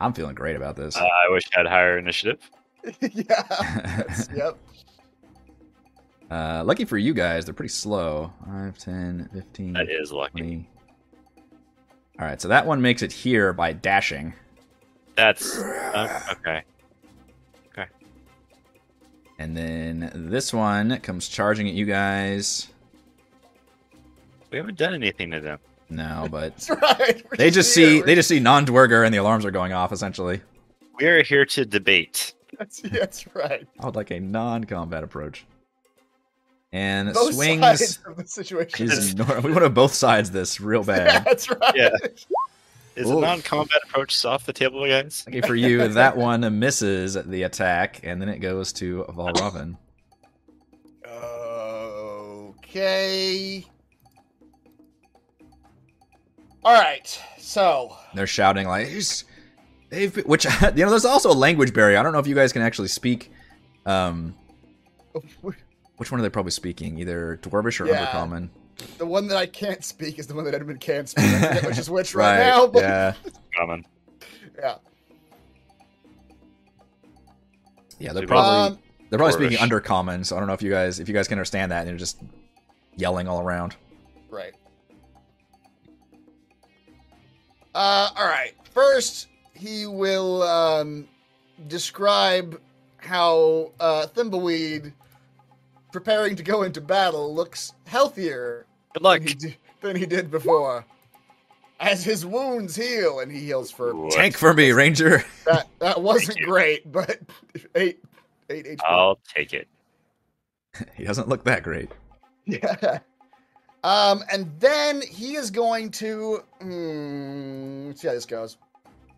[0.00, 0.96] I'm feeling great about this.
[0.96, 2.38] Uh, I wish I had higher initiative.
[3.00, 3.42] yeah.
[3.48, 4.58] that's- yep.
[6.30, 8.32] Uh, lucky for you guys, they're pretty slow.
[8.46, 10.38] 5, 10, 15, That is lucky.
[10.40, 10.68] 20.
[12.18, 14.32] All right, so that one makes it here by dashing.
[15.16, 16.62] That's uh, okay.
[19.38, 22.68] And then this one comes charging at you guys.
[24.50, 25.58] We haven't done anything to them.
[25.90, 27.22] No, but That's right.
[27.36, 28.04] They just see here.
[28.04, 30.40] they just see non-duergar and the alarms are going off essentially.
[30.98, 32.34] We are here to debate.
[32.58, 33.66] That's, that's right.
[33.80, 35.44] I would like a non-combat approach.
[36.74, 38.90] And Both swings sides of the situation.
[38.90, 40.86] is nor- we want to both sides this real yeah,
[41.20, 41.24] bad.
[41.26, 41.74] that's right.
[41.74, 41.90] Yeah.
[42.94, 43.18] Is Ooh.
[43.18, 45.24] a non-combat approach off the table, guys?
[45.26, 49.76] Okay, for you, that one misses the attack, and then it goes to Valravn.
[52.74, 53.66] Okay.
[56.64, 57.20] All right.
[57.38, 59.24] So They're shouting like, "He's-
[59.90, 61.98] "They've," been-" which you know, there's also a language barrier.
[61.98, 63.30] I don't know if you guys can actually speak.
[63.84, 64.34] Um,
[65.42, 66.98] which one are they probably speaking?
[66.98, 68.06] Either Dwarvish or Yeah.
[68.06, 68.48] Undercommon.
[68.98, 71.24] The one that I can't speak is the one that Edmund can't speak.
[71.64, 72.66] Which is which right, Right, now.
[72.66, 73.14] But yeah,
[73.56, 73.84] Common.
[74.58, 74.76] yeah.
[77.98, 78.12] yeah.
[78.12, 78.78] They're probably Um,
[79.10, 80.24] they're probably speaking under Undercommon.
[80.24, 81.80] So I don't know if you guys if you guys can understand that.
[81.80, 82.20] and They're just
[82.96, 83.76] yelling all around.
[84.30, 84.54] Right.
[87.74, 88.52] Uh, all right.
[88.72, 91.08] First, he will um,
[91.68, 92.60] describe
[92.98, 94.92] how uh, Thimbleweed,
[95.92, 99.20] preparing to go into battle, looks healthier Good luck.
[99.20, 100.84] than he, di- than he did before.
[101.80, 104.12] As his wounds heal, and he heals for What?
[104.12, 105.24] Tank for me, Ranger.
[105.46, 105.66] that.
[105.80, 107.18] That wasn't great, but
[107.74, 107.98] eight,
[108.50, 108.78] eight HP.
[108.86, 109.66] I'll take it.
[110.94, 111.90] he doesn't look that great.
[112.46, 112.98] Yeah.
[113.84, 118.56] Um, and then he is going to let's see how this goes.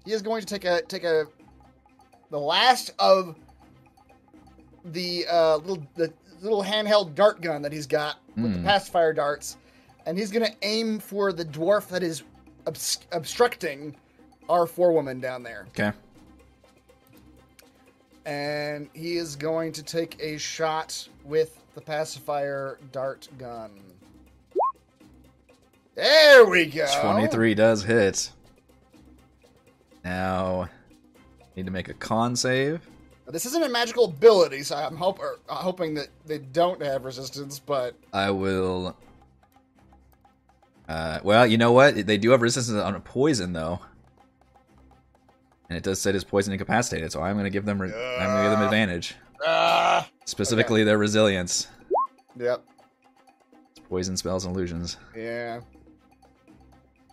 [0.06, 1.26] He is going to take a take a
[2.30, 3.36] the last of
[4.86, 8.64] the uh little the little handheld dart gun that he's got with the Hmm.
[8.64, 9.56] pacifier darts,
[10.06, 12.22] and he's gonna aim for the dwarf that is
[12.66, 13.96] obs- obstructing
[14.48, 15.66] our forewoman down there.
[15.68, 15.92] Okay.
[18.26, 23.70] And he is going to take a shot with the pacifier dart gun.
[25.94, 26.86] There we go.
[27.02, 28.30] 23 does hit.
[30.04, 30.68] Now,
[31.56, 32.80] need to make a con save.
[33.28, 37.94] This isn't a magical ability, so I'm hope- hoping that they don't have resistance, but
[38.12, 38.96] I will.
[40.88, 42.06] Uh, well, you know what?
[42.06, 43.80] They do have resistance on a poison, though.
[45.70, 47.80] And it does say it's poison incapacitated, so I'm going to give them.
[47.80, 49.14] Re- I'm going to give them advantage.
[49.46, 51.68] ah, Specifically, their resilience.
[52.38, 52.62] yep,
[53.88, 54.98] Poison spells and illusions.
[55.16, 55.60] yeah.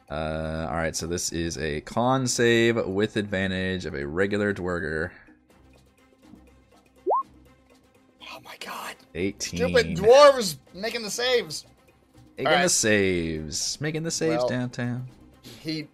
[0.09, 5.13] Uh, all right, so this is a con save with advantage of a regular duergar.
[8.23, 9.57] Oh my god, 18.
[9.57, 11.65] stupid dwarves making the saves.
[12.43, 13.79] Making All the saves.
[13.81, 15.07] Making the saves Well- downtown.
[15.59, 15.87] He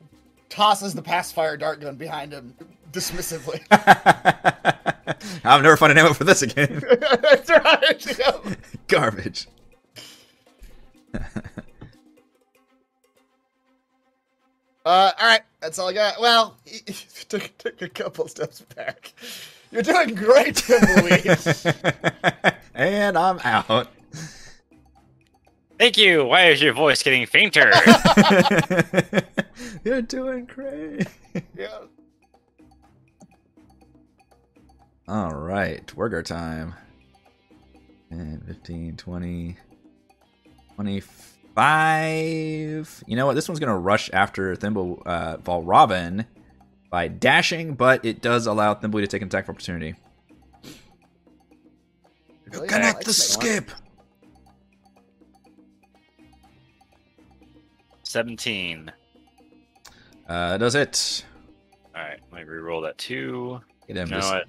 [0.50, 2.54] tosses the pacifier dart gun behind him
[2.94, 3.62] dismissively.
[5.44, 6.82] I'll never find an ammo for this again.
[7.00, 8.20] That's right.
[8.88, 9.48] Garbage.
[14.86, 16.22] Uh, all right, that's all I got.
[16.22, 19.14] Well, he, he took, took a couple steps back.
[19.72, 21.76] You're doing great, Timberweed.
[22.74, 23.90] and I'm out.
[25.78, 26.26] Thank you.
[26.26, 27.72] Why is your voice getting fainter?
[29.84, 31.08] You're doing great.
[31.56, 31.68] Yeah.
[35.08, 36.74] All right, Worker time.
[38.10, 39.58] And 15, 20,
[40.76, 43.04] 25.
[43.06, 43.36] You know what?
[43.36, 46.26] This one's going to rush after Thimble uh, Val Robin
[46.90, 49.94] by dashing, but it does allow Thimble to take an attack for opportunity.
[52.52, 52.68] Really?
[52.68, 53.70] Connect like to skip!
[53.72, 53.82] One.
[58.18, 58.92] 17.
[60.28, 61.24] Uh, does it?
[61.96, 63.62] All right, let me reroll that too.
[63.88, 64.46] You know just, what?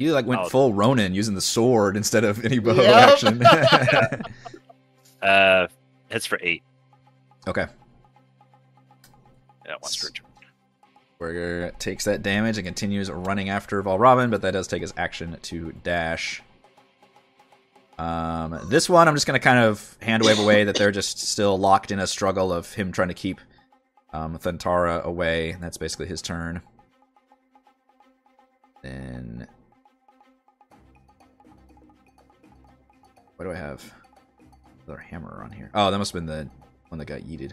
[0.00, 0.48] Like went I'll...
[0.48, 3.10] full Ronin using the sword instead of any bow yep.
[3.10, 3.46] action.
[5.22, 5.68] uh,
[6.08, 6.64] hits for eight.
[7.46, 7.66] Okay.
[9.64, 10.26] Yeah, once per turn.
[11.20, 15.36] Burger takes that damage and continues running after Valrobin, but that does take his action
[15.42, 16.42] to dash.
[18.00, 21.18] Um, this one, I'm just going to kind of hand wave away that they're just
[21.18, 23.42] still locked in a struggle of him trying to keep
[24.14, 25.58] um, Thantara away.
[25.60, 26.62] That's basically his turn.
[28.82, 29.46] Then.
[33.36, 33.92] What do I have?
[34.86, 35.70] Another hammer on here.
[35.74, 36.48] Oh, that must have been the
[36.88, 37.52] one that got yeeted.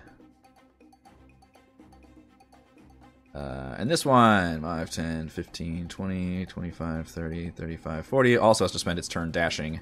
[3.36, 8.80] Uh, and this one, 5, 10, 15, 20, 25, 30, 35, 40, also has to
[8.80, 9.82] spend its turn dashing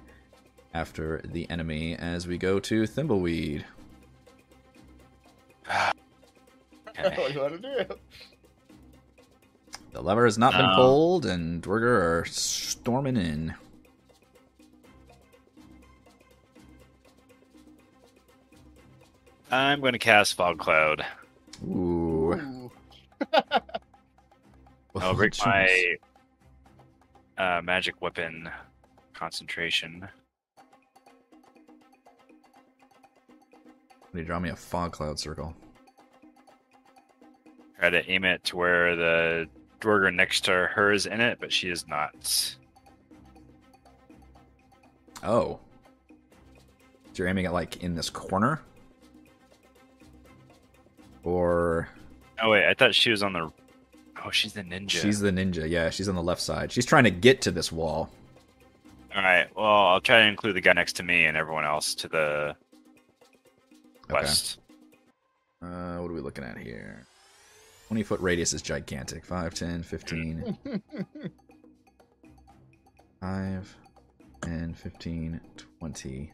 [0.75, 3.63] after the enemy as we go to Thimbleweed.
[5.69, 7.95] what do you want to do?
[9.93, 13.55] The lever has not been Um, pulled, and Duergar are storming in.
[19.49, 21.05] I'm going to cast Fog Cloud.
[21.65, 22.33] Ooh.
[22.33, 22.71] Ooh.
[24.97, 25.95] I'll break my
[27.37, 28.49] uh, magic weapon
[29.13, 30.09] concentration.
[34.17, 35.55] You draw me a fog cloud circle?
[37.79, 39.47] Try to aim it to where the
[39.81, 42.55] Duergar next to her is in it, but she is not.
[45.23, 45.59] Oh.
[47.13, 48.61] So you're aiming it like in this corner?
[51.23, 51.89] Or
[52.41, 53.51] Oh wait, I thought she was on the.
[54.23, 54.89] Oh, she's the ninja.
[54.89, 55.69] she's the ninja.
[55.69, 56.71] Yeah, she's on the left side.
[56.71, 58.09] She's trying to get to this wall.
[59.15, 59.47] All right.
[59.55, 62.55] Well, I'll try to include the guy next to me and everyone else to the
[64.11, 64.27] Okay.
[65.61, 67.05] Uh, what are we looking at here?
[67.87, 69.25] 20 foot radius is gigantic.
[69.25, 70.57] 5, 10, 15,
[73.21, 73.77] 5,
[74.41, 75.41] 10, 15,
[75.79, 76.33] 20.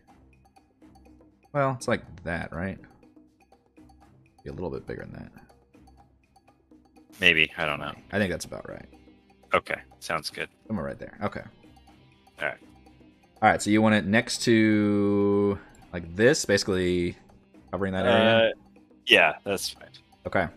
[1.53, 2.79] Well, it's like that, right?
[4.43, 5.31] Be a little bit bigger than that.
[7.19, 7.93] Maybe I don't know.
[8.11, 8.87] I think that's about right.
[9.53, 10.49] Okay, sounds good.
[10.67, 11.17] Somewhere right there.
[11.21, 11.43] Okay.
[12.41, 12.57] Alright.
[13.41, 13.61] All right.
[13.61, 15.59] So you want it next to
[15.93, 17.17] like this, basically
[17.71, 18.49] covering that area.
[18.49, 18.51] Uh,
[19.07, 19.89] yeah, that's fine.
[20.27, 20.47] Okay.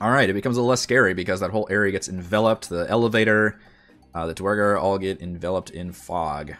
[0.00, 0.28] All right.
[0.30, 2.68] It becomes a little less scary because that whole area gets enveloped.
[2.68, 3.58] The elevator,
[4.14, 6.54] uh, the Duergar all get enveloped in fog.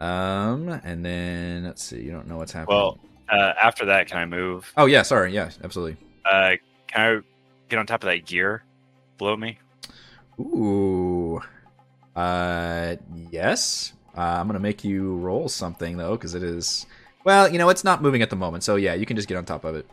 [0.00, 2.00] Um, and then let's see.
[2.00, 2.78] You don't know what's happening.
[2.78, 2.98] Well,
[3.28, 4.72] uh, after that, can I move?
[4.76, 5.02] oh yeah.
[5.02, 5.32] Sorry.
[5.32, 5.50] Yeah.
[5.62, 5.96] Absolutely.
[6.24, 6.52] Uh,
[6.86, 7.20] can I
[7.68, 8.64] get on top of that gear
[9.18, 9.58] below me?
[10.40, 11.40] Ooh.
[12.16, 12.96] Uh,
[13.30, 13.92] yes.
[14.16, 16.86] Uh, I'm gonna make you roll something though, because it is.
[17.24, 19.36] Well, you know, it's not moving at the moment, so yeah, you can just get
[19.36, 19.86] on top of it.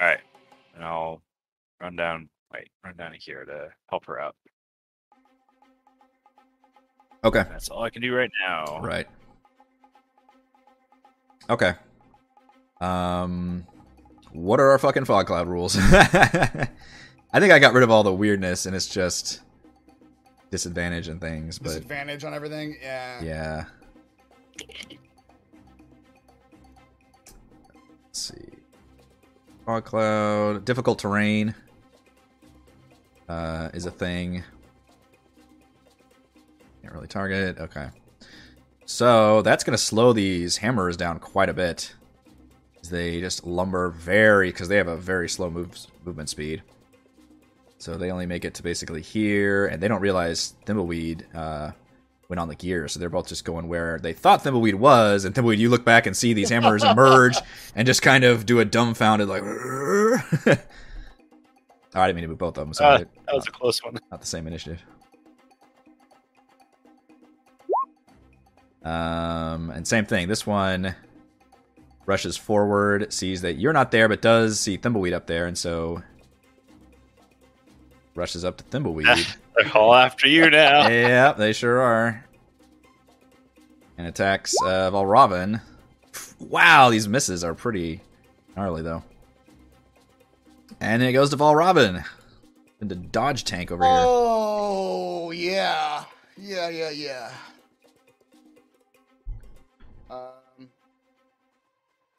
[0.00, 0.20] All right,
[0.74, 1.22] and I'll
[1.80, 2.28] run down.
[2.52, 4.34] Wait, run down here to help her out.
[7.24, 7.44] Okay.
[7.48, 8.80] That's all I can do right now.
[8.80, 9.06] Right.
[11.50, 11.74] Okay.
[12.80, 13.66] Um,
[14.32, 15.76] what are our fucking fog cloud rules?
[15.80, 19.40] I think I got rid of all the weirdness, and it's just
[20.50, 21.58] disadvantage and things.
[21.58, 22.76] But Disadvantage on everything.
[22.80, 23.22] Yeah.
[23.22, 23.64] yeah.
[28.18, 28.58] Let's see.
[29.64, 31.54] Fog cloud, difficult terrain
[33.28, 34.42] uh, is a thing.
[36.82, 37.58] Can't really target.
[37.60, 37.88] Okay.
[38.86, 41.94] So that's going to slow these hammers down quite a bit.
[42.90, 46.64] They just lumber very, because they have a very slow movement speed.
[47.78, 51.70] So they only make it to basically here, and they don't realize Thimbleweed uh,
[52.28, 52.88] went on the gear.
[52.88, 56.06] So they're both just going where they thought Thimbleweed was, and Thimbleweed, you look back
[56.06, 57.36] and see these hammers emerge
[57.74, 59.42] and just kind of do a dumbfounded like.
[59.44, 60.56] oh,
[61.94, 62.74] I didn't mean to move both of them.
[62.74, 63.98] So Uh, That was a close one.
[64.10, 64.82] not the same initiative.
[68.84, 70.28] Um, and same thing.
[70.28, 70.94] This one
[72.06, 76.02] rushes forward, sees that you're not there, but does see Thimbleweed up there, and so
[78.18, 79.36] rushes up to Thimbleweed.
[79.56, 80.86] They're all after you now.
[80.88, 82.24] yep, they sure are.
[83.96, 85.60] And attacks uh, Valravn.
[86.38, 88.00] Wow, these misses are pretty
[88.56, 89.02] gnarly, though.
[90.80, 92.04] And it goes to Valravn.
[92.80, 93.92] Into dodge tank over here.
[93.96, 96.04] Oh yeah,
[96.36, 97.32] yeah, yeah, yeah.
[100.08, 100.68] Um,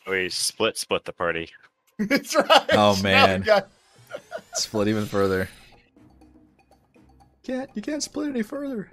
[0.06, 1.50] We split split the party.
[2.00, 2.66] that's right.
[2.74, 3.42] Oh, man.
[3.42, 3.70] got-
[4.54, 5.48] Split even further.
[7.50, 8.92] Can't you can't split any further.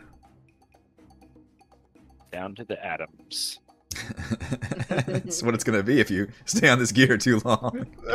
[2.32, 3.60] Down to the atoms.
[4.88, 7.86] That's what it's gonna be if you stay on this gear too long.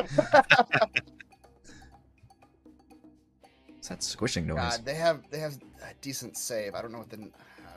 [3.68, 4.58] What's that squishing noise?
[4.58, 6.74] God, they have they have a decent save.
[6.74, 7.30] I don't know what the.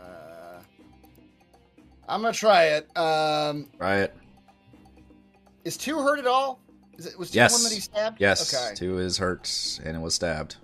[0.02, 0.60] Uh,
[2.08, 2.88] I'm gonna try it.
[2.96, 4.16] Um, Riot.
[5.66, 6.62] is two hurt at all?
[6.96, 7.52] Is it was two Yes.
[7.52, 8.22] one that he stabbed?
[8.22, 8.74] Yes, Okay.
[8.74, 10.56] two is hurt and it was stabbed.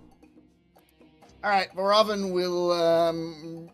[1.42, 3.70] All right, Valravn will um,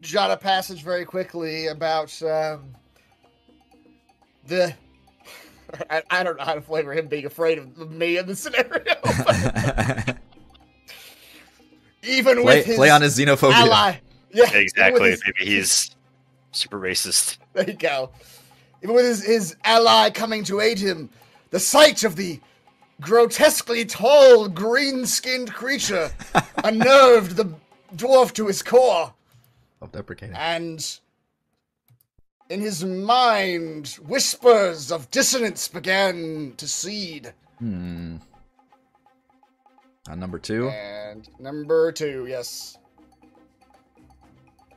[0.00, 2.74] jot a passage very quickly about um,
[4.46, 4.72] the.
[5.90, 8.94] I, I don't know how to flavor him being afraid of me in the scenario.
[12.04, 13.52] even play, with his play on his xenophobia.
[13.52, 13.96] ally,
[14.32, 15.10] yeah, even Exactly.
[15.10, 15.96] his- Maybe he's
[16.52, 17.38] super racist.
[17.54, 18.10] There you go.
[18.82, 21.10] Even with his, his ally coming to aid him,
[21.50, 22.40] the sight of the
[23.02, 26.10] grotesquely tall, green skinned creature
[26.64, 27.52] unnerved the
[27.96, 29.12] dwarf to his core,
[29.80, 30.34] Self-deprecating.
[30.36, 30.98] and
[32.48, 37.32] in his mind, whispers of dissonance began to seed.
[37.58, 38.16] Hmm.
[40.08, 40.68] On number two.
[40.68, 42.76] And number two, yes.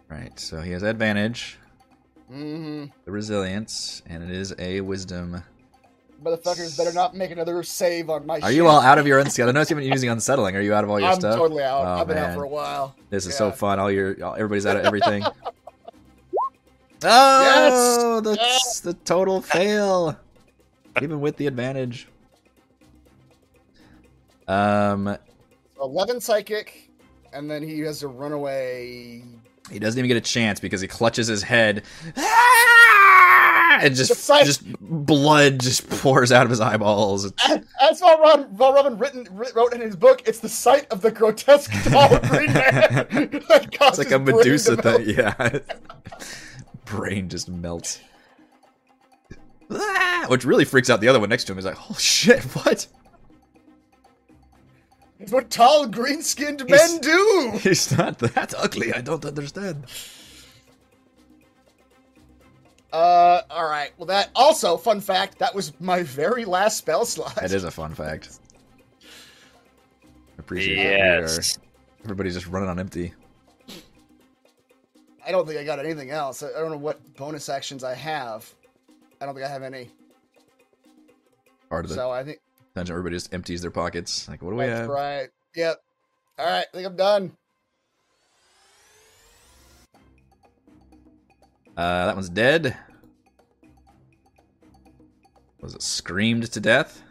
[0.10, 1.58] Right, so he has advantage,
[2.30, 5.44] hmm the resilience, and it is a wisdom.
[6.24, 9.50] Motherfuckers better not make another save on my Are you all out of your unsealed?
[9.50, 10.56] I noticed you've been using unsettling.
[10.56, 11.34] Are you out of all your stuff?
[11.34, 11.86] I'm totally out.
[11.86, 12.32] Oh, I've been man.
[12.32, 12.96] out for a while.
[13.10, 13.80] This is so fun.
[13.80, 15.24] All your all, everybody's out of everything.
[17.04, 18.80] oh, that's Yes!
[18.80, 20.18] the total fail,
[21.02, 22.08] even with the advantage.
[24.48, 25.18] Um,
[25.82, 26.92] 11 psychic,
[27.34, 29.24] and then he has to run away.
[29.72, 31.84] He doesn't even get a chance because he clutches his head,
[32.16, 37.26] and just just blood just pours out of his eyeballs.
[37.26, 41.72] As Valravn, Val Robin written, wrote in his book, it's the sight of the grotesque
[41.92, 42.92] tall green man.
[43.10, 45.10] that It's like a Medusa thing.
[45.10, 45.60] Yeah.
[46.86, 48.00] Brain just melts.
[49.72, 50.26] Ah!
[50.28, 51.58] Which really freaks out the other one next to him.
[51.58, 52.88] He's like, oh shit, what?
[55.26, 57.58] It's what tall, green skinned He's- men do.
[57.64, 58.94] He's not that ugly.
[58.94, 59.86] I don't understand.
[62.94, 63.90] Uh, all right.
[63.98, 67.34] Well, that also, fun fact, that was my very last spell slot.
[67.38, 68.38] That is a fun fact.
[70.38, 71.22] Appreciate that.
[71.22, 71.58] we Yes.
[72.04, 73.12] Everybody's just running on empty.
[75.26, 76.44] I don't think I got anything else.
[76.44, 78.48] I I don't know what bonus actions I have.
[79.20, 79.90] I don't think I have any.
[81.68, 82.38] Part of the So I think
[82.76, 84.28] dungeon, everybody just empties their pockets.
[84.28, 84.90] Like, what do we that's have?
[84.90, 85.30] right.
[85.56, 85.78] Yep.
[86.38, 86.66] All right.
[86.72, 87.32] I think I'm done.
[91.78, 92.78] Uh, that one's dead.
[95.62, 97.02] Was it screamed to death?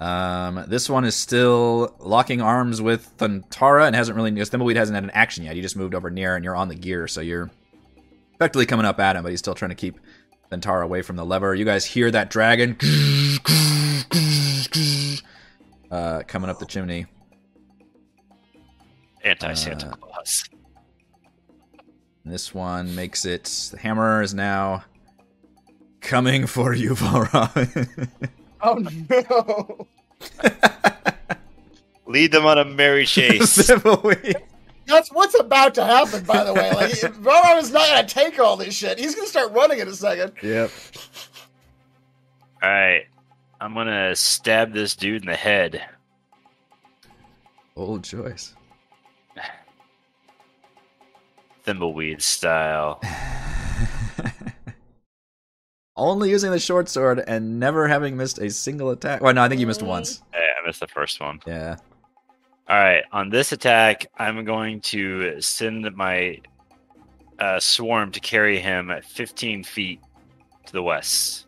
[0.00, 4.30] Um, this one is still locking arms with Thantara and hasn't really.
[4.30, 5.56] Because Thimbleweed hasn't had an action yet.
[5.56, 7.50] He just moved over near and you're on the gear, so you're
[8.34, 9.98] effectively coming up at him, but he's still trying to keep
[10.50, 11.54] Thantara away from the lever.
[11.54, 12.76] You guys hear that dragon
[15.90, 17.06] uh, coming up the chimney.
[19.24, 20.44] Anti Santa Uh, Claus.
[22.24, 23.44] This one makes it.
[23.72, 24.84] The hammer is now
[26.00, 28.08] coming for you, Valra.
[28.62, 28.74] Oh
[29.10, 29.86] no.
[32.06, 33.56] Lead them on a merry chase.
[34.86, 36.72] That's what's about to happen, by the way.
[36.72, 36.90] Like,
[37.22, 38.98] Roran is not gonna take all this shit.
[38.98, 40.32] He's gonna start running in a second.
[40.42, 40.70] Yep.
[42.62, 43.06] All right.
[43.60, 45.82] I'm going to stab this dude in the head.
[47.74, 48.54] Old choice.
[51.66, 53.00] Thimbleweed style.
[55.96, 59.22] Only using the short sword and never having missed a single attack.
[59.22, 60.22] Well, no, I think you missed once.
[60.32, 61.40] Hey, I missed the first one.
[61.46, 61.76] Yeah.
[62.68, 63.04] All right.
[63.12, 66.40] On this attack, I'm going to send my
[67.38, 70.00] uh, swarm to carry him at 15 feet
[70.66, 71.45] to the west.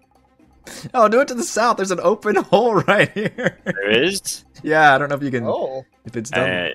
[0.94, 1.76] Oh, do it to the south.
[1.76, 3.58] There's an open hole right here.
[3.64, 4.44] There is.
[4.62, 5.44] yeah, I don't know if you can.
[5.44, 5.84] Oh.
[6.04, 6.50] If it's done.
[6.50, 6.68] Uh,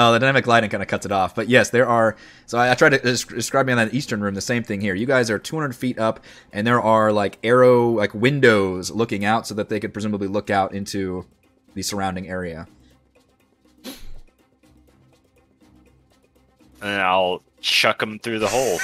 [0.00, 1.34] Oh, the dynamic lighting kind of cuts it off.
[1.34, 2.14] But yes, there are.
[2.46, 4.34] So I, I tried to describe me on that eastern room.
[4.34, 4.94] The same thing here.
[4.94, 6.20] You guys are 200 feet up,
[6.52, 10.50] and there are like arrow like windows looking out, so that they could presumably look
[10.50, 11.26] out into
[11.74, 12.68] the surrounding area.
[16.80, 18.78] and I'll chuck them through the hole.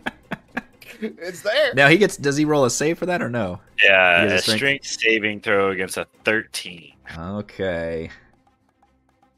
[1.19, 1.75] It's there.
[1.75, 2.17] Now he gets.
[2.17, 3.61] Does he roll a save for that or no?
[3.83, 6.93] Yeah, He a a strength- strength saving throw against a 13.
[7.19, 8.11] Okay.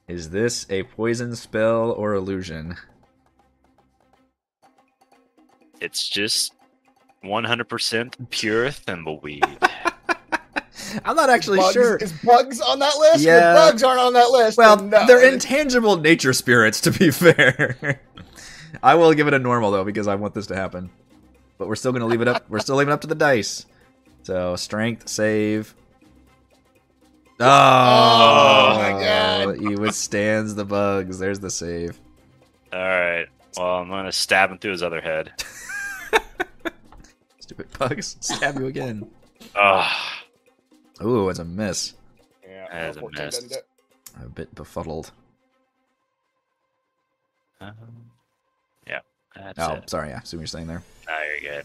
[0.08, 2.76] Is this a poison spell or illusion?
[5.80, 6.52] It's just
[7.24, 9.42] 100% pure thimbleweed.
[11.04, 11.96] I'm not actually bugs, sure.
[11.96, 13.24] Is bugs on that list?
[13.24, 13.50] Yeah.
[13.50, 14.56] If bugs aren't on that list.
[14.56, 15.06] Well, no.
[15.06, 18.00] they're intangible nature spirits, to be fair.
[18.82, 20.90] I will give it a normal though because I want this to happen.
[21.58, 22.48] But we're still gonna leave it up.
[22.48, 23.66] We're still leaving it up to the dice.
[24.22, 25.74] So strength save.
[27.38, 29.58] Oh, oh my God.
[29.58, 31.18] He withstands the bugs.
[31.18, 32.00] There's the save.
[32.72, 33.26] All right.
[33.56, 35.32] Well, I'm gonna stab him through his other head.
[37.40, 38.16] Stupid bugs.
[38.20, 39.08] Stab you again.
[39.54, 39.86] Oh,
[41.02, 41.94] Ooh, it's a miss.
[42.46, 43.38] Yeah, That is a miss.
[43.38, 43.56] doesn't.
[44.22, 45.12] A bit befuddled.
[47.60, 48.05] um, yeah.
[49.36, 49.90] That's Oh, it.
[49.90, 50.08] sorry.
[50.10, 50.82] Yeah, see what you're saying there.
[51.06, 51.62] Now you're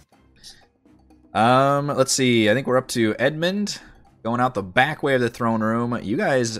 [1.34, 1.38] good.
[1.40, 2.50] Um, let's see.
[2.50, 3.80] I think we're up to Edmund
[4.24, 5.98] going out the back way of the throne room.
[6.04, 6.60] You guys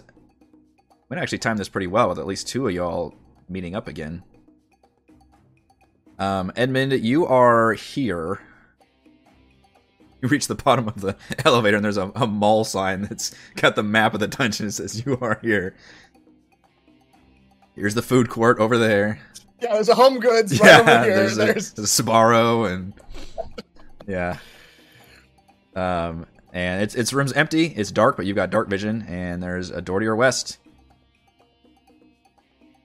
[1.10, 3.14] might actually time this pretty well with at least two of y'all
[3.50, 4.24] meeting up again.
[6.20, 8.40] Um, Edmund, you are here.
[10.22, 13.76] You reach the bottom of the elevator, and there's a, a mall sign that's got
[13.76, 14.68] the map of the dungeon.
[14.68, 15.76] It says you are here.
[17.76, 19.20] Here's the food court over there.
[19.62, 21.16] Yeah, there's a home goods right over here.
[21.16, 22.94] there's, There's, a, there's a Sbarro and
[24.08, 24.38] yeah.
[25.76, 27.66] Um, and it's it's room's empty.
[27.68, 30.58] It's dark, but you've got dark vision, and there's a door to your west.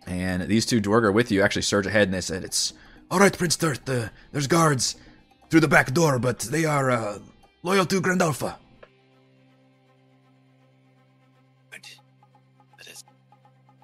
[0.06, 1.42] And these two Duergar are with you.
[1.42, 2.74] Actually, surge ahead, and they said it's
[3.10, 3.88] All right, Prince Durth.
[3.88, 4.94] Uh, there's guards
[5.50, 7.18] through the back door, but they are uh,
[7.62, 8.56] loyal to Grandolpha.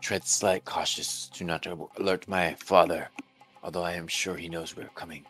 [0.03, 1.31] Tread slight cautious.
[1.33, 3.09] Do not alert my father,
[3.63, 5.25] although I am sure he knows we're coming.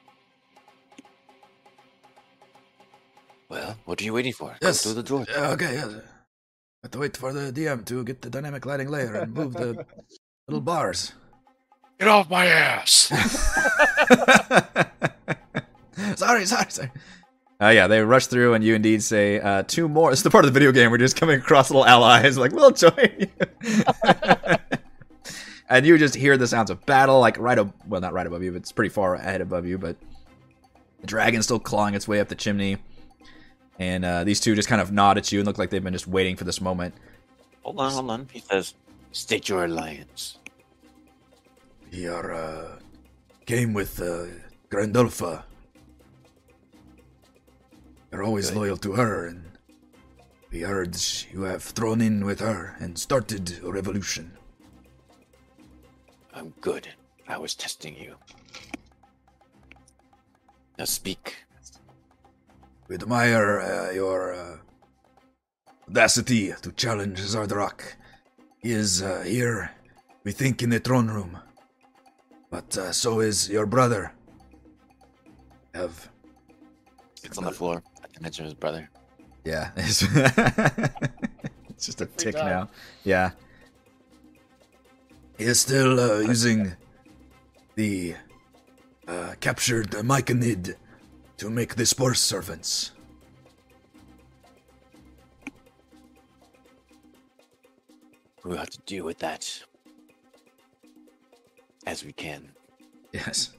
[3.48, 4.56] Well, what are you waiting for?
[4.60, 4.82] Go Yes.
[4.82, 5.26] through the door.
[5.36, 5.92] Uh, okay, yes.
[6.82, 9.84] Have to wait for the DM to get the dynamic lighting layer and move the
[10.48, 11.12] little bars.
[12.00, 13.12] Get off my ass!
[16.16, 16.90] sorry, sorry, sorry.
[17.60, 20.10] Uh, yeah, they rush through, and you indeed say uh, two more.
[20.10, 22.50] It's the part of the video game where you're just coming across little allies, like
[22.50, 23.28] we'll join you.
[25.68, 28.42] And you just hear the sounds of battle, like right up, well, not right above
[28.42, 29.78] you, but it's pretty far ahead above you.
[29.78, 29.96] But
[31.00, 32.76] the dragon's still clawing its way up the chimney,
[33.78, 35.92] and uh, these two just kind of nod at you and look like they've been
[35.92, 36.94] just waiting for this moment.
[37.62, 38.28] Hold on, hold on.
[38.32, 38.74] He says,
[39.12, 40.38] "State your alliance."
[41.90, 42.78] We are, uh,
[43.46, 44.24] came with uh,
[44.70, 45.44] Grandolpha.
[48.10, 48.58] We're always Good.
[48.58, 49.44] loyal to her, and
[50.50, 50.96] we heard
[51.32, 54.36] you have thrown in with her and started a revolution.
[56.34, 56.88] I'm good.
[57.28, 58.16] I was testing you.
[60.78, 61.36] Now speak.
[62.88, 64.56] We admire uh, your uh,
[65.88, 67.82] audacity to challenge Xardorok.
[68.58, 69.70] He is uh, here,
[70.24, 71.38] we think, in the throne room.
[72.50, 74.12] But uh, so is your brother.
[75.74, 76.10] Have
[77.24, 77.82] It's on the floor.
[78.02, 78.90] I can mention his brother.
[79.44, 80.02] Yeah, it's,
[81.70, 82.68] it's just a tick now.
[83.04, 83.30] Yeah,
[85.42, 86.72] he is still uh, using
[87.74, 88.14] the
[89.08, 90.76] uh, captured Myconid
[91.38, 92.92] to make the spore servants.
[98.44, 99.64] We'll have to deal with that
[101.86, 102.52] as we can.
[103.12, 103.52] yes.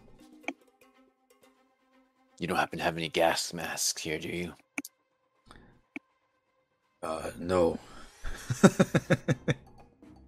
[2.40, 4.54] You don't happen to have any gas masks here, do you?
[7.02, 7.78] Uh, no.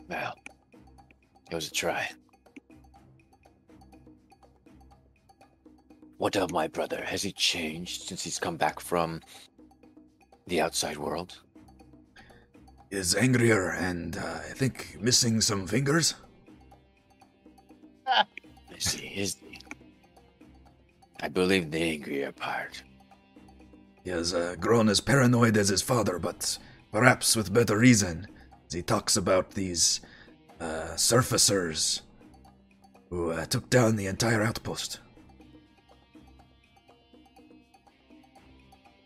[0.08, 0.36] Well,
[1.50, 2.10] it was a try.
[6.18, 7.04] What of my brother?
[7.04, 9.22] Has he changed since he's come back from
[10.48, 11.38] the outside world?
[12.90, 16.16] Is angrier and uh, I think missing some fingers.
[18.08, 18.26] I
[18.78, 19.08] see.
[19.08, 19.60] Is he?
[21.22, 22.84] I believe the angrier part.
[24.04, 26.58] He has uh, grown as paranoid as his father, but
[26.92, 28.28] perhaps with better reason,
[28.68, 30.02] as he talks about these
[30.60, 32.02] uh, surfacers
[33.10, 35.00] who uh, took down the entire outpost.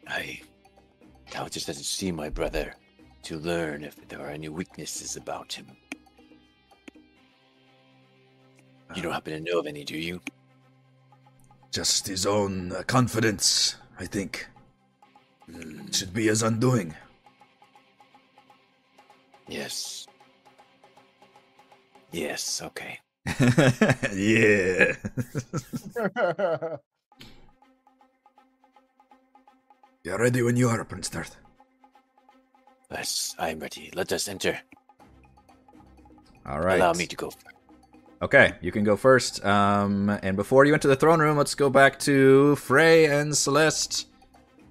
[0.07, 0.41] I
[1.33, 2.73] now just doesn't see my brother
[3.23, 5.67] to learn if there are any weaknesses about him.
[8.95, 10.19] You don't happen to know of any, do you?
[11.71, 14.47] Just his own uh, confidence, I think.
[15.45, 16.95] Hmm, Should be his undoing.
[19.47, 20.07] yes.
[22.11, 22.99] Yes, okay.
[24.15, 24.93] yeah.
[30.03, 31.35] You're ready when you are, Prince Durth.
[32.91, 33.91] Yes, I'm ready.
[33.93, 34.59] Let us enter.
[36.45, 36.79] All right.
[36.79, 37.31] Allow me to go.
[38.21, 39.45] Okay, you can go first.
[39.45, 44.07] Um, and before you enter the throne room, let's go back to Frey and Celeste,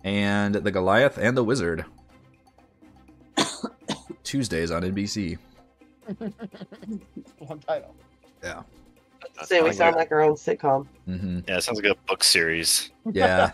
[0.03, 1.85] and the Goliath and the Wizard.
[4.25, 5.39] Tuesdays on NBC.
[7.41, 7.95] Long title.
[8.43, 8.63] Yeah.
[9.45, 10.87] Say we sound like our own sitcom.
[11.07, 12.91] hmm Yeah, it sounds like a book series.
[13.13, 13.51] Yeah.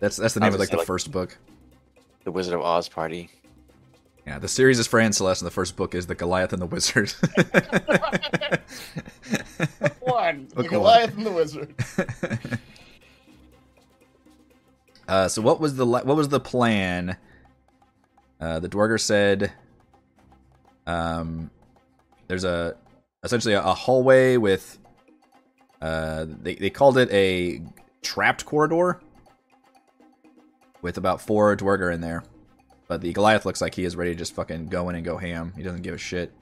[0.00, 1.36] That's that's the name of like the like- first book.
[2.24, 3.30] the Wizard of Oz party.
[4.26, 6.62] Yeah, the series is Frey and Celeste, and the first book is the Goliath and
[6.62, 7.10] the Wizard.
[10.00, 10.48] One.
[10.48, 11.74] The Book Goliath and the Wizard.
[15.08, 17.16] uh, so what was the what was the plan?
[18.40, 19.52] Uh, the Duergar said,
[20.86, 21.50] um,
[22.26, 22.76] "There's a
[23.22, 24.78] essentially a, a hallway with
[25.80, 27.60] uh, they they called it a
[28.02, 29.00] trapped corridor
[30.82, 32.22] with about four Duergar in there,
[32.88, 35.16] but the Goliath looks like he is ready to just fucking go in and go
[35.16, 35.52] ham.
[35.56, 36.32] He doesn't give a shit.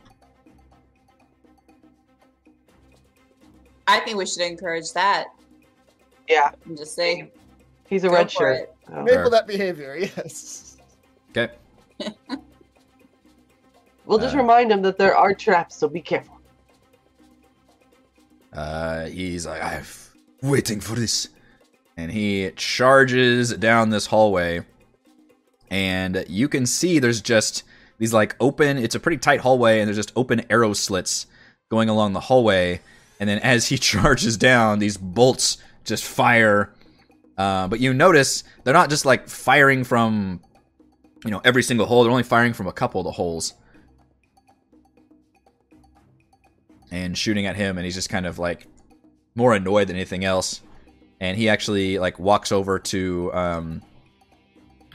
[3.87, 5.27] I think we should encourage that
[6.29, 7.31] Yeah, and just say,
[7.89, 8.57] he's a Go red shirt.
[8.57, 8.75] it.
[8.93, 9.01] Oh.
[9.01, 10.77] Enable that behavior, yes.
[11.31, 11.53] Okay,
[14.07, 16.39] We'll just Uh, remind him that there are traps, so be careful.
[18.53, 20.11] Uh, he's like, I've
[20.43, 21.29] waiting for this,
[21.97, 24.65] and he charges down this hallway,
[25.71, 27.63] and you can see there's just
[27.99, 28.77] these like open.
[28.77, 31.27] It's a pretty tight hallway, and there's just open arrow slits
[31.71, 32.81] going along the hallway.
[33.21, 36.75] And then as he charges down, these bolts just fire.
[37.39, 40.41] Uh, but you notice they're not just like firing from,
[41.25, 42.03] you know, every single hole.
[42.03, 43.55] They're only firing from a couple of the holes.
[46.93, 48.69] And shooting at him and he's just kind of like
[49.35, 50.61] more annoyed than anything else
[51.21, 53.83] and he actually like walks over to um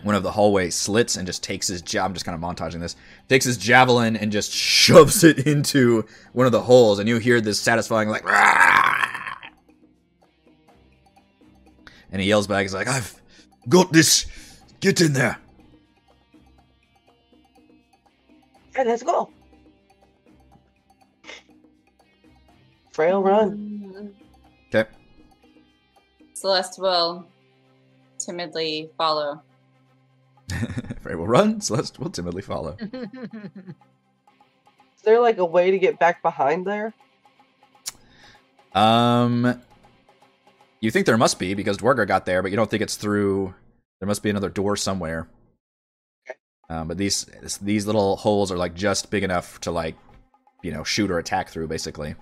[0.04, 2.80] one of the hallway slits and just takes his ja- I'm just kind of montaging
[2.80, 2.96] this
[3.28, 7.42] takes his javelin and just shoves it into one of the holes and you hear
[7.42, 8.94] this satisfying like "Rah!"
[12.12, 13.20] and he yells back he's like I've
[13.68, 14.28] got this
[14.80, 15.40] get in there
[18.80, 19.32] Okay, let's go.
[22.98, 23.52] Frail run.
[23.52, 24.12] Mm,
[24.74, 24.90] okay
[26.34, 27.28] Celeste will
[28.18, 29.44] timidly follow.
[31.02, 33.04] Frey will run Celeste will timidly follow Is
[35.04, 36.92] there like a way to get back behind there?
[38.74, 39.62] Um,
[40.82, 43.54] you think there must be because Duergar got there, but you don't think it's through.
[44.00, 45.28] There must be another door somewhere.
[46.68, 47.28] Um, but these
[47.62, 49.96] these little holes are like just big enough to like,
[50.64, 52.16] you know, shoot or attack through, basically.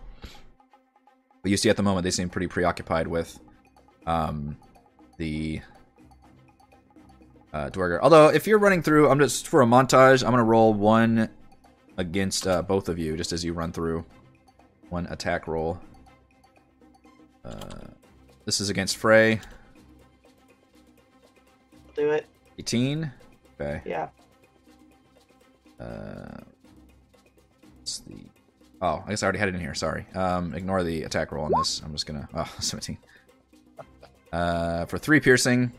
[1.46, 3.40] But you see, at the moment, they seem pretty preoccupied with,
[4.08, 4.58] um,
[5.18, 5.62] the
[7.54, 8.02] uh, Duergar.
[8.02, 10.24] Although, if you're running through, I'm just for a montage.
[10.24, 11.30] I'm gonna roll one
[11.98, 14.04] against uh, both of you, just as you run through.
[14.90, 15.80] One attack roll.
[17.46, 17.90] Uh,
[18.46, 19.40] this is against Frey.
[21.96, 22.26] Do it.
[22.58, 23.12] 18.
[23.62, 23.84] Okay.
[23.86, 24.10] Yeah.
[25.80, 26.40] Uh,
[27.84, 28.35] it's the.
[28.82, 29.74] Oh, I guess I already had it in here.
[29.74, 30.06] Sorry.
[30.14, 31.82] Um, ignore the attack roll on this.
[31.84, 32.28] I'm just gonna.
[32.34, 32.98] Oh, 17.
[34.32, 35.72] Uh, for three piercing.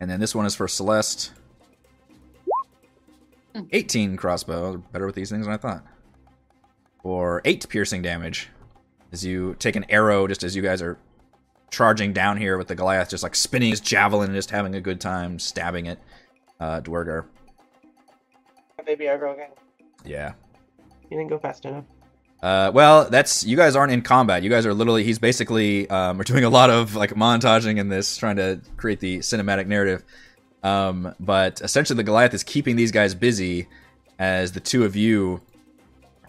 [0.00, 1.32] And then this one is for Celeste.
[3.72, 4.78] 18 crossbow.
[4.92, 5.84] Better with these things than I thought.
[7.02, 8.48] For eight piercing damage.
[9.12, 10.96] As you take an arrow, just as you guys are
[11.70, 14.80] charging down here with the Goliath, just like spinning his javelin and just having a
[14.80, 15.98] good time stabbing it.
[16.60, 17.26] Uh, Duergar.
[18.86, 19.50] Baby aggro again.
[20.04, 20.32] Yeah.
[21.12, 21.84] You didn't go fast enough.
[22.42, 24.42] Uh, well, that's you guys aren't in combat.
[24.42, 25.04] You guys are literally.
[25.04, 25.88] He's basically.
[25.90, 29.66] Um, we're doing a lot of like montaging in this, trying to create the cinematic
[29.66, 30.02] narrative.
[30.62, 33.68] Um, but essentially, the Goliath is keeping these guys busy
[34.18, 35.42] as the two of you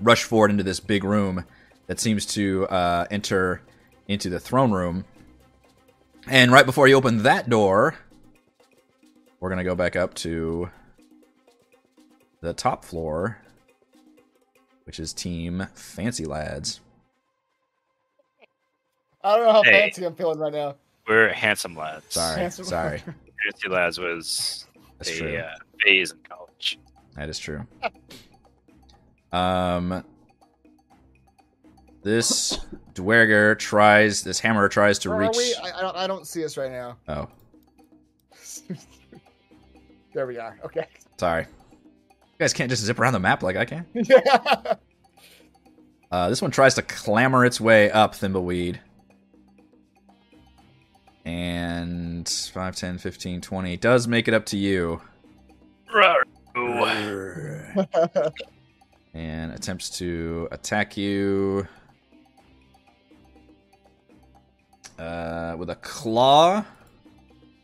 [0.02, 1.46] rush forward into this big room
[1.88, 3.62] that seems to uh, enter
[4.10, 5.06] into the throne room.
[6.28, 7.96] And right before you open that door,
[9.40, 10.70] we're gonna go back up to
[12.42, 13.38] the top floor
[14.86, 16.80] which is Team Fancy Lads.
[19.24, 19.72] I don't know how Hey.
[19.72, 20.76] fancy I'm feeling right now.
[21.08, 22.06] We're handsome lads.
[22.10, 22.66] Sorry, Handsome.
[22.66, 24.66] sorry, Fancy lads was
[24.98, 25.38] that's a true.
[25.38, 26.80] uh, phase in college.
[27.16, 27.66] That is true.
[29.32, 30.04] Um,
[32.04, 32.58] this
[32.94, 34.24] Duergar tries.
[34.24, 35.36] This hammer tries to Where reach.
[35.36, 35.56] are we?
[35.72, 35.96] I, I don't.
[35.98, 36.98] I don't see us right now.
[37.08, 37.28] Oh,
[40.14, 40.58] there we are.
[40.66, 40.88] Okay.
[41.18, 41.46] sorry.
[42.34, 43.86] You guys can't just zip around the map like I can.
[43.94, 44.76] yeah.
[46.12, 48.80] Uh, this one tries to clamber its way up Thimbleweed.
[51.26, 55.02] And 5, 10, 15, 20 does make it up to you.
[59.14, 61.68] and attempts to attack you
[64.98, 66.66] uh, with a claw.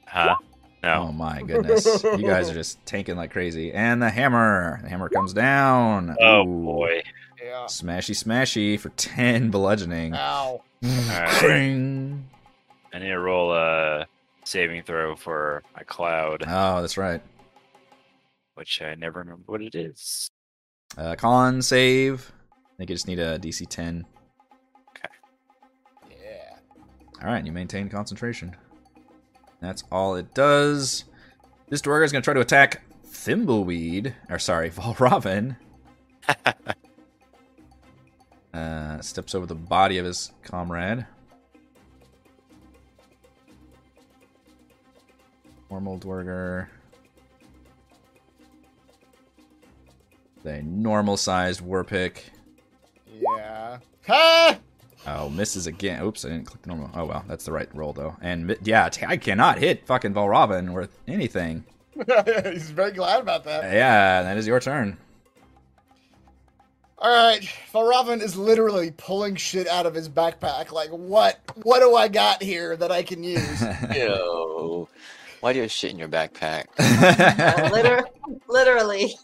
[0.08, 0.36] Huh?
[0.84, 1.86] Oh my goodness.
[2.04, 3.74] you guys are just tanking like crazy.
[3.74, 4.80] And the hammer.
[4.84, 6.16] The hammer comes down.
[6.20, 6.64] Oh Ooh.
[6.64, 7.02] boy.
[7.44, 7.66] Yeah.
[7.68, 10.14] Smashy smashy for 10 bludgeoning.
[10.14, 10.62] Ow.
[10.86, 11.30] Alright.
[11.40, 12.28] Cring.
[12.94, 14.08] I need to roll a
[14.46, 17.22] saving throw for my cloud, Oh, that's right.
[18.56, 20.30] which I never remember what it is.
[20.98, 22.32] Uh, con save.
[22.52, 24.06] I think you just need a DC 10.
[24.98, 25.10] Okay.
[26.10, 26.56] Yeah.
[27.22, 28.56] All right, you maintain concentration.
[29.62, 31.06] That's all it does.
[31.70, 35.58] This Duergar is going to try to attack Thimbleweed, or sorry, Valravn.
[38.54, 41.06] uh, steps over the body of his comrade.
[45.70, 46.70] Normal Duergar.
[50.44, 52.24] The normal sized Warpick.
[53.14, 53.80] Yeah.
[54.08, 54.58] Ha!
[55.08, 56.04] Oh, misses again.
[56.04, 56.90] Oops, I didn't click the normal.
[56.94, 58.16] Oh well, that's the right roll though.
[58.22, 61.64] And yeah, t- I cannot hit fucking Valravn with anything.
[62.46, 63.64] He's very glad about that.
[63.74, 64.98] Yeah, that is your turn.
[67.02, 67.42] All right,
[67.74, 70.72] Valravn is literally pulling shit out of his backpack.
[70.74, 71.40] Like, what?
[71.64, 73.64] What do I got here that I can use?
[73.96, 74.90] Yo.
[75.40, 76.66] Why do you have shit in your backpack?
[76.78, 78.04] Uh, liter-
[78.50, 79.16] literally.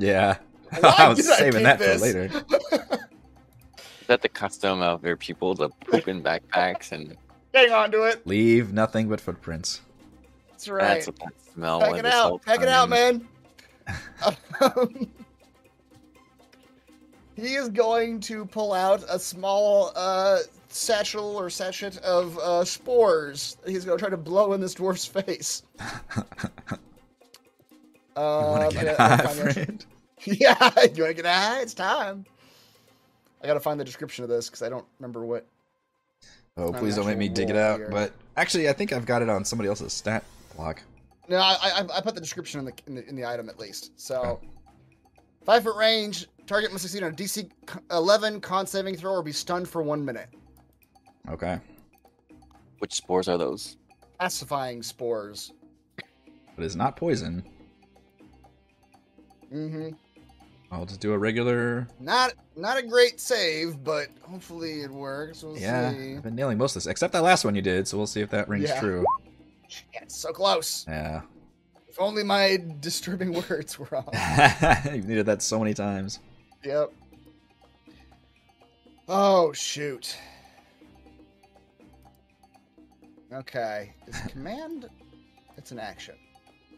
[0.00, 0.38] yeah,
[0.80, 2.00] Why I was did I saving keep that this?
[2.00, 3.08] for later.
[4.08, 6.92] Is that the custom of their people to poop in backpacks?
[6.92, 7.14] And
[7.54, 8.26] Hang on to it.
[8.26, 9.82] Leave nothing but footprints.
[10.50, 10.80] That's right.
[10.80, 12.42] that's what that smell Pack was it out.
[12.42, 12.90] Pack it out, time.
[12.90, 13.28] man.
[17.36, 23.58] he is going to pull out a small uh, satchel or sachet of uh, spores.
[23.66, 25.64] He's going to try to blow in this dwarf's face.
[25.78, 25.84] You
[28.16, 29.84] Uh, want to get gotta high, friend?
[30.24, 31.60] Yeah, you want to get high?
[31.60, 32.24] It's time.
[33.42, 35.46] I gotta find the description of this because I don't remember what.
[36.56, 37.78] Oh, please don't make me dig it out.
[37.78, 37.88] here.
[37.90, 40.24] But actually, I think I've got it on somebody else's stat
[40.56, 40.82] block.
[41.28, 43.58] No, I, I, I put the description in the, in the in the item at
[43.58, 43.92] least.
[44.00, 44.40] So,
[45.44, 46.26] five foot range.
[46.46, 47.50] Target must succeed on a DC
[47.92, 50.28] 11 con saving throw or be stunned for one minute.
[51.30, 51.58] Okay,
[52.78, 53.76] Which spores are those?
[54.18, 55.52] Pacifying spores.
[56.56, 57.44] but it's not poison.
[59.52, 59.90] Mm-hmm.
[60.70, 61.88] I'll just do a regular.
[61.98, 65.42] Not not a great save, but hopefully it works.
[65.42, 66.16] We'll Yeah, see.
[66.16, 67.88] I've been nailing most of this, except that last one you did.
[67.88, 68.80] So we'll see if that rings Yeah.
[68.80, 69.04] true.
[69.94, 70.84] Yeah, so close.
[70.88, 71.22] Yeah,
[71.88, 74.08] If only my disturbing words were on.
[74.94, 76.20] you've needed that so many times.
[76.64, 76.92] Yep.
[79.08, 80.16] Oh shoot.
[83.32, 83.94] Okay.
[84.06, 84.88] Is command
[85.56, 86.14] it's an action.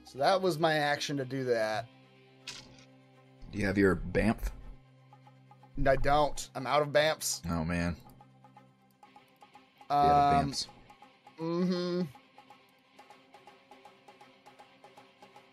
[0.04, 1.86] So that was my action to do that.
[3.52, 4.38] Do you have your Bamf?
[5.86, 6.48] I don't.
[6.54, 7.40] I'm out of Bamps.
[7.50, 7.96] Oh man,
[9.88, 10.66] Um Bamfs.
[11.40, 12.02] mm-hmm.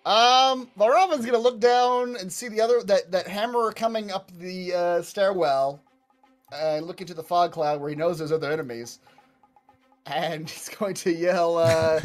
[0.06, 4.74] Um, Valravn's gonna look down and see the other that that hammer coming up the
[4.74, 5.82] uh, stairwell,
[6.54, 9.00] and look into the fog cloud where he knows there's other enemies,
[10.06, 12.00] and he's going to yell, uh,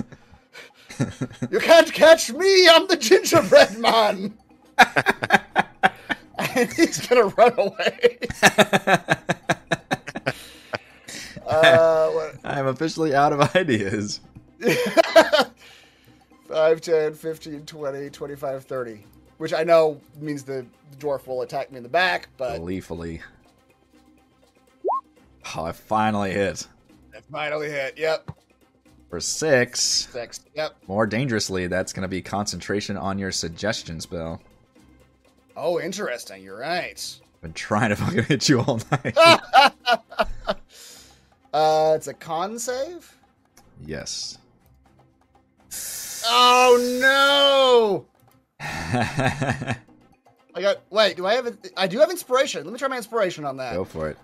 [1.50, 2.68] "You can't catch me!
[2.68, 4.36] I'm the gingerbread man!"
[6.56, 8.18] and he's gonna run away.
[11.46, 14.20] Uh, what, I'm officially out of ideas.
[16.48, 19.04] 5, 10, 15, 20, 25, 30.
[19.38, 20.64] Which I know means the
[20.98, 23.20] dwarf will attack me in the back, but Gleefully.
[25.56, 26.66] Oh, I finally hit
[27.14, 27.98] it finally hit.
[27.98, 28.30] Yep.
[29.08, 30.08] for six.
[30.12, 30.40] Six.
[30.54, 30.76] Yep.
[30.86, 34.40] More dangerously, that's going to be concentration on your suggestion spell.
[35.56, 36.42] Oh, interesting.
[36.42, 37.20] You're right.
[37.40, 39.16] Been trying to fucking hit you all night.
[41.52, 43.16] uh, it's a con save?
[43.84, 44.38] yes.
[46.24, 48.06] Oh, no!
[50.54, 50.82] I got.
[50.90, 51.46] Wait, do I have.
[51.46, 52.62] A, I do have inspiration.
[52.64, 53.74] Let me try my inspiration on that.
[53.74, 54.16] Go for it.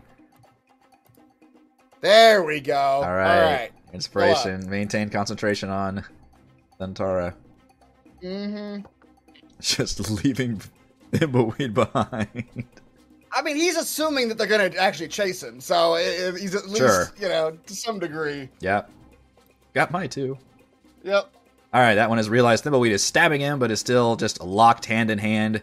[2.00, 2.76] There we go.
[2.76, 3.42] All All right.
[3.42, 3.70] right.
[3.92, 4.68] Inspiration.
[4.70, 6.04] Maintain concentration on
[6.80, 7.34] Thuntara.
[8.22, 8.86] Mm-hmm.
[9.60, 10.60] Just leaving
[11.12, 12.64] Thimbleweed behind.
[13.32, 16.54] I mean, he's assuming that they're going to actually chase him, so i- i- he's
[16.54, 17.12] at least, Sure.
[17.20, 18.48] you know, to some degree.
[18.60, 18.90] yep.
[19.74, 20.38] Got my two.
[21.04, 21.30] Yep.
[21.74, 24.86] All right, that one has realized Thimbleweed is stabbing him, but is still just locked
[24.86, 25.62] hand in hand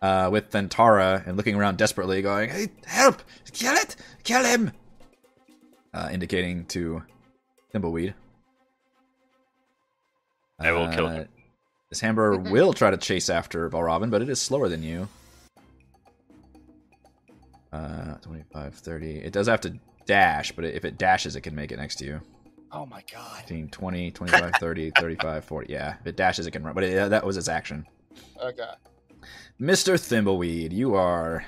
[0.00, 3.22] uh, with Thentara and looking around desperately, going, "Hey, help!
[3.52, 3.96] Kill it!
[4.22, 4.70] Kill him!"
[5.92, 7.02] Uh, indicating to
[7.74, 8.14] Thimbleweed.
[10.60, 11.28] I will kill him.
[11.90, 15.08] This Hamburger will try to chase after Valravn, but it is slower than you.
[17.72, 19.16] Uh, 25, 30.
[19.16, 19.76] It does have to
[20.06, 22.20] dash, but if it dashes, it can make it next to you.
[22.70, 23.40] Oh my god.
[23.40, 25.72] 15, 20, 25, 30, 35, 40.
[25.72, 26.74] Yeah, if it dashes, it can run.
[26.76, 27.84] But it, that was its action.
[28.40, 28.70] Okay.
[29.60, 29.94] Mr.
[29.94, 31.44] Thimbleweed, you are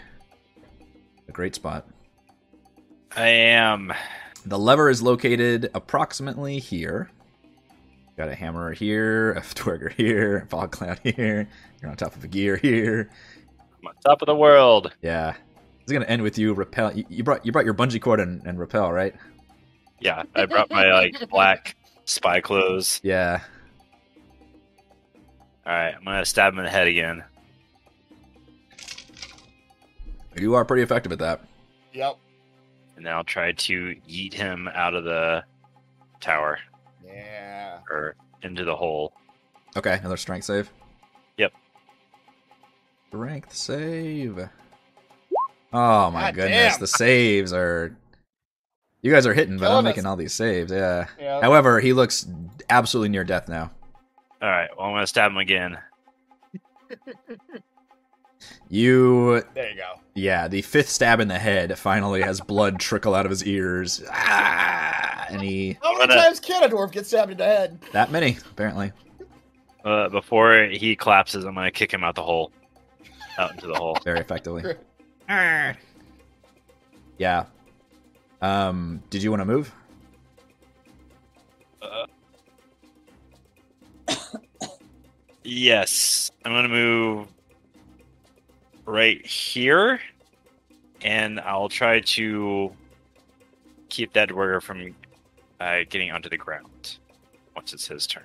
[1.29, 1.87] a great spot.
[3.15, 3.93] I am.
[4.45, 7.11] The lever is located approximately here.
[8.17, 11.49] Got a hammer here, a twerger here, a fog cloud here.
[11.81, 13.11] You're on top of a gear here.
[13.81, 14.95] I'm on top of the world.
[15.03, 15.35] Yeah.
[15.83, 16.93] It's gonna end with you repel.
[16.97, 19.15] You, you brought you brought your bungee cord and, and repel, right?
[20.01, 21.75] Yeah, I brought my like black
[22.05, 23.01] spy clothes.
[23.03, 23.41] Yeah.
[25.67, 27.25] All right, I'm gonna stab him in the head again.
[30.39, 31.45] You are pretty effective at that.
[31.93, 32.17] Yep.
[32.97, 35.45] and then I'll try to yeet him out of the
[36.21, 36.59] tower
[37.05, 37.52] Yeah.
[37.93, 39.13] Or into the hole.
[39.77, 40.71] Okay, another strength save.
[41.39, 41.53] Yep.
[43.09, 44.49] Strength save.
[45.73, 46.81] Oh my God goodness, damn.
[46.81, 47.97] the saves are.
[49.03, 49.91] You guys are hitting, but I'm Killing us.
[49.91, 50.71] making all these saves.
[50.71, 51.07] Yeah.
[51.19, 51.41] Yeah.
[51.41, 52.27] However, he looks
[52.71, 53.71] absolutely near death now.
[54.41, 55.79] All right, well I'm gonna stab him again.
[58.69, 60.01] You, There you go.
[60.15, 64.03] Yeah, the fifth stab in the head finally has blood trickle out of his ears.
[64.11, 67.79] Ah, and he How many times can a dwarf get stabbed in the head?
[67.93, 68.93] that many apparently.
[69.85, 72.53] Uh, before he collapses, I'm gonna kick him out the hole,
[73.39, 73.97] out into the hole.
[74.05, 74.63] very effectively.
[75.29, 75.75] yeah.
[78.41, 79.73] Um, did you want to move?
[81.81, 82.07] Uh,
[85.45, 87.29] yes, I'm gonna move
[88.87, 90.01] right here,
[91.03, 92.73] and I'll try to
[93.89, 94.95] keep that dwarf from
[95.61, 96.99] uh, getting onto the ground
[97.55, 98.25] once it's his turn.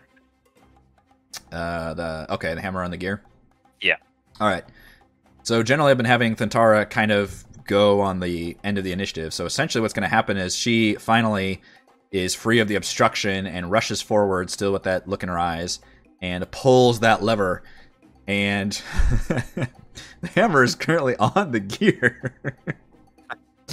[1.52, 3.22] Uh, the okay, the hammer on the gear.
[3.82, 3.98] Yeah.
[4.40, 4.64] All right.
[5.44, 9.34] So generally, I've been having Thantara kind of go on the end of the initiative.
[9.34, 11.62] So essentially, what's going to happen is she finally
[12.12, 15.80] is free of the obstruction and rushes forward, still with that look in her eyes,
[16.22, 17.64] and pulls that lever.
[18.28, 18.82] And
[20.22, 22.36] the hammer is currently on the gear.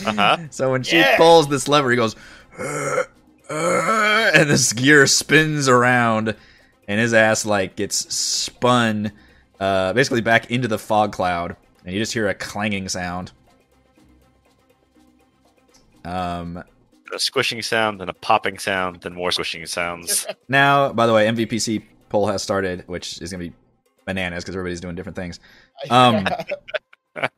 [0.04, 0.36] Uh huh.
[0.50, 1.16] So when she Yeah.
[1.16, 2.16] pulls this lever, he goes,
[2.58, 3.04] "Uh,
[3.48, 6.34] uh," and this gear spins around,
[6.88, 9.12] and his ass like gets spun,
[9.60, 13.32] uh, basically back into the fog cloud, and you just hear a clanging sound.
[16.04, 16.62] Um,
[17.12, 20.26] A squishing sound, then a popping sound, then more squishing sounds.
[20.48, 23.52] now, by the way, MVPC poll has started, which is gonna be
[24.04, 25.40] bananas because everybody's doing different things.
[25.90, 26.26] Um,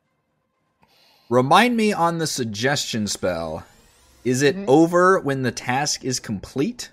[1.29, 3.65] Remind me on the suggestion spell.
[4.23, 4.65] Is it Mhm.
[4.67, 6.89] over when the task is complete?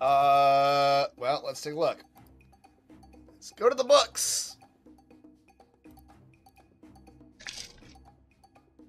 [0.00, 2.04] uh, well, let's take a look.
[3.34, 4.56] Let's go to the books.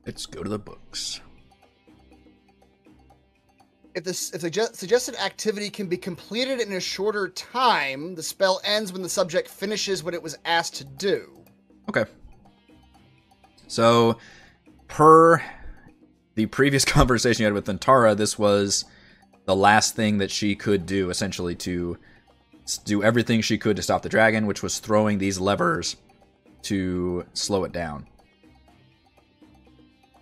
[0.06, 1.20] Let's go to the books.
[4.00, 8.62] If the if the suggested activity can be completed in a shorter time, the spell
[8.64, 11.44] ends when the subject finishes what it was asked to do.
[11.90, 12.06] Okay.
[13.68, 14.18] So,
[14.88, 15.44] per
[16.36, 18.86] the previous conversation you had with Antara, this was
[19.44, 21.98] the last thing that she could do, essentially, to
[22.86, 25.98] do everything she could to stop the dragon, which was throwing these levers
[26.62, 28.08] to slow it down.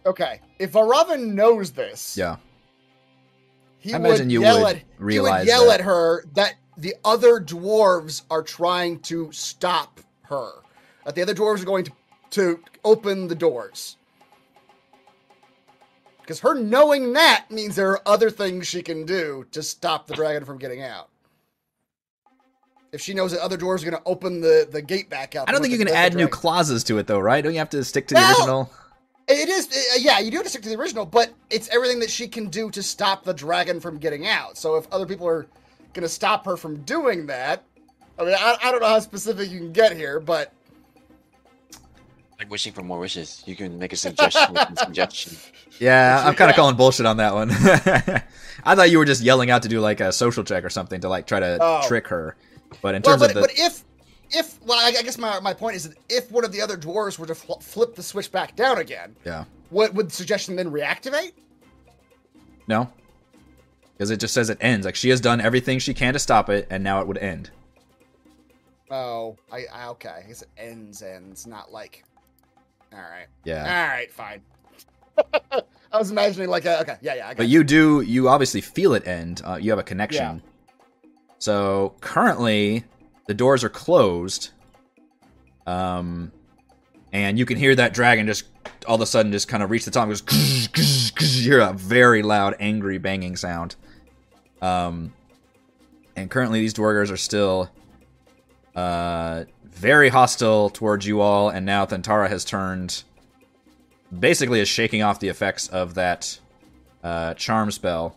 [0.04, 2.38] Okay, if Valravn knows this, Yeah.
[3.80, 5.80] He I imagine would you yell would at realize he would yell that.
[5.80, 10.52] at her that the other dwarves are trying to stop her.
[11.06, 11.92] That the other dwarves are going to
[12.32, 13.96] to open the doors.
[16.22, 20.14] Because her knowing that means there are other things she can do to stop the
[20.14, 21.08] dragon from getting out.
[22.92, 25.48] If she knows that other doors are going to open the, the gate back up.
[25.48, 27.42] I don't think you can add new dragon- clauses to it, though, right?
[27.44, 28.72] Don't you have to stick to the Well- original?
[29.28, 32.00] It is, uh, yeah, you do have to stick to the original, but it's everything
[32.00, 34.58] that she can do to stop the dragon from getting out.
[34.58, 35.48] So if other people are
[35.94, 37.64] going to stop her from doing that,
[38.18, 40.54] I mean, I, I don't know how specific you can get here, but
[42.40, 43.44] Like wishing for more wishes.
[43.46, 45.36] You can make a suggestion a suggestion.
[45.80, 46.62] Yeah, I'm kind of Yeah.
[46.62, 47.52] calling bullshit on that one.
[48.64, 51.02] I thought you were just yelling out to do like a social check or something
[51.02, 51.84] to like try to Oh.
[51.88, 52.36] trick her.
[52.82, 53.84] But in well, terms but, of the but if
[54.32, 56.78] if well, I, I guess my, my point is that if one of the other
[56.78, 60.56] dwarves were to fl- flip the switch back down again, yeah, what would the suggestion
[60.56, 61.34] then reactivate?
[62.68, 62.92] no,
[63.94, 64.86] because it just says it ends.
[64.86, 67.50] Like she has done everything she can to stop it, and now it would end.
[68.90, 70.10] Oh, I, I okay.
[70.10, 72.04] I guess it ends ends, not like.
[72.94, 73.28] All right.
[73.44, 74.12] Yeah, All right.
[74.12, 74.42] Fine.
[75.92, 77.34] I was imagining like a, okay, yeah, yeah.
[77.34, 79.42] But you do you obviously feel it end.
[79.44, 80.42] Uh, you have a connection.
[81.04, 81.10] Yeah.
[81.40, 82.84] So currently,
[83.28, 84.50] the doors are closed.
[85.66, 86.32] Um,
[87.12, 88.46] and you can hear that dragon just
[88.88, 90.10] all of a sudden just kind of reach the top.
[90.10, 93.76] And goes, you hear a very loud, angry banging sound.
[94.62, 95.14] Um,
[96.16, 97.70] and currently these duergars are still
[98.76, 103.04] uh, very hostile towards you all, and now Thantara has turned
[104.18, 106.40] basically is shaking off the effects of that
[107.04, 108.16] uh, charm spell.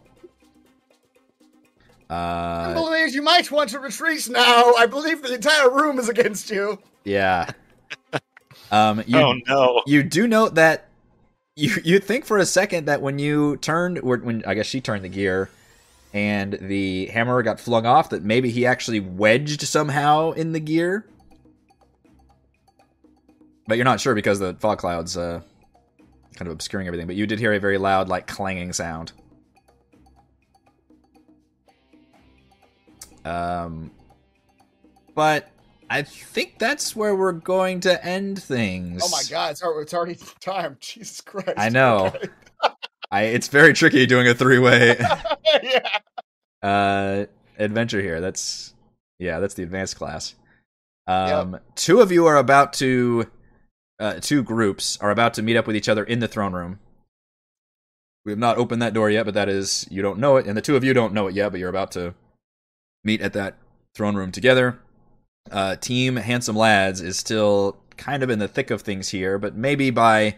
[2.10, 4.74] I Uh, believe you might want to retreat now.
[4.74, 6.78] I believe the entire room is against you.
[7.04, 7.50] yeah.
[8.72, 9.82] Um, you, oh no!
[9.86, 10.86] you do note that
[11.56, 14.80] you you think for a second that when you turned or when I guess she
[14.80, 15.50] turned the gear
[16.14, 21.04] and the hammer got flung off that maybe he actually wedged somehow in the gear.
[23.66, 25.40] But you're not sure because the fog clouds uh
[26.36, 29.10] kind of obscuring everything, but you did hear a very loud like clanging sound.
[33.24, 33.90] Um
[35.14, 35.50] but
[35.90, 39.02] I think that's where we're going to end things.
[39.04, 40.76] Oh my god, it's, it's already time.
[40.80, 41.54] Jesus Christ.
[41.56, 42.06] I know.
[42.06, 42.28] Okay.
[43.10, 44.96] I it's very tricky doing a three way
[45.62, 45.88] yeah.
[46.62, 47.26] uh
[47.58, 48.20] adventure here.
[48.20, 48.72] That's
[49.18, 50.36] yeah, that's the advanced class.
[51.08, 53.26] Um two of you are about to
[53.98, 56.78] uh two groups are about to meet up with each other in the throne room.
[58.24, 60.56] We have not opened that door yet, but that is you don't know it, and
[60.56, 62.14] the two of you don't know it yet, but you're about to
[63.04, 63.56] meet at that
[63.94, 64.78] throne room together.
[65.50, 69.54] Uh team Handsome Lads is still kind of in the thick of things here, but
[69.56, 70.36] maybe by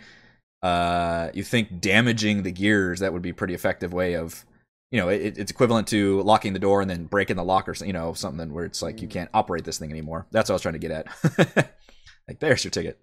[0.63, 4.45] uh you think damaging the gears that would be a pretty effective way of
[4.93, 7.75] you know it, it's equivalent to locking the door and then breaking the lock or
[7.85, 10.27] you know something where it's like you can't operate this thing anymore.
[10.31, 11.73] That's what i was trying to get at.
[12.29, 12.99] Like there's your ticket.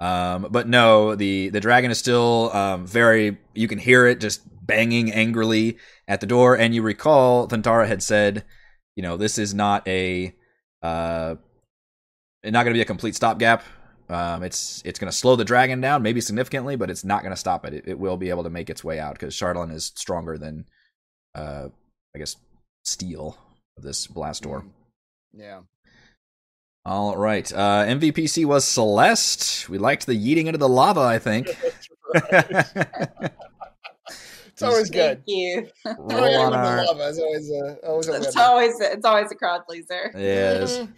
[0.00, 4.42] Um but no the the dragon is still um very you can hear it just
[4.68, 5.76] banging angrily
[6.06, 8.44] at the door and you recall thantara had said
[8.94, 10.32] you know this is not a
[10.82, 11.34] uh
[12.44, 13.64] not going to be a complete stopgap
[14.10, 17.32] um, it's it's going to slow the dragon down, maybe significantly, but it's not going
[17.32, 17.74] to stop it.
[17.74, 17.84] it.
[17.86, 20.64] It will be able to make its way out because Chardalyn is stronger than,
[21.34, 21.68] uh,
[22.14, 22.36] I guess,
[22.84, 23.36] steel
[23.76, 24.64] of this blast door.
[25.34, 25.60] Yeah.
[26.86, 29.68] All right, uh, MVPC was Celeste.
[29.68, 31.00] We liked the yeeting into the lava.
[31.00, 31.48] I think.
[34.60, 34.70] That's right.
[34.70, 35.16] It's always good.
[35.16, 35.68] Thank you.
[35.98, 38.44] Roll Throwing on everyone to our lava is always a always a It's win.
[38.44, 40.10] always it's always a crowd pleaser.
[40.16, 40.78] yes.
[40.78, 40.92] Mhm.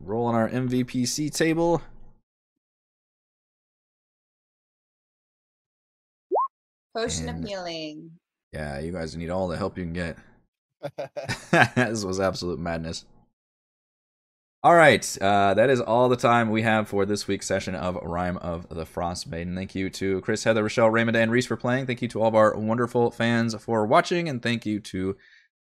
[0.00, 1.80] Roll on our MVPC table.
[6.96, 8.18] Potion And- of healing.
[8.52, 10.16] Yeah, you guys need all the help you can get.
[11.74, 13.04] this was absolute madness.
[14.64, 17.96] All right, uh, that is all the time we have for this week's session of
[17.96, 19.54] Rime of the Frost Maiden.
[19.54, 21.84] Thank you to Chris, Heather, Rochelle, Raymond, and Reese for playing.
[21.84, 25.18] Thank you to all of our wonderful fans for watching, and thank you to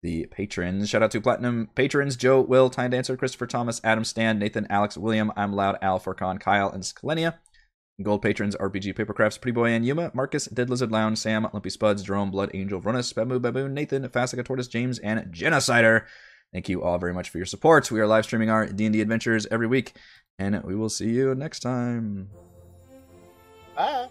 [0.03, 0.89] the patrons.
[0.89, 4.97] Shout out to Platinum patrons Joe, Will, Time Dancer, Christopher Thomas, Adam Stan, Nathan, Alex,
[4.97, 7.35] William, I'm Loud, Al, Furcon, Kyle, and Skalenia.
[8.03, 12.03] Gold patrons RPG Papercrafts, Pretty Boy and Yuma, Marcus, Dead Lizard Lounge, Sam, Lumpy Spuds,
[12.03, 16.03] Jerome, Blood Angel, Vronis, Babu Baboon, Nathan, Fastica Tortoise, James, and Genocider.
[16.51, 17.91] Thank you all very much for your support.
[17.91, 19.93] We are live streaming our D&D adventures every week,
[20.39, 22.29] and we will see you next time.
[23.75, 24.09] Bye.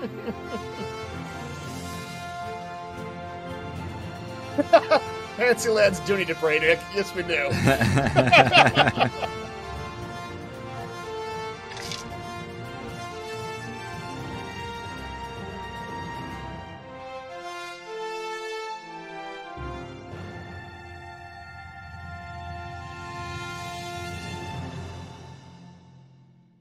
[5.36, 6.78] Fancy lads do need a break, Nick.
[6.94, 7.50] Yes, we do.